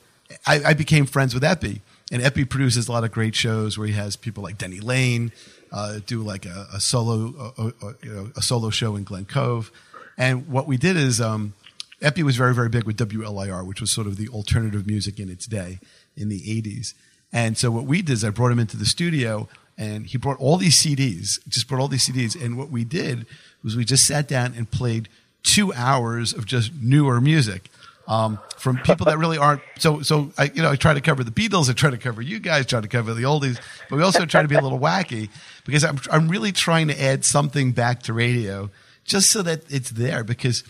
I, 0.47 0.61
I 0.65 0.73
became 0.73 1.05
friends 1.05 1.35
with 1.35 1.43
Epi. 1.43 1.81
And 2.11 2.23
Epi 2.23 2.45
produces 2.45 2.87
a 2.87 2.91
lot 2.91 3.03
of 3.03 3.11
great 3.11 3.35
shows 3.35 3.77
where 3.77 3.87
he 3.87 3.93
has 3.93 4.15
people 4.15 4.43
like 4.43 4.57
Denny 4.57 4.79
Laine 4.79 5.31
uh, 5.71 5.99
do 6.05 6.21
like 6.21 6.45
a, 6.45 6.67
a 6.73 6.79
solo 6.79 7.53
a, 7.57 7.85
a, 7.85 8.25
a 8.37 8.41
solo 8.41 8.69
show 8.69 8.95
in 8.95 9.03
Glen 9.03 9.25
Cove. 9.25 9.71
And 10.17 10.47
what 10.47 10.67
we 10.67 10.77
did 10.77 10.97
is 10.97 11.21
um, 11.21 11.53
Epi 12.01 12.23
was 12.23 12.35
very 12.35 12.53
very 12.53 12.69
big 12.69 12.85
with 12.85 12.97
WLIR, 12.97 13.65
which 13.65 13.81
was 13.81 13.91
sort 13.91 14.07
of 14.07 14.17
the 14.17 14.27
alternative 14.29 14.87
music 14.87 15.19
in 15.19 15.29
its 15.29 15.45
day 15.45 15.79
in 16.17 16.29
the 16.29 16.41
'80s. 16.41 16.93
And 17.31 17.57
so 17.57 17.69
what 17.69 17.85
we 17.85 18.01
did 18.01 18.13
is 18.13 18.23
I 18.23 18.31
brought 18.31 18.51
him 18.51 18.59
into 18.59 18.77
the 18.77 18.85
studio, 18.85 19.47
and 19.77 20.07
he 20.07 20.17
brought 20.17 20.39
all 20.39 20.57
these 20.57 20.81
CDs, 20.81 21.39
just 21.47 21.67
brought 21.67 21.79
all 21.79 21.87
these 21.87 22.07
CDs. 22.07 22.39
And 22.41 22.57
what 22.57 22.71
we 22.71 22.83
did 22.83 23.27
was 23.63 23.75
we 23.75 23.85
just 23.85 24.07
sat 24.07 24.27
down 24.27 24.53
and 24.57 24.69
played 24.69 25.09
two 25.43 25.71
hours 25.73 26.33
of 26.33 26.45
just 26.45 26.73
newer 26.81 27.21
music 27.21 27.69
um, 28.09 28.39
from 28.57 28.77
people 28.79 29.05
that 29.05 29.17
really 29.17 29.37
aren't. 29.37 29.61
So, 29.77 30.01
so 30.01 30.31
I, 30.37 30.51
you 30.53 30.61
know, 30.61 30.71
I 30.71 30.75
try 30.75 30.93
to 30.93 30.99
cover 31.01 31.23
the 31.23 31.31
Beatles, 31.31 31.69
I 31.69 31.73
try 31.73 31.91
to 31.91 31.97
cover 31.97 32.21
you 32.21 32.39
guys, 32.39 32.65
try 32.65 32.81
to 32.81 32.87
cover 32.87 33.13
the 33.13 33.23
oldies, 33.23 33.57
but 33.89 33.95
we 33.97 34.03
also 34.03 34.25
try 34.25 34.41
to 34.41 34.47
be 34.47 34.55
a 34.55 34.61
little 34.61 34.79
wacky 34.79 35.29
because 35.65 35.85
I'm, 35.85 35.99
I'm 36.11 36.27
really 36.27 36.51
trying 36.51 36.87
to 36.89 37.01
add 37.01 37.23
something 37.23 37.71
back 37.71 38.01
to 38.03 38.13
radio 38.13 38.69
just 39.05 39.29
so 39.29 39.41
that 39.43 39.61
it's 39.71 39.91
there 39.91 40.23
because 40.25 40.63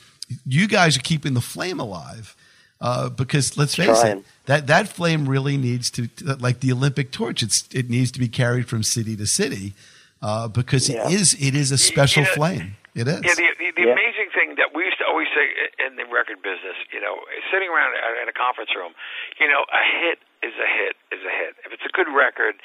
you 0.45 0.67
guys 0.67 0.95
are 0.97 1.01
keeping 1.01 1.33
the 1.33 1.41
flame 1.41 1.79
alive. 1.79 2.35
Uh, 2.81 3.09
because 3.09 3.57
let's 3.57 3.75
face 3.75 3.99
Trying. 3.99 4.19
it, 4.19 4.25
that 4.45 4.67
that 4.67 4.87
flame 4.87 5.27
really 5.27 5.57
needs 5.57 5.89
to, 5.91 6.07
like 6.39 6.61
the 6.61 6.71
Olympic 6.71 7.11
torch. 7.11 7.43
It's 7.43 7.67
it 7.73 7.89
needs 7.89 8.09
to 8.11 8.19
be 8.19 8.29
carried 8.29 8.69
from 8.69 8.83
city 8.83 9.17
to 9.17 9.27
city, 9.27 9.73
uh, 10.21 10.47
because 10.47 10.87
Yeah. 10.87 11.05
it 11.07 11.13
is 11.13 11.33
it 11.41 11.55
is 11.55 11.71
a 11.73 11.77
special 11.77 12.23
Yeah. 12.23 12.29
flame. 12.35 12.75
It 12.95 13.09
is. 13.09 13.15
Yeah, 13.15 13.33
the, 13.35 13.47
the, 13.59 13.71
the 13.75 13.81
Yeah. 13.81 13.91
amazing 13.91 14.29
thing 14.33 14.55
that 14.55 14.73
we 14.73 14.85
used 14.85 14.97
to 14.98 14.98
always 15.09 15.27
say 15.33 15.49
in 15.81 15.97
the 15.97 16.05
record 16.05 16.45
business, 16.45 16.77
you 16.93 17.01
know, 17.01 17.17
sitting 17.49 17.67
around 17.67 17.97
in 18.21 18.29
a 18.29 18.35
conference 18.35 18.69
room, 18.77 18.93
you 19.41 19.49
know, 19.49 19.65
a 19.65 19.83
hit 20.05 20.21
is 20.45 20.55
a 20.55 20.69
hit 20.69 20.95
is 21.11 21.21
a 21.25 21.33
hit. 21.33 21.57
If 21.65 21.73
it's 21.75 21.83
a 21.83 21.91
good 21.91 22.07
record, 22.07 22.55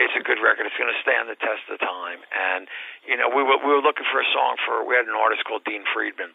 it's 0.00 0.16
a 0.16 0.24
good 0.24 0.40
record. 0.40 0.66
It's 0.66 0.74
going 0.80 0.90
to 0.90 1.00
stand 1.04 1.28
the 1.28 1.38
test 1.38 1.68
of 1.68 1.78
time. 1.78 2.24
And 2.32 2.66
you 3.04 3.14
know, 3.20 3.28
we 3.28 3.44
were 3.44 3.60
we 3.60 3.70
were 3.70 3.84
looking 3.84 4.08
for 4.08 4.18
a 4.18 4.28
song 4.32 4.56
for 4.64 4.82
we 4.82 4.96
had 4.96 5.06
an 5.06 5.14
artist 5.14 5.44
called 5.44 5.62
Dean 5.68 5.84
Friedman, 5.92 6.32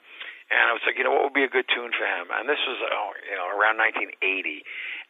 and 0.54 0.64
I 0.70 0.72
was 0.78 0.86
like, 0.86 0.96
you 0.96 1.04
know, 1.04 1.12
what 1.12 1.26
would 1.28 1.38
be 1.38 1.44
a 1.44 1.52
good 1.52 1.66
tune 1.68 1.90
for 1.90 2.06
him? 2.06 2.30
And 2.30 2.46
this 2.46 2.62
was, 2.70 2.78
oh, 2.86 3.10
you 3.26 3.36
know, 3.36 3.50
around 3.50 3.82
1980, 3.82 4.62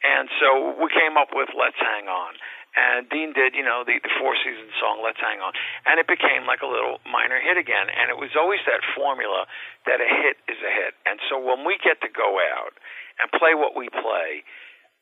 and 0.08 0.32
so 0.40 0.80
we 0.80 0.88
came 0.90 1.20
up 1.20 1.36
with 1.36 1.52
"Let's 1.52 1.78
Hang 1.78 2.08
On." 2.08 2.34
And 2.76 3.08
Dean 3.08 3.32
did, 3.32 3.56
you 3.56 3.64
know, 3.64 3.88
the, 3.88 4.04
the 4.04 4.12
Four 4.20 4.36
Seasons 4.36 4.76
song 4.84 5.00
"Let's 5.00 5.20
Hang 5.20 5.40
On," 5.40 5.56
and 5.88 5.96
it 5.96 6.12
became 6.12 6.44
like 6.44 6.60
a 6.60 6.68
little 6.68 7.00
minor 7.08 7.40
hit 7.40 7.56
again. 7.56 7.88
And 7.88 8.12
it 8.12 8.20
was 8.20 8.36
always 8.36 8.60
that 8.68 8.84
formula 8.96 9.48
that 9.88 10.04
a 10.04 10.08
hit 10.08 10.36
is 10.52 10.60
a 10.60 10.72
hit. 10.72 10.94
And 11.08 11.24
so 11.32 11.40
when 11.40 11.64
we 11.64 11.80
get 11.80 12.04
to 12.04 12.12
go 12.12 12.38
out 12.44 12.76
and 13.24 13.32
play 13.32 13.56
what 13.56 13.80
we 13.80 13.88
play, 13.88 14.44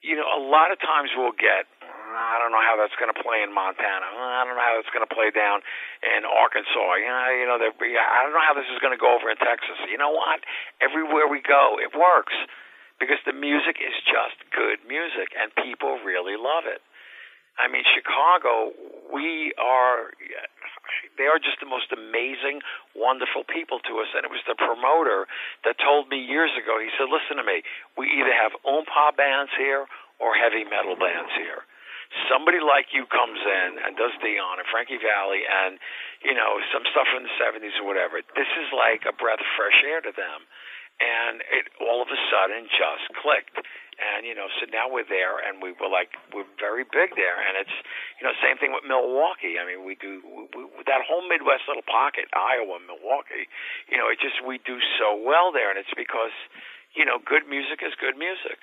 you 0.06 0.20
know, 0.20 0.28
a 0.28 0.42
lot 0.52 0.70
of 0.70 0.78
times 0.84 1.16
we'll 1.16 1.34
get, 1.34 1.66
I 1.82 2.36
don't 2.38 2.52
know 2.52 2.62
how 2.62 2.76
that's 2.76 2.94
going 3.00 3.10
to 3.10 3.18
play 3.24 3.40
in 3.40 3.56
Montana. 3.56 4.04
I 4.06 4.44
don't 4.44 4.54
know 4.54 4.62
how 4.62 4.76
that's 4.76 4.92
going 4.92 5.08
to 5.08 5.10
play 5.10 5.32
down 5.32 5.64
in 6.04 6.28
Arkansas. 6.28 7.02
You 7.02 7.08
know, 7.08 7.26
you 7.34 7.48
know, 7.48 7.58
I 7.58 8.20
don't 8.22 8.36
know 8.36 8.44
how 8.44 8.54
this 8.54 8.68
is 8.68 8.78
going 8.84 8.94
to 8.94 9.00
go 9.00 9.16
over 9.16 9.32
in 9.32 9.40
Texas. 9.40 9.80
You 9.88 9.98
know 9.98 10.12
what? 10.12 10.44
Everywhere 10.84 11.32
we 11.32 11.40
go, 11.40 11.80
it 11.80 11.96
works 11.96 12.36
because 13.00 13.18
the 13.26 13.34
music 13.34 13.80
is 13.80 13.96
just 14.04 14.38
good 14.52 14.84
music 14.86 15.34
and 15.40 15.50
people 15.64 15.98
really 16.04 16.36
love 16.36 16.68
it. 16.68 16.84
I 17.58 17.70
mean, 17.70 17.86
Chicago, 17.86 18.74
we 19.14 19.54
are, 19.62 20.10
they 21.22 21.30
are 21.30 21.38
just 21.38 21.62
the 21.62 21.70
most 21.70 21.94
amazing, 21.94 22.66
wonderful 22.98 23.46
people 23.46 23.78
to 23.86 24.02
us. 24.02 24.10
And 24.18 24.26
it 24.26 24.32
was 24.34 24.42
the 24.50 24.58
promoter 24.58 25.30
that 25.62 25.78
told 25.78 26.10
me 26.10 26.18
years 26.18 26.50
ago, 26.58 26.82
he 26.82 26.90
said, 26.98 27.14
listen 27.14 27.38
to 27.38 27.46
me, 27.46 27.62
we 27.94 28.10
either 28.10 28.34
have 28.34 28.58
oompa 28.66 29.14
bands 29.14 29.54
here 29.54 29.86
or 30.18 30.34
heavy 30.34 30.66
metal 30.66 30.98
bands 30.98 31.30
here. 31.38 31.62
Somebody 32.30 32.62
like 32.62 32.94
you 32.94 33.10
comes 33.10 33.42
in 33.42 33.70
and 33.82 33.98
does 33.98 34.14
Dion 34.22 34.62
and 34.62 34.70
Frankie 34.70 35.02
Valli 35.02 35.42
and, 35.50 35.82
you 36.22 36.38
know, 36.38 36.62
some 36.70 36.86
stuff 36.94 37.10
from 37.10 37.26
the 37.26 37.34
70s 37.42 37.74
or 37.82 37.90
whatever. 37.90 38.22
This 38.38 38.50
is 38.62 38.70
like 38.70 39.06
a 39.10 39.14
breath 39.14 39.42
of 39.42 39.50
fresh 39.58 39.82
air 39.82 40.02
to 40.02 40.14
them. 40.14 40.46
And 41.02 41.42
it 41.52 41.68
all 41.82 42.02
of 42.02 42.10
a 42.10 42.20
sudden 42.30 42.70
just 42.70 43.10
clicked. 43.20 43.58
And 43.94 44.26
you 44.26 44.34
know 44.34 44.50
so 44.58 44.66
now 44.74 44.90
we're 44.90 45.08
there 45.08 45.38
and 45.38 45.62
we 45.62 45.72
were 45.78 45.90
like 45.90 46.18
we're 46.34 46.50
very 46.58 46.84
big 46.84 47.14
there. 47.14 47.38
And 47.38 47.58
it's 47.62 47.76
you 48.18 48.24
know 48.26 48.34
same 48.42 48.58
thing 48.58 48.74
with 48.74 48.86
milwaukee. 48.86 49.62
I 49.62 49.66
mean 49.66 49.86
we 49.86 49.94
do 49.96 50.22
we, 50.26 50.50
we, 50.54 50.82
that 50.90 51.06
whole 51.06 51.22
midwest 51.28 51.70
little 51.70 51.86
pocket 51.86 52.26
iowa 52.34 52.82
milwaukee 52.82 53.46
you 53.90 53.98
know 53.98 54.10
it 54.10 54.18
just 54.18 54.42
we 54.42 54.58
do 54.66 54.82
so 54.98 55.14
well 55.14 55.54
there. 55.54 55.70
And 55.70 55.78
it's 55.78 55.94
because 55.94 56.34
you 56.98 57.06
know 57.06 57.22
good 57.22 57.46
music 57.46 57.86
is 57.86 57.94
good 58.02 58.18
music. 58.18 58.58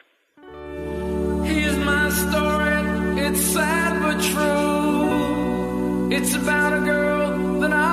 Here's 1.46 1.78
my 1.78 2.10
story. 2.10 2.78
It's 3.26 3.42
sad 3.54 4.02
but 4.02 4.18
true. 4.34 6.10
It's 6.10 6.34
about 6.34 6.72
a 6.74 6.80
girl 6.80 7.60
that 7.60 7.72
I 7.72 7.89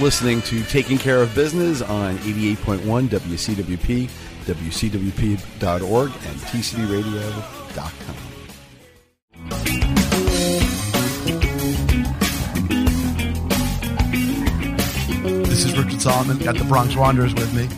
listening 0.00 0.40
to 0.42 0.62
Taking 0.64 0.98
Care 0.98 1.22
of 1.22 1.34
Business 1.34 1.82
on 1.82 2.16
88.1 2.18 3.08
WCWP, 3.08 4.08
WCWP.org, 4.46 6.10
and 6.10 6.36
TCBRadio.com. 6.40 8.16
This 15.44 15.64
is 15.64 15.76
Richard 15.76 16.00
Solomon. 16.00 16.38
Got 16.38 16.56
the 16.56 16.64
Bronx 16.64 16.96
Wanderers 16.96 17.34
with 17.34 17.52
me. 17.54 17.68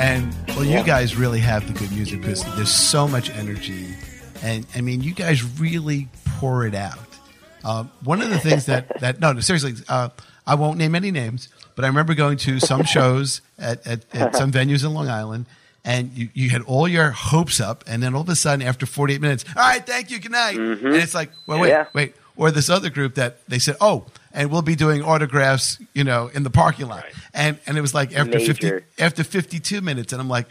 And, 0.00 0.34
well, 0.50 0.64
you 0.64 0.82
guys 0.84 1.16
really 1.16 1.40
have 1.40 1.66
the 1.66 1.78
good 1.78 1.90
music 1.92 2.20
because 2.20 2.44
there's 2.56 2.72
so 2.72 3.08
much 3.08 3.30
energy. 3.30 3.94
And, 4.42 4.66
I 4.74 4.80
mean, 4.80 5.02
you 5.02 5.14
guys 5.14 5.42
really 5.58 6.08
pour 6.38 6.64
it 6.66 6.74
out. 6.74 7.11
Uh, 7.64 7.84
one 8.04 8.20
of 8.22 8.30
the 8.30 8.38
things 8.38 8.66
that, 8.66 9.00
that 9.00 9.20
no, 9.20 9.32
no 9.32 9.40
seriously, 9.40 9.74
uh, 9.88 10.08
I 10.46 10.54
won't 10.56 10.78
name 10.78 10.94
any 10.94 11.10
names, 11.10 11.48
but 11.76 11.84
I 11.84 11.88
remember 11.88 12.14
going 12.14 12.36
to 12.38 12.58
some 12.60 12.84
shows 12.84 13.40
at, 13.58 13.86
at, 13.86 14.04
at 14.14 14.34
some 14.36 14.50
venues 14.58 14.84
in 14.84 14.92
Long 14.94 15.08
Island, 15.08 15.46
and 15.84 16.10
you, 16.16 16.28
you 16.34 16.50
had 16.50 16.62
all 16.62 16.86
your 16.88 17.10
hopes 17.10 17.60
up, 17.60 17.84
and 17.86 18.02
then 18.02 18.14
all 18.14 18.22
of 18.22 18.28
a 18.28 18.36
sudden, 18.36 18.66
after 18.66 18.86
48 18.86 19.20
minutes, 19.20 19.44
all 19.56 19.62
right, 19.62 19.84
thank 19.86 20.10
you, 20.10 20.18
good 20.18 20.32
night. 20.32 20.56
Mm-hmm. 20.56 20.86
And 20.86 20.96
it's 20.96 21.14
like, 21.14 21.30
well, 21.46 21.60
wait, 21.60 21.68
Yeah. 21.70 21.86
wait. 21.92 22.14
Or 22.34 22.50
this 22.50 22.70
other 22.70 22.88
group 22.88 23.16
that 23.16 23.46
they 23.46 23.58
said, 23.58 23.76
oh, 23.80 24.06
and 24.32 24.50
we'll 24.50 24.62
be 24.62 24.74
doing 24.74 25.02
autographs, 25.02 25.78
you 25.92 26.02
know, 26.02 26.28
in 26.32 26.44
the 26.44 26.50
parking 26.50 26.88
lot. 26.88 27.04
And 27.34 27.58
and 27.66 27.76
it 27.76 27.82
was 27.82 27.92
like 27.94 28.16
after 28.16 28.40
50, 28.40 28.70
after 28.98 29.22
52 29.22 29.82
minutes, 29.82 30.12
and 30.14 30.20
I'm 30.22 30.30
like, 30.30 30.46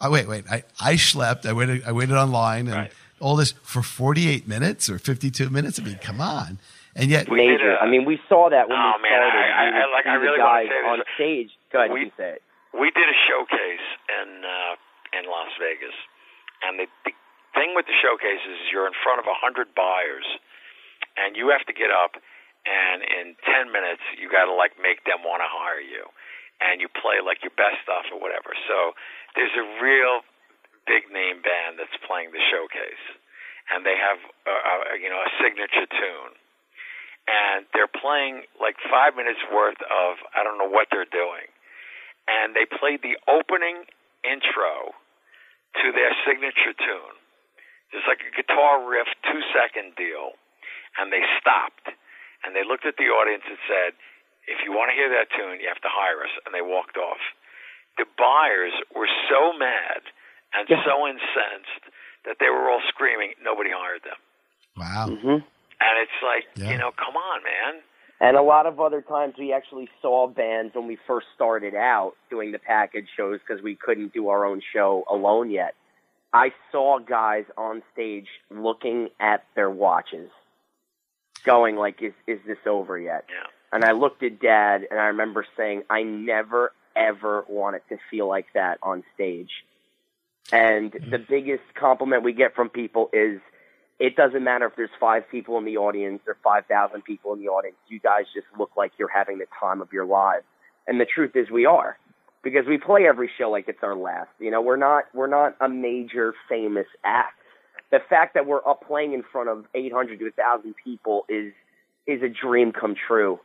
oh, 0.00 0.10
wait, 0.12 0.28
wait, 0.28 0.44
I, 0.48 0.62
I 0.80 0.94
slept, 0.96 1.44
I 1.44 1.52
waited, 1.52 1.82
I 1.84 1.92
waited 1.92 2.14
online, 2.14 2.68
and 2.68 2.76
Right. 2.76 2.92
All 3.24 3.36
this 3.40 3.52
for 3.64 3.80
48 3.80 4.44
minutes 4.44 4.92
or 4.92 5.00
52 5.00 5.48
minutes. 5.48 5.80
I 5.80 5.82
mean, 5.82 5.96
come 6.04 6.20
on. 6.20 6.60
And 6.92 7.08
yet, 7.08 7.24
We 7.26 7.40
Major. 7.40 7.72
a- 7.72 7.80
I 7.80 7.88
mean, 7.88 8.04
we 8.04 8.20
saw 8.28 8.52
that 8.52 8.68
when 8.68 8.76
Oh, 8.78 8.92
we 9.00 9.08
man, 9.08 9.16
started. 9.16 9.32
I- 9.40 9.48
I- 9.48 9.70
we 9.72 9.80
I- 9.80 9.86
like, 9.96 10.06
I 10.06 10.12
see 10.12 10.12
the 10.12 10.20
really 10.28 10.38
wanna 10.44 10.52
guys 10.52 10.68
say 10.68 10.76
this. 10.76 10.92
on 10.92 10.98
stage. 11.16 11.50
Go 11.72 11.78
ahead, 11.80 11.90
We- 11.90 12.00
you 12.04 12.12
say 12.20 12.30
it. 12.36 12.42
we 12.76 12.90
did 12.92 13.08
a 13.08 13.16
showcase 13.26 13.86
in 14.20 14.44
uh, 14.44 14.76
in 15.18 15.24
Las 15.24 15.48
Vegas, 15.58 15.94
and 16.68 16.78
the, 16.78 16.86
the 17.06 17.12
thing 17.54 17.72
with 17.74 17.86
the 17.86 17.94
showcase 18.02 18.42
is 18.46 18.58
you're 18.70 18.86
in 18.86 18.92
front 19.02 19.20
of 19.20 19.26
a 19.26 19.34
hundred 19.34 19.72
buyers, 19.74 20.26
and 21.16 21.34
you 21.36 21.48
have 21.48 21.64
to 21.66 21.72
get 21.72 21.90
up, 21.90 22.16
and 22.66 23.02
in 23.02 23.36
ten 23.46 23.72
minutes 23.72 24.02
you 24.20 24.28
got 24.28 24.44
to 24.44 24.52
like 24.52 24.76
make 24.78 25.02
them 25.04 25.22
want 25.24 25.40
to 25.40 25.48
hire 25.48 25.80
you, 25.80 26.04
and 26.60 26.80
you 26.82 26.88
play 26.88 27.20
like 27.24 27.42
your 27.42 27.54
best 27.56 27.80
stuff 27.82 28.04
or 28.12 28.18
whatever. 28.20 28.54
So 28.68 28.94
there's 29.34 29.54
a 29.56 29.66
real 29.82 30.22
big 30.86 31.08
name 31.12 31.40
band 31.40 31.80
that's 31.80 31.94
playing 32.06 32.32
the 32.32 32.42
showcase, 32.52 33.04
and 33.72 33.84
they 33.84 33.96
have 33.96 34.20
a, 34.46 34.54
a, 34.54 34.74
you 35.00 35.08
know 35.08 35.20
a 35.20 35.30
signature 35.40 35.88
tune. 35.88 36.34
And 37.24 37.64
they're 37.72 37.88
playing 37.88 38.44
like 38.60 38.76
five 38.92 39.16
minutes 39.16 39.40
worth 39.48 39.80
of 39.80 40.20
I 40.36 40.44
don't 40.44 40.60
know 40.60 40.68
what 40.68 40.92
they're 40.92 41.08
doing 41.08 41.48
and 42.28 42.56
they 42.56 42.64
played 42.64 43.04
the 43.04 43.20
opening 43.28 43.84
intro 44.24 44.96
to 45.82 45.86
their 45.92 46.12
signature 46.24 46.72
tune. 46.72 47.16
Just 47.92 48.08
like 48.08 48.24
a 48.24 48.32
guitar 48.32 48.82
riff, 48.82 49.06
two 49.28 49.42
second 49.52 49.94
deal. 49.94 50.34
And 50.98 51.12
they 51.12 51.22
stopped 51.38 51.92
and 52.42 52.54
they 52.56 52.64
looked 52.64 52.86
at 52.86 52.96
the 52.96 53.10
audience 53.12 53.44
and 53.46 53.60
said, 53.68 53.90
If 54.48 54.64
you 54.64 54.72
want 54.72 54.90
to 54.90 54.96
hear 54.96 55.10
that 55.12 55.30
tune, 55.34 55.60
you 55.60 55.68
have 55.68 55.82
to 55.84 55.92
hire 55.92 56.24
us. 56.24 56.32
And 56.46 56.54
they 56.54 56.64
walked 56.64 56.96
off. 56.96 57.20
The 57.98 58.08
buyers 58.18 58.74
were 58.94 59.10
so 59.30 59.54
mad 59.54 60.02
and 60.56 60.68
Yeah. 60.68 60.84
so 60.84 61.06
incensed 61.06 61.84
that 62.24 62.36
they 62.40 62.48
were 62.48 62.70
all 62.70 62.80
screaming, 62.88 63.34
nobody 63.42 63.70
hired 63.70 64.02
them. 64.02 64.16
wow. 64.76 65.06
hmm 65.08 65.28
And 65.80 65.98
it's 65.98 66.22
like, 66.22 66.46
Yeah. 66.56 66.70
you 66.72 66.78
know, 66.78 66.92
come 66.92 67.16
on, 67.16 67.42
man. 67.42 67.82
And 68.20 68.36
a 68.36 68.42
lot 68.42 68.66
of 68.66 68.80
other 68.80 69.02
times 69.02 69.34
we 69.38 69.52
actually 69.52 69.88
saw 70.00 70.26
bands 70.28 70.74
when 70.74 70.86
we 70.86 70.96
first 71.06 71.26
started 71.34 71.74
out 71.74 72.14
doing 72.30 72.52
the 72.52 72.58
package 72.58 73.08
shows 73.16 73.40
because 73.40 73.62
we 73.62 73.74
couldn't 73.74 74.12
do 74.14 74.28
our 74.28 74.44
own 74.46 74.60
show 74.72 75.04
alone 75.10 75.50
yet. 75.50 75.74
I 76.32 76.52
saw 76.72 76.98
guys 77.00 77.44
on 77.56 77.82
stage 77.92 78.28
looking 78.50 79.10
at 79.20 79.44
their 79.54 79.70
watches, 79.70 80.30
going 81.44 81.76
like, 81.76 82.00
"Is 82.02 82.14
is 82.26 82.40
this 82.46 82.58
over 82.66 82.98
yet?" 82.98 83.24
Yeah. 83.28 83.46
And 83.72 83.84
I 83.84 83.92
looked 83.92 84.22
at 84.22 84.40
Dad, 84.40 84.86
and 84.90 84.98
I 85.00 85.06
remember 85.06 85.44
saying, 85.56 85.84
"I 85.90 86.02
never 86.02 86.72
ever 86.96 87.44
wanted 87.48 87.82
to 87.88 87.98
feel 88.10 88.26
like 88.28 88.46
that 88.54 88.78
on 88.82 89.04
stage." 89.14 89.50
And 90.52 90.92
mm-hmm. 90.92 91.10
the 91.10 91.18
biggest 91.18 91.62
compliment 91.74 92.22
we 92.22 92.32
get 92.32 92.54
from 92.54 92.68
people 92.68 93.10
is, 93.12 93.40
it 94.00 94.16
doesn't 94.16 94.42
matter 94.42 94.66
if 94.66 94.76
there's 94.76 94.90
five 94.98 95.22
people 95.30 95.56
in 95.56 95.64
the 95.64 95.76
audience 95.76 96.20
or 96.26 96.36
5,000 96.42 97.02
people 97.04 97.32
in 97.32 97.40
the 97.40 97.48
audience. 97.48 97.76
You 97.88 98.00
guys 98.00 98.24
just 98.34 98.46
look 98.58 98.70
like 98.76 98.92
you're 98.98 99.08
having 99.08 99.38
the 99.38 99.46
time 99.58 99.80
of 99.80 99.92
your 99.92 100.04
lives. 100.04 100.44
And 100.86 101.00
the 101.00 101.06
truth 101.06 101.36
is 101.36 101.50
we 101.50 101.64
are 101.64 101.96
because 102.42 102.66
we 102.66 102.76
play 102.76 103.06
every 103.08 103.30
show 103.38 103.50
like 103.50 103.68
it's 103.68 103.82
our 103.82 103.96
last. 103.96 104.28
You 104.38 104.50
know, 104.50 104.60
we're 104.60 104.76
not, 104.76 105.04
we're 105.14 105.28
not 105.28 105.56
a 105.60 105.68
major 105.68 106.34
famous 106.48 106.86
act. 107.04 107.40
The 107.90 108.00
fact 108.08 108.34
that 108.34 108.46
we're 108.46 108.66
up 108.68 108.86
playing 108.86 109.14
in 109.14 109.22
front 109.32 109.48
of 109.48 109.64
800 109.74 110.18
to 110.18 110.24
1,000 110.24 110.74
people 110.84 111.24
is, 111.28 111.52
is 112.06 112.22
a 112.22 112.28
dream 112.28 112.72
come 112.72 112.94
true 112.94 113.40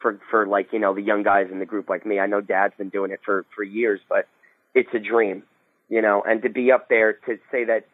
for, 0.00 0.20
for 0.30 0.46
like, 0.46 0.72
you 0.72 0.78
know, 0.78 0.94
the 0.94 1.02
young 1.02 1.22
guys 1.22 1.46
in 1.50 1.58
the 1.58 1.64
group 1.64 1.88
like 1.88 2.04
me. 2.04 2.18
I 2.18 2.26
know 2.26 2.40
dad's 2.40 2.74
been 2.76 2.90
doing 2.90 3.10
it 3.10 3.20
for, 3.24 3.46
for 3.54 3.62
years, 3.62 4.00
but 4.08 4.28
it's 4.74 4.90
a 4.92 4.98
dream, 4.98 5.44
you 5.88 6.02
know, 6.02 6.22
and 6.26 6.42
to 6.42 6.48
be 6.48 6.72
up 6.72 6.88
there 6.88 7.12
to 7.12 7.38
say 7.50 7.64
that 7.64 7.86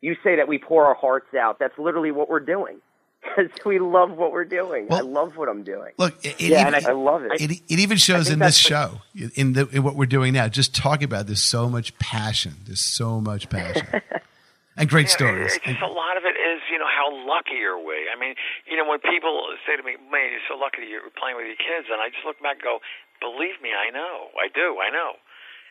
you 0.00 0.16
say 0.22 0.36
that 0.36 0.48
we 0.48 0.58
pour 0.58 0.86
our 0.86 0.94
hearts 0.94 1.34
out. 1.34 1.58
That's 1.58 1.76
literally 1.78 2.10
what 2.10 2.28
we're 2.28 2.40
doing 2.40 2.78
because 3.22 3.50
we 3.64 3.78
love 3.78 4.10
what 4.12 4.32
we're 4.32 4.44
doing. 4.44 4.88
I 4.90 5.00
love 5.00 5.36
what 5.36 5.48
I'm 5.48 5.64
doing. 5.64 5.92
Look, 5.98 6.24
it, 6.24 6.40
it 6.40 6.50
yeah, 6.50 6.60
even, 6.62 6.74
and 6.74 6.86
I, 6.86 6.90
I 6.90 6.92
love 6.92 7.22
it. 7.24 7.40
it, 7.40 7.50
it 7.68 7.78
even 7.78 7.96
shows 7.96 8.30
in 8.30 8.38
this 8.38 8.56
that's 8.56 8.58
show, 8.58 9.00
in, 9.34 9.54
the, 9.54 9.68
in 9.68 9.82
what 9.82 9.96
we're 9.96 10.06
doing 10.06 10.32
now. 10.34 10.48
Just 10.48 10.74
talking 10.74 11.04
about 11.04 11.22
it, 11.22 11.26
there's 11.28 11.42
so 11.42 11.68
much 11.68 11.98
passion. 11.98 12.54
There's 12.66 12.80
so 12.80 13.20
much 13.20 13.48
passion. 13.48 13.86
and 14.76 14.88
great 14.88 15.08
Yeah, 15.08 15.18
stories. 15.18 15.56
It's 15.56 15.64
just 15.64 15.82
a 15.82 15.90
lot 15.90 16.16
of 16.16 16.22
it 16.24 16.38
is, 16.38 16.62
you 16.70 16.78
know, 16.78 16.86
how 16.86 17.10
lucky 17.26 17.58
are 17.66 17.78
we? 17.78 18.06
I 18.06 18.18
mean, 18.18 18.34
you 18.70 18.76
know, 18.78 18.88
when 18.88 19.00
people 19.00 19.42
say 19.66 19.76
to 19.76 19.82
me, 19.82 19.98
"Man, 20.10 20.30
you're 20.30 20.46
so 20.48 20.54
lucky 20.56 20.86
you're 20.86 21.02
playing 21.18 21.36
with 21.36 21.46
your 21.46 21.58
kids," 21.58 21.90
and 21.90 21.98
I 22.00 22.08
just 22.14 22.22
look 22.24 22.38
back 22.38 22.62
and 22.62 22.66
go, 22.66 22.78
"Believe 23.20 23.58
me, 23.60 23.74
I 23.74 23.90
know, 23.90 24.30
I 24.38 24.46
do, 24.46 24.78
I 24.78 24.90
know," 24.94 25.18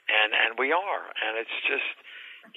and 0.09 0.29
and 0.33 0.51
we 0.59 0.71
are, 0.71 1.03
and 1.23 1.37
it's 1.37 1.57
just, 1.67 1.87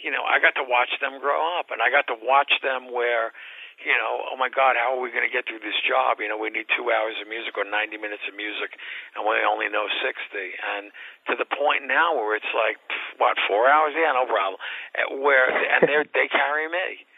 you 0.03 0.11
know, 0.11 0.22
I 0.22 0.38
got 0.40 0.55
to 0.59 0.66
watch 0.66 0.90
them 1.03 1.18
grow 1.20 1.38
up, 1.59 1.70
and 1.74 1.82
I 1.82 1.90
got 1.90 2.07
to 2.12 2.16
watch 2.22 2.53
them 2.62 2.90
where. 2.92 3.32
You 3.80 3.96
know, 3.96 4.28
oh 4.28 4.36
my 4.36 4.53
God, 4.53 4.76
how 4.76 4.92
are 4.92 5.01
we 5.01 5.09
going 5.09 5.24
to 5.24 5.32
get 5.32 5.48
through 5.48 5.64
this 5.64 5.80
job? 5.88 6.20
You 6.20 6.28
know, 6.28 6.36
we 6.36 6.53
need 6.53 6.68
two 6.76 6.92
hours 6.92 7.16
of 7.16 7.24
music 7.32 7.57
or 7.57 7.64
90 7.64 7.96
minutes 7.96 8.20
of 8.28 8.36
music, 8.36 8.76
and 9.16 9.24
we 9.24 9.40
only 9.40 9.72
know 9.72 9.88
60. 10.05 10.12
And 10.36 10.92
to 11.32 11.40
the 11.40 11.48
point 11.48 11.88
now 11.88 12.12
where 12.12 12.36
it's 12.36 12.53
like, 12.53 12.76
what, 13.16 13.40
four 13.48 13.72
hours? 13.72 13.96
Yeah, 13.96 14.12
no 14.12 14.28
problem. 14.28 14.61
Uh, 14.92 15.16
Where 15.24 15.48
and 15.48 15.88
they 15.88 15.96
they 16.12 16.28
carry 16.28 16.68
me 16.68 17.09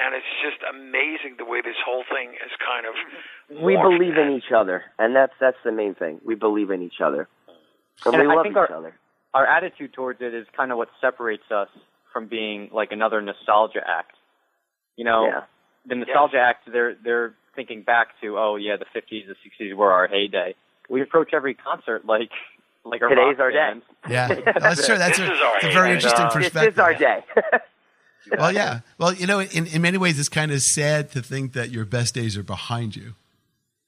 and 0.00 0.16
it's 0.16 0.32
just 0.40 0.64
amazing 0.64 1.36
the 1.36 1.44
way 1.44 1.60
this 1.60 1.76
whole 1.84 2.08
thing 2.08 2.32
is 2.40 2.52
kind 2.64 2.88
of. 2.88 2.96
we 3.60 3.76
believe 3.76 4.16
in 4.16 4.32
each 4.32 4.48
other, 4.56 4.88
and 4.96 5.12
that's 5.12 5.36
that's 5.36 5.60
the 5.68 5.72
main 5.72 5.92
thing. 5.94 6.24
We 6.24 6.32
believe 6.32 6.70
in 6.72 6.80
each 6.80 7.04
other, 7.04 7.28
and, 8.08 8.16
And 8.16 8.24
we 8.24 8.32
I 8.32 8.34
love 8.40 8.44
think 8.48 8.56
each 8.56 8.64
our- 8.72 8.72
other. 8.72 8.96
Our 9.36 9.46
attitude 9.46 9.92
towards 9.92 10.20
it 10.22 10.34
is 10.34 10.46
kind 10.56 10.72
of 10.72 10.78
what 10.78 10.88
separates 11.00 11.42
us 11.50 11.68
from 12.12 12.26
being 12.28 12.70
like 12.72 12.90
another 12.92 13.20
nostalgia 13.20 13.80
act. 13.86 14.12
You 14.96 15.04
know, 15.04 15.26
yeah, 15.26 15.40
the 15.86 15.94
nostalgia 15.96 16.38
act 16.38 16.68
they're 16.72 16.94
they're 17.04 17.34
thinking 17.54 17.82
back 17.82 18.08
to 18.22 18.38
oh 18.38 18.56
yeah 18.56 18.76
the 18.76 18.86
50s 18.98 19.24
the 19.26 19.34
60s 19.64 19.74
were 19.74 19.92
our 19.92 20.08
heyday. 20.08 20.54
We 20.88 21.02
approach 21.02 21.30
every 21.34 21.54
concert 21.54 22.04
like 22.06 22.30
like 22.84 23.02
a 23.02 23.08
Today's 23.08 23.36
rock 23.36 23.40
our 23.40 23.50
day. 23.50 23.56
band. 23.56 23.82
Yeah, 24.08 24.28
that's 24.60 24.86
true. 24.86 24.96
That's 24.96 25.18
a, 25.18 25.24
is 25.24 25.30
our 25.64 25.70
a 25.70 25.72
very 25.72 25.92
interesting 25.92 26.22
And, 26.26 26.32
uh, 26.32 26.38
this 26.60 26.72
is 26.72 26.78
our 26.78 26.94
day. 26.94 27.24
Well, 28.38 28.50
yeah. 28.52 28.80
Well, 28.98 29.14
you 29.14 29.26
know, 29.28 29.38
in, 29.40 29.66
in 29.68 29.82
many 29.82 29.98
ways, 29.98 30.18
it's 30.18 30.28
kind 30.28 30.50
of 30.50 30.60
sad 30.60 31.12
to 31.12 31.22
think 31.22 31.52
that 31.52 31.70
your 31.70 31.84
best 31.84 32.12
days 32.12 32.36
are 32.36 32.42
behind 32.42 32.96
you. 32.96 33.14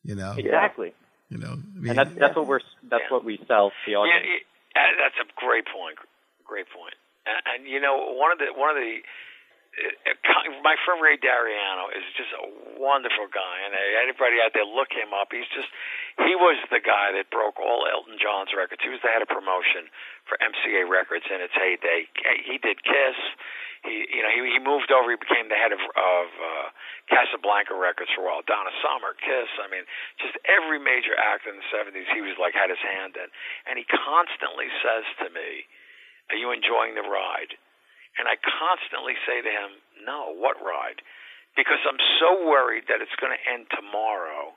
You 0.05 0.15
know, 0.15 0.35
Exactly. 0.37 0.93
you 1.29 1.39
know. 1.39 1.55
I 1.55 1.79
mean, 1.81 1.91
And 1.91 1.99
that's 1.99 2.11
that's 2.17 2.37
what 2.37 2.47
we're 2.47 2.61
that's 2.89 3.03
Yeah. 3.09 3.15
what 3.17 3.25
we 3.25 3.39
sell 3.49 3.71
to 3.71 3.75
the 3.87 3.93
Yeah, 3.93 3.99
audience. 3.99 4.45
That's 4.75 5.19
a 5.21 5.27
great 5.37 5.67
point. 5.67 5.99
Great 6.45 6.67
point. 6.73 6.95
And, 7.27 7.39
and 7.47 7.61
you 7.69 7.81
know, 7.81 8.13
one 8.17 8.33
of 8.33 8.39
the 8.39 8.53
one 8.57 8.71
of 8.71 8.77
the 8.77 9.01
my 10.63 10.75
friend 10.85 10.99
Ray 10.99 11.17
D'Ariano 11.19 11.91
is 11.95 12.05
just 12.19 12.33
a 12.35 12.45
wonderful 12.79 13.31
guy, 13.31 13.57
and 13.67 13.73
uh, 13.75 14.03
anybody 14.03 14.43
out 14.43 14.55
there 14.55 14.67
look 14.67 14.91
him 14.91 15.15
up. 15.15 15.31
He's 15.31 15.49
just 15.55 15.69
he 16.19 16.35
was 16.35 16.59
the 16.71 16.83
guy 16.83 17.15
that 17.15 17.31
broke 17.31 17.63
all 17.63 17.87
Elton 17.87 18.19
John's 18.19 18.51
records. 18.55 18.83
He 18.83 18.91
was 18.91 19.03
the 19.03 19.11
head 19.11 19.23
of 19.23 19.31
promotion 19.31 19.91
for 20.27 20.35
MCA 20.43 20.87
Records 20.87 21.27
in 21.31 21.39
its 21.39 21.55
heyday. 21.55 22.11
He 22.45 22.59
did 22.59 22.83
Kiss. 22.83 23.19
He, 23.87 24.11
you 24.11 24.23
know, 24.27 24.33
he 24.35 24.59
he 24.59 24.59
moved 24.59 24.91
over. 24.91 25.15
He 25.15 25.21
became 25.21 25.47
the 25.47 25.59
head 25.59 25.71
of 25.71 25.79
of 25.79 26.27
uh, 26.35 26.67
Casablanca 27.07 27.79
Records 27.79 28.11
for 28.15 28.27
a 28.27 28.27
while. 28.27 28.43
Donna 28.43 28.75
Summer, 28.83 29.15
Kiss. 29.15 29.51
I 29.63 29.71
mean, 29.71 29.87
just 30.19 30.35
every 30.51 30.83
major 30.83 31.15
act 31.15 31.47
in 31.47 31.55
the 31.55 31.67
'70s, 31.71 32.11
he 32.11 32.23
was 32.25 32.35
like 32.43 32.59
had 32.59 32.75
his 32.75 32.83
hand 32.83 33.15
in. 33.15 33.31
And 33.71 33.79
he 33.79 33.87
constantly 33.87 34.67
says 34.83 35.07
to 35.23 35.31
me, 35.31 35.71
"Are 36.35 36.39
you 36.39 36.51
enjoying 36.51 36.99
the 36.99 37.07
ride?" 37.07 37.55
And 38.19 38.27
I 38.27 38.37
constantly 38.37 39.15
say 39.25 39.41
to 39.41 39.51
him, 39.51 39.71
"No, 40.05 40.35
what 40.35 40.59
ride?" 40.61 41.03
Because 41.57 41.79
I'm 41.87 41.99
so 42.19 42.45
worried 42.45 42.87
that 42.91 43.01
it's 43.01 43.15
going 43.17 43.33
to 43.33 43.43
end 43.51 43.71
tomorrow, 43.71 44.55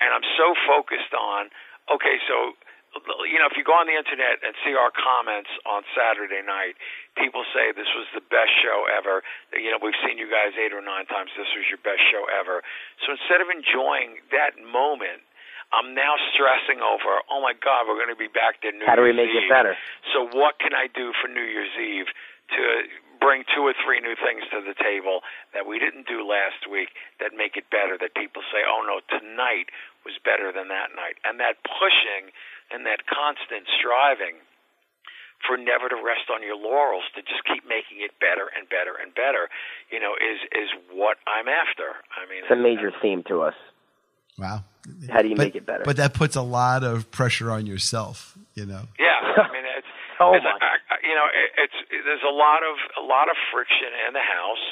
and 0.00 0.12
I'm 0.12 0.24
so 0.36 0.54
focused 0.66 1.14
on, 1.14 1.50
okay, 1.88 2.18
so 2.26 2.56
you 3.24 3.40
know, 3.40 3.48
if 3.48 3.56
you 3.56 3.64
go 3.64 3.72
on 3.72 3.88
the 3.88 3.96
internet 3.96 4.44
and 4.44 4.52
see 4.60 4.76
our 4.76 4.92
comments 4.92 5.48
on 5.64 5.80
Saturday 5.96 6.44
night, 6.44 6.76
people 7.16 7.40
say 7.56 7.72
this 7.72 7.88
was 7.96 8.04
the 8.12 8.20
best 8.28 8.52
show 8.60 8.84
ever. 8.92 9.24
You 9.56 9.72
know, 9.72 9.80
we've 9.80 9.96
seen 10.04 10.20
you 10.20 10.28
guys 10.28 10.52
eight 10.60 10.76
or 10.76 10.84
nine 10.84 11.08
times. 11.08 11.32
This 11.32 11.48
was 11.56 11.64
your 11.72 11.80
best 11.80 12.04
show 12.12 12.28
ever. 12.28 12.60
So 13.00 13.16
instead 13.16 13.40
of 13.40 13.48
enjoying 13.48 14.20
that 14.28 14.60
moment, 14.60 15.24
I'm 15.72 15.96
now 15.96 16.14
stressing 16.36 16.84
over, 16.84 17.24
oh 17.32 17.40
my 17.40 17.56
God, 17.56 17.88
we're 17.88 17.96
going 17.96 18.12
to 18.12 18.18
be 18.18 18.28
back 18.28 18.60
there 18.60 18.72
New 18.76 18.84
How 18.84 18.94
do 18.96 19.02
we 19.02 19.12
Year's 19.16 19.24
make 19.24 19.32
Eve. 19.32 19.48
it 19.48 19.52
better? 19.52 19.74
So 20.12 20.28
what 20.36 20.60
can 20.60 20.76
I 20.76 20.86
do 20.92 21.12
for 21.16 21.28
New 21.32 21.44
Year's 21.44 21.72
Eve 21.80 22.08
to 22.52 22.60
bring 23.20 23.48
two 23.56 23.64
or 23.64 23.72
three 23.80 24.02
new 24.04 24.12
things 24.18 24.44
to 24.52 24.60
the 24.60 24.76
table 24.76 25.24
that 25.56 25.64
we 25.64 25.80
didn't 25.80 26.04
do 26.04 26.20
last 26.26 26.68
week 26.68 26.92
that 27.24 27.32
make 27.32 27.56
it 27.56 27.72
better? 27.72 27.96
That 27.96 28.12
people 28.12 28.44
say, 28.52 28.60
oh 28.68 28.84
no, 28.84 29.00
tonight 29.08 29.72
was 30.04 30.18
better 30.20 30.52
than 30.52 30.68
that 30.68 30.92
night, 30.92 31.16
and 31.24 31.40
that 31.40 31.62
pushing 31.64 32.34
and 32.74 32.84
that 32.84 33.06
constant 33.08 33.64
striving 33.78 34.36
for 35.46 35.56
never 35.58 35.88
to 35.88 35.96
rest 35.98 36.30
on 36.30 36.42
your 36.42 36.54
laurels 36.54 37.02
to 37.14 37.22
just 37.22 37.42
keep 37.48 37.66
making 37.66 37.98
it 37.98 38.14
better 38.22 38.50
and 38.54 38.68
better 38.68 38.94
and 39.00 39.10
better, 39.14 39.48
you 39.90 39.98
know, 39.98 40.14
is 40.20 40.38
is 40.52 40.70
what 40.92 41.18
I'm 41.26 41.48
after. 41.48 41.96
I 42.14 42.28
mean, 42.30 42.44
It's 42.44 42.52
a 42.52 42.60
major 42.60 42.92
theme 43.02 43.22
to 43.32 43.42
us. 43.42 43.54
Wow. 44.38 44.62
How 45.10 45.22
do 45.22 45.28
you 45.28 45.36
But- 45.36 45.46
make 45.52 45.56
it 45.56 45.66
better? 45.66 45.84
But 45.84 45.96
that 45.96 46.14
puts 46.14 46.34
a 46.36 46.42
lot 46.42 46.82
of 46.82 47.10
pressure 47.10 47.50
on 47.50 47.66
yourself, 47.66 48.34
you 48.54 48.66
know. 48.66 48.82
Yeah, 48.98 49.18
I 49.38 49.48
mean 49.52 49.64
it's, 49.78 49.86
So 50.18 50.30
oh 50.30 50.34
it's 50.34 50.44
much. 50.44 50.62
I, 50.62 50.76
I- 50.90 51.02
you 51.02 51.14
know 51.14 51.26
it, 51.30 51.48
it's 51.68 51.78
there's 52.04 52.26
a 52.26 52.34
lot 52.34 52.62
of 52.66 52.74
a 52.98 53.04
lot 53.06 53.28
of 53.30 53.36
friction 53.52 53.90
in 54.06 54.12
the 54.14 54.22
house 54.24 54.64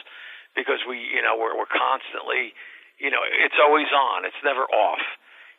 because 0.54 0.80
we 0.88 0.98
you 0.98 1.22
know 1.22 1.36
we're 1.38 1.54
we're 1.58 1.70
constantly 1.70 2.54
you 2.98 3.10
know 3.10 3.22
it's 3.22 3.58
always 3.62 3.88
on 3.94 4.24
it's 4.26 4.38
never 4.44 4.66
off 4.70 5.02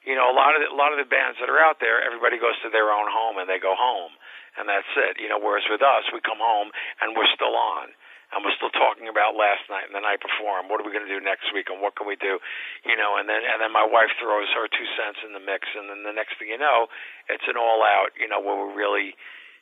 you 0.03 0.15
know 0.15 0.27
a 0.31 0.35
lot 0.35 0.55
of 0.55 0.61
the, 0.63 0.67
a 0.71 0.77
lot 0.77 0.91
of 0.91 0.99
the 0.99 1.07
bands 1.07 1.37
that 1.39 1.47
are 1.49 1.59
out 1.59 1.79
there 1.79 1.99
everybody 2.03 2.35
goes 2.39 2.55
to 2.63 2.69
their 2.71 2.91
own 2.91 3.07
home 3.11 3.37
and 3.39 3.47
they 3.51 3.59
go 3.59 3.75
home 3.77 4.11
and 4.59 4.67
that's 4.67 4.89
it 4.99 5.15
you 5.19 5.27
know 5.31 5.39
whereas 5.39 5.63
with 5.71 5.81
us 5.83 6.03
we 6.11 6.19
come 6.23 6.39
home 6.43 6.71
and 7.03 7.15
we're 7.15 7.29
still 7.35 7.55
on 7.55 7.91
and 8.31 8.41
we're 8.43 8.55
still 8.55 8.71
talking 8.71 9.11
about 9.11 9.35
last 9.35 9.67
night 9.67 9.85
and 9.87 9.95
the 9.95 10.03
night 10.03 10.23
before 10.23 10.59
and 10.59 10.71
what 10.71 10.79
are 10.79 10.85
we 10.87 10.91
going 10.95 11.05
to 11.05 11.11
do 11.11 11.19
next 11.19 11.51
week 11.51 11.67
and 11.67 11.83
what 11.83 11.95
can 11.99 12.07
we 12.07 12.15
do 12.15 12.39
you 12.87 12.95
know 12.95 13.19
and 13.19 13.27
then 13.27 13.43
and 13.43 13.59
then 13.59 13.71
my 13.71 13.83
wife 13.83 14.11
throws 14.17 14.47
her 14.55 14.67
two 14.71 14.87
cents 14.95 15.19
in 15.23 15.35
the 15.35 15.43
mix 15.43 15.67
and 15.75 15.91
then 15.91 16.03
the 16.07 16.15
next 16.15 16.39
thing 16.39 16.47
you 16.47 16.59
know 16.59 16.87
it's 17.27 17.45
an 17.47 17.59
all 17.59 17.83
out 17.83 18.15
you 18.15 18.27
know 18.27 18.39
where 18.39 18.55
we're 18.55 18.75
really 18.75 19.15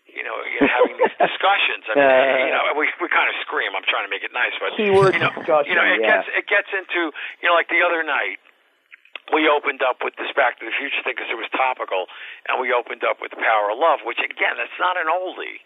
you 0.10 0.26
know, 0.26 0.34
having 0.58 0.98
these 0.98 1.18
discussions. 1.30 1.86
I 1.86 1.94
mean, 1.94 2.02
Uh, 2.02 2.46
you 2.50 2.54
know, 2.54 2.64
we 2.74 2.90
we 2.98 3.08
kind 3.14 3.30
of 3.30 3.36
scream. 3.46 3.78
I'm 3.78 3.86
trying 3.86 4.06
to 4.06 4.12
make 4.12 4.26
it 4.26 4.34
nice, 4.34 4.54
but 4.58 4.74
Keyword 4.74 5.14
you 5.14 5.22
know, 5.22 5.30
discussion, 5.38 5.70
you 5.70 5.78
know, 5.78 5.86
it 5.86 6.02
yeah. 6.02 6.10
gets 6.10 6.28
it 6.34 6.46
gets 6.50 6.70
into 6.74 7.14
you 7.14 7.46
know, 7.46 7.54
like 7.54 7.70
the 7.70 7.86
other 7.86 8.02
night, 8.02 8.42
we 9.34 9.46
opened 9.46 9.86
up 9.86 10.02
with 10.02 10.18
this 10.18 10.32
Back 10.34 10.58
to 10.60 10.66
the 10.66 10.74
Future 10.78 11.02
thing 11.06 11.14
because 11.14 11.30
it 11.30 11.38
was 11.38 11.50
topical, 11.54 12.10
and 12.50 12.58
we 12.58 12.74
opened 12.74 13.06
up 13.06 13.22
with 13.22 13.32
the 13.32 13.42
Power 13.42 13.70
of 13.70 13.78
Love, 13.78 14.02
which 14.06 14.18
again, 14.18 14.58
that's 14.58 14.80
not 14.82 14.98
an 14.98 15.06
oldie. 15.06 15.62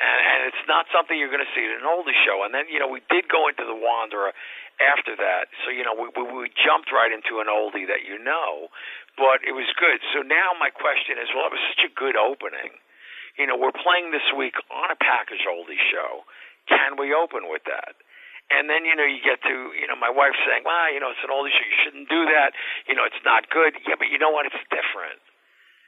And, 0.00 0.18
and 0.26 0.40
it's 0.50 0.64
not 0.66 0.90
something 0.90 1.14
you're 1.14 1.32
going 1.32 1.44
to 1.44 1.54
see 1.54 1.64
at 1.64 1.78
an 1.78 1.86
oldie 1.86 2.16
show. 2.26 2.42
And 2.42 2.50
then, 2.50 2.66
you 2.66 2.82
know, 2.82 2.90
we 2.90 3.02
did 3.10 3.30
go 3.30 3.46
into 3.46 3.62
The 3.62 3.76
Wanderer 3.76 4.34
after 4.82 5.14
that. 5.14 5.52
So, 5.62 5.70
you 5.70 5.86
know, 5.86 5.94
we, 5.94 6.10
we, 6.14 6.22
we 6.26 6.46
jumped 6.54 6.90
right 6.90 7.10
into 7.10 7.38
an 7.38 7.46
oldie 7.46 7.86
that 7.86 8.02
you 8.02 8.18
know, 8.18 8.72
but 9.14 9.46
it 9.46 9.54
was 9.54 9.70
good. 9.78 10.02
So 10.10 10.26
now 10.26 10.54
my 10.58 10.74
question 10.74 11.18
is, 11.22 11.30
well, 11.30 11.46
it 11.46 11.54
was 11.54 11.64
such 11.74 11.86
a 11.86 11.92
good 11.94 12.18
opening 12.18 12.74
you 13.38 13.46
know, 13.50 13.58
we're 13.58 13.74
playing 13.74 14.14
this 14.14 14.26
week 14.38 14.54
on 14.70 14.94
a 14.94 14.98
package 14.98 15.42
oldie 15.46 15.80
show. 15.90 16.22
Can 16.70 16.94
we 16.96 17.10
open 17.10 17.50
with 17.50 17.66
that? 17.66 17.98
And 18.52 18.68
then, 18.68 18.84
you 18.84 18.94
know, 18.94 19.08
you 19.08 19.18
get 19.24 19.40
to, 19.42 19.72
you 19.74 19.88
know, 19.88 19.96
my 19.96 20.12
wife 20.12 20.36
saying, 20.46 20.62
well, 20.62 20.92
you 20.92 21.00
know, 21.00 21.10
it's 21.10 21.24
an 21.24 21.32
oldie 21.32 21.50
show. 21.50 21.64
You 21.64 21.78
shouldn't 21.82 22.08
do 22.08 22.22
that. 22.30 22.54
You 22.86 22.94
know, 22.94 23.04
it's 23.08 23.20
not 23.24 23.50
good. 23.50 23.74
Yeah, 23.88 23.98
but 23.98 24.12
you 24.12 24.20
know 24.20 24.30
what? 24.30 24.46
It's 24.46 24.62
different. 24.70 25.18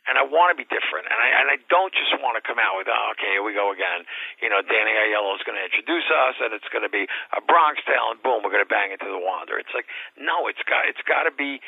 And 0.07 0.15
I 0.15 0.23
want 0.23 0.55
to 0.55 0.57
be 0.59 0.67
different. 0.71 1.11
And 1.11 1.19
I, 1.19 1.29
and 1.43 1.47
I 1.51 1.59
don't 1.67 1.91
just 1.91 2.15
want 2.23 2.39
to 2.39 2.43
come 2.45 2.63
out 2.63 2.79
with, 2.79 2.87
oh, 2.87 3.13
okay, 3.19 3.35
here 3.35 3.43
we 3.43 3.59
go 3.59 3.75
again. 3.75 4.07
You 4.39 4.47
know, 4.49 4.63
Danny 4.63 4.95
Aiello 4.95 5.35
is 5.35 5.43
going 5.43 5.59
to 5.59 5.67
introduce 5.67 6.07
us 6.07 6.39
and 6.39 6.55
it's 6.55 6.71
going 6.71 6.87
to 6.87 6.93
be 6.93 7.11
a 7.35 7.43
Bronx 7.43 7.83
tale 7.83 8.15
and 8.15 8.23
boom, 8.23 8.47
we're 8.47 8.55
going 8.55 8.63
to 8.63 8.71
bang 8.71 8.95
into 8.95 9.11
the 9.11 9.19
Wander. 9.19 9.59
It's 9.59 9.75
like, 9.75 9.91
no, 10.15 10.47
it's 10.47 10.63
got, 10.63 10.87
it's 10.87 11.03
got 11.11 11.27
to 11.27 11.35
be, 11.35 11.59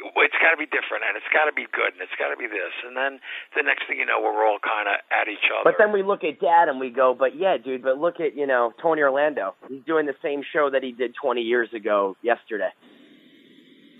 it's 0.00 0.38
got 0.40 0.52
to 0.52 0.60
be 0.60 0.68
different 0.68 1.04
and 1.08 1.16
it's 1.16 1.28
got 1.32 1.44
to 1.48 1.52
be 1.56 1.64
good 1.72 1.92
and 1.92 2.00
it's 2.00 2.16
got 2.16 2.32
to 2.32 2.36
be 2.36 2.48
this 2.48 2.72
and 2.88 2.96
then 2.96 3.20
the 3.52 3.60
next 3.60 3.84
thing 3.84 3.98
you 4.00 4.06
know 4.08 4.16
we're 4.16 4.46
all 4.48 4.56
kind 4.56 4.88
of 4.88 4.96
at 5.12 5.28
each 5.28 5.44
other 5.52 5.60
But 5.64 5.76
then 5.76 5.92
we 5.92 6.00
look 6.02 6.24
at 6.24 6.40
Dad 6.40 6.68
and 6.72 6.80
we 6.80 6.88
go, 6.88 7.12
but 7.12 7.36
yeah, 7.36 7.58
dude, 7.60 7.82
but 7.82 7.98
look 8.00 8.16
at, 8.20 8.32
you 8.34 8.46
know, 8.46 8.72
Tony 8.80 9.02
Orlando. 9.02 9.54
He's 9.68 9.84
doing 9.84 10.06
the 10.06 10.16
same 10.22 10.40
show 10.52 10.70
that 10.70 10.82
he 10.82 10.92
did 10.92 11.12
20 11.20 11.42
years 11.42 11.68
ago 11.74 12.16
yesterday. 12.22 12.70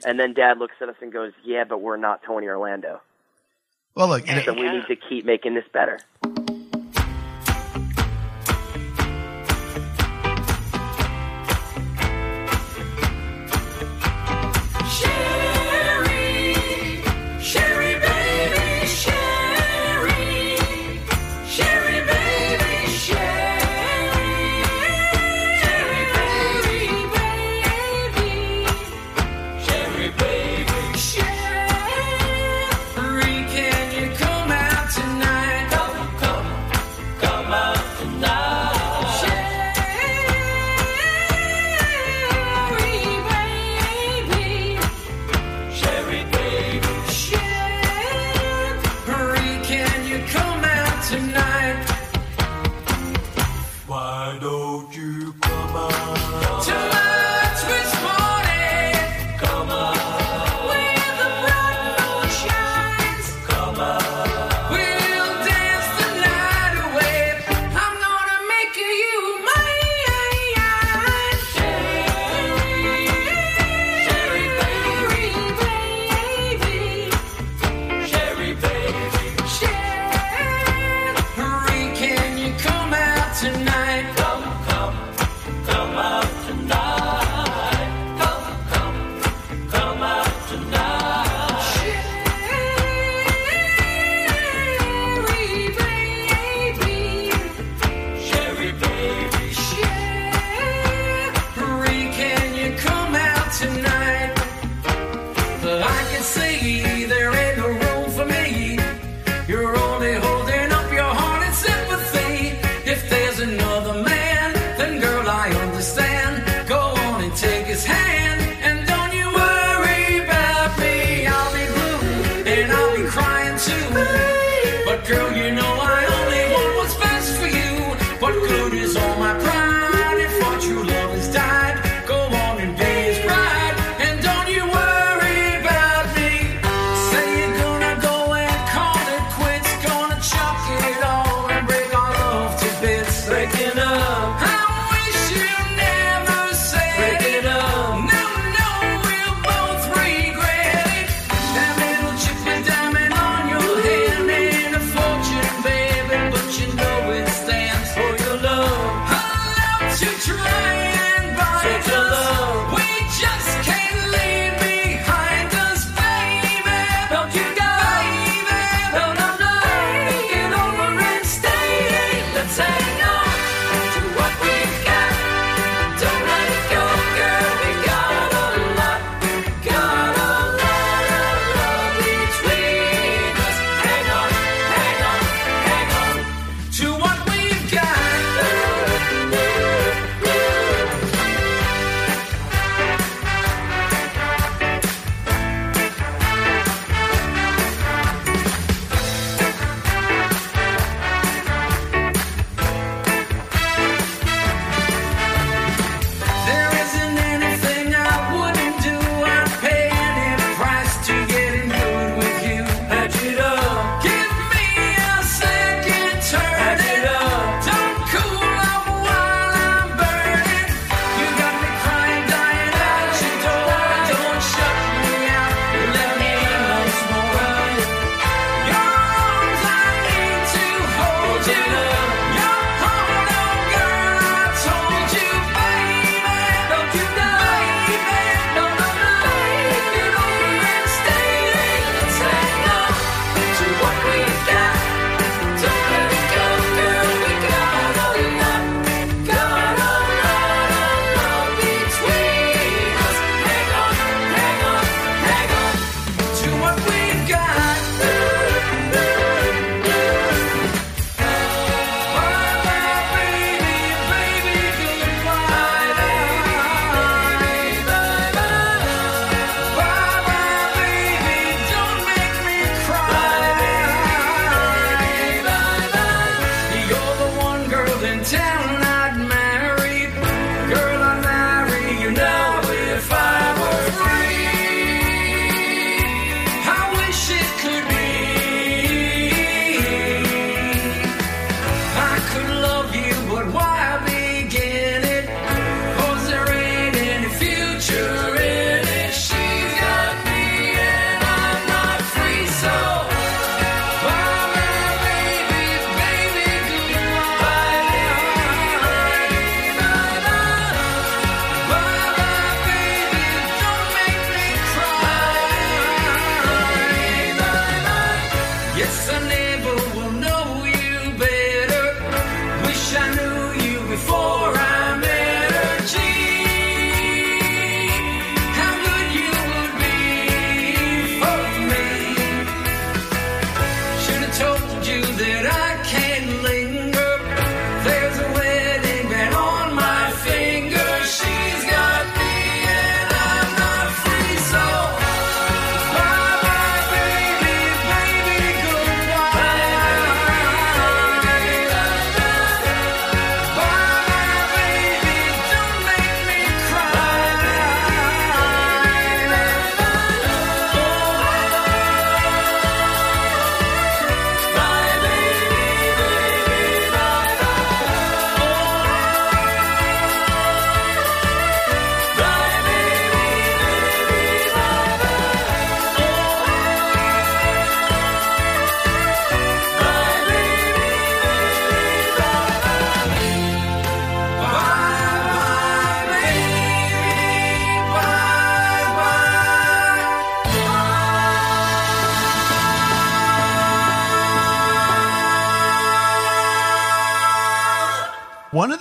And 0.06 0.18
then 0.18 0.32
Dad 0.32 0.56
looks 0.56 0.76
at 0.80 0.88
us 0.88 0.96
and 1.02 1.12
goes, 1.12 1.32
yeah, 1.44 1.64
but 1.68 1.82
we're 1.82 1.98
not 1.98 2.22
Tony 2.26 2.46
Orlando. 2.46 3.00
Well, 3.94 4.08
look, 4.08 4.26
So 4.26 4.52
we 4.52 4.70
need 4.70 4.86
to 4.86 4.96
keep 4.96 5.24
making 5.24 5.54
this 5.54 5.64
better. 5.72 5.98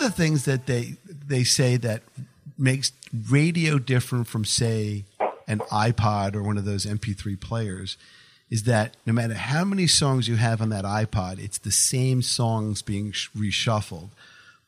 Of 0.02 0.06
the 0.06 0.12
things 0.12 0.45
that 0.45 0.66
they 0.66 0.95
they 1.28 1.43
say 1.43 1.78
that 1.78 2.02
makes 2.58 2.91
radio 3.30 3.80
different 3.80 4.28
from 4.28 4.45
say 4.45 5.06
an 5.47 5.60
iPod 5.72 6.36
or 6.36 6.43
one 6.43 6.58
of 6.58 6.66
those 6.66 6.86
MP3 6.86 7.39
players 7.39 7.97
is 8.50 8.64
that 8.64 8.95
no 9.06 9.14
matter 9.14 9.34
how 9.36 9.64
many 9.64 9.88
songs 9.88 10.28
you 10.28 10.36
have 10.36 10.62
on 10.62 10.70
that 10.70 10.84
iPod, 10.86 11.39
it's 11.39 11.58
the 11.60 11.72
same 11.72 12.22
songs 12.22 12.82
being 12.82 13.12
sh- 13.12 13.30
reshuffled. 13.38 14.10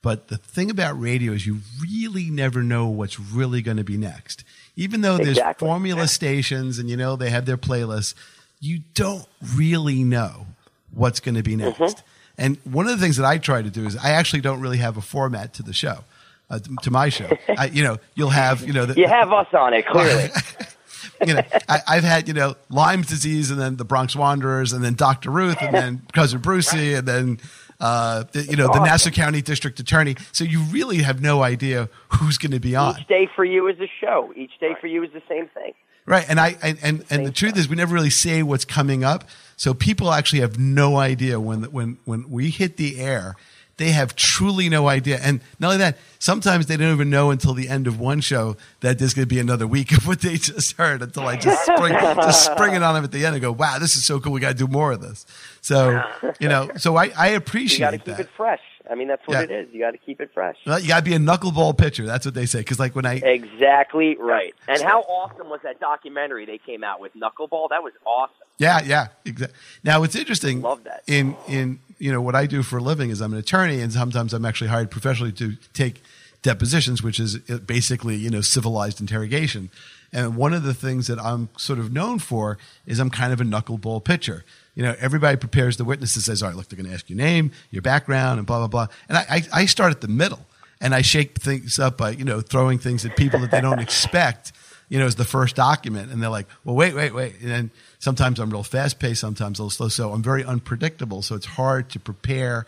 But 0.04 0.28
the 0.30 0.38
thing 0.38 0.70
about 0.72 1.00
radio 1.00 1.34
is 1.34 1.46
you 1.46 1.60
really 1.82 2.30
never 2.30 2.64
know 2.64 2.88
what's 2.88 3.20
really 3.20 3.62
going 3.62 3.78
to 3.78 3.84
be 3.84 3.98
next. 3.98 4.44
Even 4.76 5.02
though 5.02 5.18
there's 5.18 5.38
Exactly. 5.38 5.68
formula 5.68 6.08
stations 6.08 6.80
and 6.80 6.90
you 6.90 6.98
know 6.98 7.16
they 7.16 7.30
have 7.30 7.46
their 7.46 7.58
playlists, 7.58 8.14
you 8.60 8.82
don't 8.94 9.28
really 9.56 10.04
know 10.04 10.48
what's 10.94 11.20
going 11.20 11.36
to 11.36 11.44
be 11.44 11.56
next. 11.56 11.80
Mm-hmm. 11.80 12.08
And 12.38 12.58
one 12.64 12.88
of 12.88 12.92
the 12.92 13.04
things 13.04 13.18
that 13.18 13.26
I 13.26 13.38
try 13.38 13.62
to 13.62 13.70
do 13.70 13.86
is 13.86 13.96
I 13.98 14.12
actually 14.12 14.42
don't 14.42 14.62
really 14.62 14.78
have 14.78 14.98
a 14.98 15.02
format 15.02 15.54
to 15.56 15.64
the 15.64 15.74
show, 15.74 16.04
uh, 16.50 16.60
to 16.82 16.92
my 16.92 17.10
show. 17.10 17.30
I, 17.58 17.68
you 17.68 17.84
know, 17.84 17.98
you'll 18.16 18.30
have 18.30 18.66
you 18.66 18.74
know 18.74 18.86
the, 18.86 19.00
You 19.00 19.08
have 19.08 19.32
us 19.32 19.48
on 19.54 19.74
it, 19.74 19.86
clearly. 19.86 20.30
you 21.26 21.34
know, 21.36 21.42
I, 21.70 21.80
I've 21.88 22.04
had 22.04 22.28
you 22.28 22.34
know 22.34 22.56
Lyme's 22.70 23.08
disease, 23.08 23.52
and 23.52 23.60
then 23.60 23.78
the 23.78 23.86
Bronx 23.86 24.16
Wanderers, 24.16 24.74
and 24.74 24.84
then 24.84 24.96
Dr. 24.96 25.30
Ruth, 25.30 25.62
and 25.62 25.74
then 25.74 26.02
cousin 26.14 26.40
Brucey, 26.40 26.94
and 26.94 27.08
then 27.08 27.40
uh, 27.80 28.24
the, 28.32 28.44
you 28.44 28.56
know 28.56 28.68
the 28.68 28.84
Nassau 28.84 29.10
County 29.12 29.42
District 29.42 29.80
Attorney. 29.80 30.16
So 30.32 30.44
you 30.44 30.62
really 30.72 30.98
have 30.98 31.22
no 31.22 31.44
idea 31.44 31.90
who's 32.10 32.38
going 32.38 32.52
to 32.52 32.60
be 32.60 32.76
on, 32.76 33.00
Each 33.00 33.08
day 33.08 33.30
for 33.36 33.46
you 33.46 33.68
is 33.68 33.80
a 33.80 33.90
show. 34.00 34.32
Each 34.36 34.58
day 34.60 34.76
for 34.80 34.88
you 34.88 35.04
is 35.04 35.12
the 35.14 35.22
same 35.28 35.48
thing. 35.50 35.74
right? 36.06 36.26
And 36.28 36.40
I 36.40 36.56
and 36.62 36.78
and, 36.82 37.06
and 37.10 37.26
the 37.26 37.32
truth 37.32 37.58
is, 37.58 37.68
we 37.70 37.76
never 37.76 37.94
really 37.94 38.10
say 38.10 38.44
what's 38.44 38.66
coming 38.66 39.04
up, 39.04 39.26
so 39.62 39.76
people 39.76 40.12
actually 40.12 40.40
have 40.42 40.58
no 40.58 40.98
idea 40.98 41.40
when 41.40 41.62
when 41.66 42.00
when 42.06 42.28
we 42.32 42.50
hit 42.50 42.78
the 42.78 43.00
air. 43.00 43.36
They 43.78 43.92
have 43.92 44.16
truly 44.16 44.70
no 44.70 44.88
idea, 44.88 45.20
and 45.22 45.40
not 45.60 45.68
only 45.70 45.78
that, 45.78 45.98
sometimes 46.20 46.66
they 46.66 46.78
don't 46.78 46.92
even 46.94 47.10
know 47.10 47.30
until 47.32 47.54
the 47.54 47.68
end 47.70 47.86
of 47.88 48.00
one 48.00 48.22
show 48.22 48.56
that 48.82 48.98
there's 49.00 49.14
going 49.16 49.28
to 49.28 49.34
be 49.36 49.40
another 49.40 49.66
week 49.68 49.92
of 49.92 50.06
what 50.08 50.22
they 50.22 50.36
just 50.50 50.78
heard. 50.78 51.02
Until 51.04 51.28
I 51.28 51.36
just 51.38 51.64
spring, 51.66 51.94
just 51.94 52.46
spring 52.46 52.74
it 52.76 52.82
on 52.84 52.96
them 52.96 53.04
at 53.04 53.12
the 53.12 53.24
end 53.26 53.36
and 53.36 53.42
go, 53.42 53.52
"Wow, 53.52 53.78
this 53.80 53.96
is 53.96 54.04
so 54.04 54.20
cool! 54.20 54.34
We 54.34 54.40
got 54.40 54.50
to 54.50 54.66
do 54.66 54.68
more 54.68 54.92
of 54.92 55.02
this." 55.02 55.26
So 55.62 56.02
you 56.40 56.48
know, 56.50 56.72
so 56.78 56.96
I, 56.96 57.12
I 57.16 57.28
appreciate 57.30 57.78
You 57.80 57.86
got 57.86 57.92
to 57.92 57.98
keep 57.98 58.18
that. 58.18 58.20
it 58.22 58.30
fresh. 58.36 58.62
I 58.90 58.96
mean, 58.96 59.08
that's 59.08 59.26
what 59.28 59.36
Yeah. 59.38 59.44
it 59.44 59.52
is. 59.52 59.74
You 59.74 59.80
got 59.80 59.92
to 59.92 59.98
keep 60.00 60.20
it 60.22 60.32
fresh. 60.34 60.58
Well, 60.66 60.80
you 60.80 60.88
got 60.88 60.98
to 61.06 61.10
be 61.10 61.14
a 61.16 61.20
knuckleball 61.20 61.78
pitcher. 61.78 62.06
That's 62.06 62.26
what 62.26 62.34
they 62.36 62.46
say. 62.48 62.60
Because 62.60 62.80
like 62.80 62.94
when 62.96 63.06
I 63.06 63.16
Exactly 63.16 64.16
right. 64.20 64.54
And 64.68 64.82
how 64.82 65.02
awesome 65.02 65.50
was 65.50 65.62
that 65.64 65.80
documentary 65.80 66.46
they 66.46 66.58
came 66.58 66.84
out 66.84 67.00
with 67.00 67.14
Knuckleball? 67.16 67.70
That 67.70 67.84
was 67.84 67.94
awesome. 68.06 68.36
Yeah, 68.62 68.82
yeah, 68.86 69.08
exactly. 69.26 69.58
Now, 69.84 70.04
it's 70.04 70.16
interesting 70.16 70.62
Love 70.62 70.84
that. 70.84 71.02
in 71.08 71.36
in 71.48 71.80
you 71.98 72.12
know 72.12 72.22
what 72.22 72.36
I 72.36 72.46
do 72.46 72.62
for 72.62 72.78
a 72.78 72.82
living 72.82 73.10
is 73.10 73.20
I'm 73.20 73.34
an 73.34 73.40
attorney, 73.40 73.82
and 73.82 73.92
sometimes 73.92 74.34
I'm 74.34 74.46
actually 74.46 74.70
hired 74.70 74.92
professionally 74.92 75.32
to 75.34 75.56
take 75.74 76.04
depositions, 76.44 77.02
which 77.02 77.20
is 77.20 77.40
uh, 77.50 77.58
basically 77.58 78.16
you 78.18 78.30
know 78.30 78.42
civilized 78.42 79.02
interrogation. 79.02 79.72
And 80.14 80.36
one 80.36 80.54
of 80.54 80.62
the 80.62 80.76
things 80.76 81.08
that 81.08 81.20
I'm 81.20 81.50
sort 81.58 81.80
of 81.80 81.92
known 81.92 82.20
for 82.20 82.60
is 82.86 83.00
I'm 83.00 83.10
kind 83.10 83.34
of 83.34 83.42
a 83.42 83.46
knuckleball 83.46 84.04
pitcher. 84.04 84.44
You 84.76 84.84
know, 84.84 84.96
everybody 85.00 85.38
prepares 85.38 85.78
the 85.78 85.84
witnesses, 85.84 86.26
says, 86.26 86.44
"All 86.44 86.50
right, 86.50 86.56
look, 86.56 86.68
they're 86.70 86.78
going 86.78 86.90
to 86.90 86.94
ask 86.94 87.10
your 87.10 87.18
name, 87.18 87.52
your 87.72 87.82
background, 87.82 88.38
and 88.38 88.46
blah 88.46 88.60
blah 88.60 88.68
blah." 88.68 88.88
And 89.10 89.18
I, 89.18 89.26
I, 89.28 89.62
I 89.62 89.66
start 89.66 89.90
at 89.90 90.02
the 90.02 90.08
middle, 90.08 90.46
and 90.80 90.94
I 90.94 91.02
shake 91.02 91.40
things 91.40 91.80
up 91.80 91.98
by 91.98 92.12
you 92.12 92.26
know 92.26 92.42
throwing 92.42 92.78
things 92.78 93.06
at 93.06 93.16
people 93.16 93.40
that 93.40 93.50
they 93.50 93.62
don't 93.62 93.80
expect 93.88 94.52
you 94.92 95.00
know, 95.00 95.06
is 95.06 95.16
the 95.16 95.24
first 95.24 95.56
document. 95.56 96.12
And 96.12 96.22
they're 96.22 96.30
like, 96.30 96.48
well, 96.66 96.76
wait, 96.76 96.94
wait, 96.94 97.14
wait. 97.14 97.40
And 97.40 97.50
then 97.50 97.72
sometimes 98.00 98.40
I'm 98.40 98.50
real 98.50 98.62
fast 98.62 99.00
paced, 99.00 99.22
sometimes 99.22 99.58
a 99.58 99.64
little 99.64 99.70
slow. 99.70 99.88
So 99.88 100.12
I'm 100.12 100.22
very 100.22 100.44
unpredictable. 100.44 101.22
So 101.22 101.34
it's 101.34 101.46
hard 101.46 101.90
to 101.92 102.00
prepare. 102.00 102.66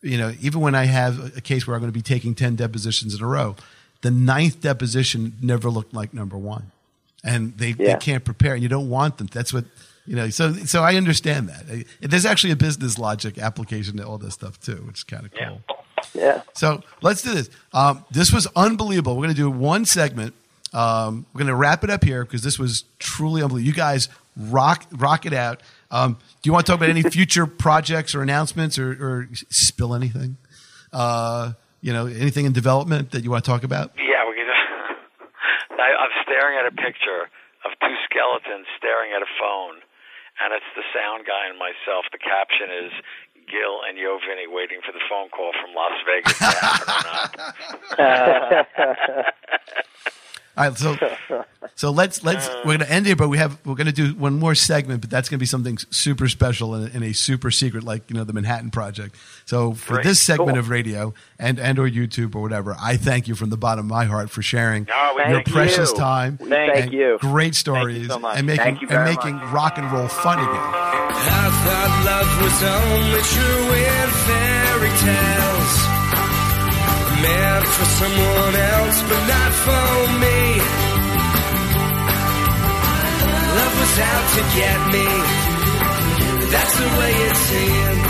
You 0.00 0.16
know, 0.16 0.32
even 0.40 0.60
when 0.60 0.76
I 0.76 0.84
have 0.84 1.36
a 1.36 1.40
case 1.40 1.66
where 1.66 1.74
I'm 1.74 1.80
going 1.80 1.92
to 1.92 1.98
be 1.98 2.02
taking 2.02 2.36
10 2.36 2.54
depositions 2.54 3.16
in 3.16 3.22
a 3.22 3.26
row, 3.26 3.56
the 4.02 4.12
ninth 4.12 4.60
deposition 4.60 5.32
never 5.42 5.70
looked 5.70 5.92
like 5.92 6.14
number 6.14 6.38
one. 6.38 6.70
And 7.24 7.58
they, 7.58 7.72
they 7.72 7.96
can't 7.96 8.24
prepare 8.24 8.54
and 8.54 8.62
you 8.62 8.68
don't 8.68 8.88
want 8.88 9.18
them. 9.18 9.26
That's 9.26 9.52
what, 9.52 9.64
you 10.06 10.14
know, 10.14 10.30
so, 10.30 10.52
so 10.52 10.84
I 10.84 10.94
understand 10.94 11.48
that. 11.48 11.84
There's 12.00 12.26
actually 12.26 12.52
a 12.52 12.56
business 12.56 12.96
logic 12.96 13.38
application 13.38 13.96
to 13.96 14.06
all 14.06 14.18
this 14.18 14.34
stuff 14.34 14.60
too, 14.60 14.84
which 14.86 14.98
is 14.98 15.04
kind 15.04 15.26
of 15.26 15.32
cool. 15.32 15.60
Yeah. 16.14 16.42
So 16.54 16.84
let's 17.02 17.22
do 17.22 17.34
this. 17.34 17.50
Um, 17.72 18.04
this 18.12 18.32
was 18.32 18.46
unbelievable. 18.54 19.16
We're 19.16 19.24
going 19.24 19.34
to 19.34 19.42
do 19.42 19.50
one 19.50 19.84
segment. 19.84 20.34
Um, 20.72 21.26
we're 21.32 21.40
going 21.40 21.48
to 21.48 21.54
wrap 21.54 21.84
it 21.84 21.90
up 21.90 22.02
here 22.04 22.24
because 22.24 22.42
this 22.42 22.58
was 22.58 22.84
truly 22.98 23.42
unbelievable. 23.42 23.66
You 23.66 23.72
guys 23.74 24.08
rock 24.36 24.86
rock 24.92 25.26
it 25.26 25.32
out. 25.32 25.60
Um, 25.90 26.14
do 26.42 26.48
you 26.48 26.52
want 26.52 26.66
to 26.66 26.72
talk 26.72 26.78
about 26.80 26.90
any 26.90 27.02
future 27.10 27.46
projects 27.46 28.14
or 28.14 28.22
announcements 28.22 28.78
or, 28.78 28.92
or 28.92 29.28
spill 29.50 29.94
anything? 29.94 30.36
Uh, 30.92 31.52
you 31.80 31.92
know, 31.92 32.06
anything 32.06 32.44
in 32.46 32.52
development 32.52 33.10
that 33.12 33.24
you 33.24 33.30
want 33.30 33.44
to 33.44 33.50
talk 33.50 33.64
about? 33.64 33.92
Yeah, 33.96 34.28
we 34.28 34.34
can. 34.36 34.46
I, 35.78 35.94
I'm 35.98 36.10
staring 36.22 36.58
at 36.58 36.66
a 36.66 36.72
picture 36.76 37.30
of 37.64 37.72
two 37.80 37.94
skeletons 38.06 38.66
staring 38.78 39.12
at 39.16 39.22
a 39.22 39.26
phone, 39.40 39.76
and 40.44 40.52
it's 40.54 40.66
the 40.76 40.82
sound 40.94 41.26
guy 41.26 41.46
and 41.48 41.58
myself. 41.58 42.04
The 42.12 42.18
caption 42.18 42.70
is 42.86 42.92
Gil 43.50 43.80
and 43.88 43.98
Yo 43.98 44.18
Vinny 44.22 44.46
waiting 44.46 44.78
for 44.84 44.92
the 44.92 45.00
phone 45.08 45.28
call 45.30 45.52
from 45.58 45.74
Las 45.74 45.98
Vegas 46.06 46.38
to 50.56 50.60
happen 50.62 50.86
or 50.86 50.90
not. 50.90 50.96
All 51.00 51.08
right, 51.28 51.28
so 51.28 51.44
so 51.76 51.90
let's 51.90 52.22
let's 52.24 52.48
uh. 52.48 52.56
we're 52.64 52.76
going 52.76 52.80
to 52.80 52.90
end 52.90 53.06
here, 53.06 53.16
but 53.16 53.28
we 53.28 53.38
have 53.38 53.58
we're 53.64 53.74
going 53.76 53.86
to 53.86 53.92
do 53.92 54.14
one 54.14 54.38
more 54.38 54.54
segment, 54.54 55.00
but 55.00 55.10
that's 55.10 55.28
going 55.28 55.38
to 55.38 55.40
be 55.42 55.46
something 55.46 55.78
super 55.90 56.28
special 56.28 56.74
and, 56.74 56.92
and 56.94 57.04
a 57.04 57.12
super 57.12 57.50
secret, 57.50 57.84
like 57.84 58.08
you 58.10 58.16
know 58.16 58.24
the 58.24 58.32
Manhattan 58.32 58.70
Project. 58.70 59.16
So 59.46 59.72
for 59.74 59.94
Great. 59.94 60.04
this 60.06 60.20
segment 60.20 60.50
Cool. 60.50 60.58
of 60.58 60.68
radio 60.70 61.14
and 61.38 61.58
and 61.58 61.78
or 61.78 61.88
YouTube 61.88 62.34
or 62.34 62.42
whatever, 62.42 62.76
I 62.80 62.96
thank 62.96 63.28
you 63.28 63.34
from 63.34 63.50
the 63.50 63.56
bottom 63.56 63.86
of 63.86 63.90
my 63.90 64.04
heart 64.04 64.30
for 64.30 64.42
sharing 64.42 64.86
Oh, 64.92 65.24
your 65.28 65.42
precious 65.42 65.90
you. 65.92 65.96
time, 65.96 66.38
Thank 66.38 66.76
and 66.76 66.92
you. 66.92 67.18
great 67.20 67.54
stories, 67.54 68.08
so 68.08 68.24
and 68.26 68.46
making 68.46 68.64
Thank 68.64 68.82
you 68.82 68.88
and 68.88 69.04
making 69.04 69.36
much. 69.36 69.52
rock 69.52 69.78
and 69.78 69.90
roll 69.92 70.08
fun 70.08 70.38
again. 70.38 70.50
I 70.52 71.50
thought 71.64 71.92
love 72.04 72.42
was 72.42 72.62
only 72.62 73.22
true 73.22 73.74
in 73.74 74.08
fairy 74.26 74.98
tales. 74.98 75.89
Meant 77.22 77.66
for 77.76 77.88
someone 78.00 78.54
else, 78.74 78.98
but 79.08 79.22
not 79.34 79.52
for 79.64 79.92
me. 80.24 80.40
Love 83.58 83.74
was 83.80 83.96
out 84.10 84.26
to 84.36 84.42
get 84.60 84.78
me. 84.94 85.08
That's 86.52 86.74
the 86.82 86.88
way 86.98 87.12
it 87.28 87.36
seemed. 87.48 88.04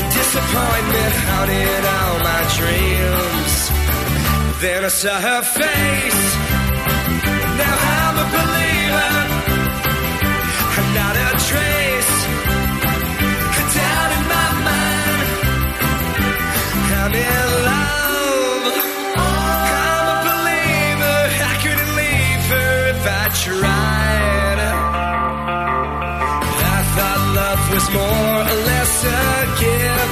A 0.00 0.04
disappointment 0.18 1.14
haunted 1.26 1.84
all 1.96 2.14
my 2.30 2.42
dreams. 2.58 3.54
Then 4.62 4.84
I 4.84 4.92
saw 5.00 5.16
her 5.28 5.42
face. 5.42 6.24
Now 7.62 7.76
I'm 7.98 8.16
a 8.24 8.26
believer. 8.36 9.12
I'm 10.78 10.88
not 11.00 11.14
a 11.16 11.30
trace. 11.48 11.81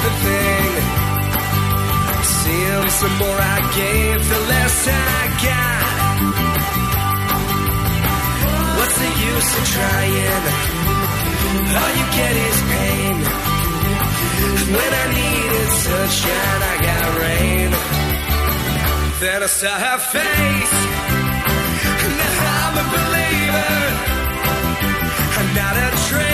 The 0.03 0.13
thing 0.25 0.71
Seems 2.41 2.93
the 3.01 3.09
more 3.21 3.39
I 3.55 3.59
gave, 3.79 4.19
the 4.29 4.39
less 4.51 4.87
I 4.87 5.21
got. 5.47 5.81
What's 8.77 8.97
the 9.03 9.11
use 9.29 9.51
of 9.59 9.65
trying? 9.75 10.43
All 11.79 11.91
you 11.99 12.05
get 12.17 12.33
is 12.47 12.59
pain. 12.71 13.50
When 14.69 14.93
I 15.03 15.05
needed 15.19 15.69
sunshine, 15.85 16.61
I 16.71 16.75
got 16.87 17.05
rain. 17.21 17.69
Then 19.19 19.43
I 19.43 19.47
saw 19.47 19.73
her 19.85 19.99
face. 20.13 20.75
Now 22.19 22.37
I'm 22.59 22.75
a 22.83 22.85
believer. 22.95 23.77
I'm 25.39 25.49
not 25.55 25.75
a 25.77 25.89
trace. 26.07 26.30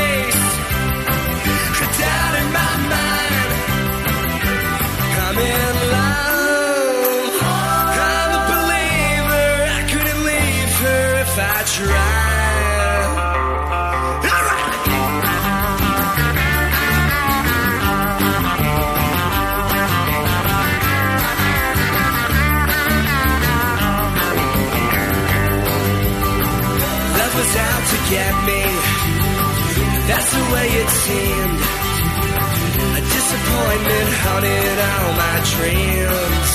Seemed. 31.07 31.59
A 32.99 33.01
disappointment 33.15 33.17
disappointment 33.17 34.09
haunted 34.23 34.77
all 34.91 35.09
my 35.23 35.37
dreams. 35.53 36.51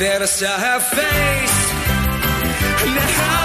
Then 0.00 0.18
I 0.22 0.28
saw 0.38 0.54
her 0.66 0.80
face, 0.96 1.58
and 2.82 2.92
now 2.94 3.37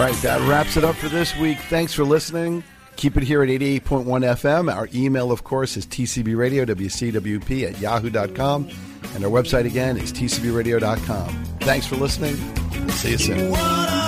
right, 0.00 0.14
that 0.22 0.40
wraps 0.48 0.76
it 0.76 0.84
up 0.84 0.96
for 0.96 1.08
this 1.08 1.36
week. 1.36 1.58
Thanks 1.68 1.92
for 1.92 2.04
listening. 2.04 2.64
Keep 2.96 3.16
it 3.16 3.22
here 3.22 3.42
at 3.42 3.48
88.1 3.48 4.04
FM. 4.04 4.74
Our 4.74 4.88
email, 4.94 5.32
of 5.32 5.44
course, 5.44 5.76
is 5.76 5.86
tcbradio, 5.86 6.66
WCWP 6.66 7.68
at 7.68 7.78
yahoo.com. 7.80 8.68
And 9.14 9.24
our 9.24 9.30
website 9.30 9.64
again 9.66 9.96
is 9.96 10.12
tcbradio.com. 10.12 11.44
Thanks 11.60 11.86
for 11.86 11.96
listening. 11.96 12.36
We'll 12.84 12.90
see 12.90 13.12
you 13.12 13.18
soon. 13.18 13.99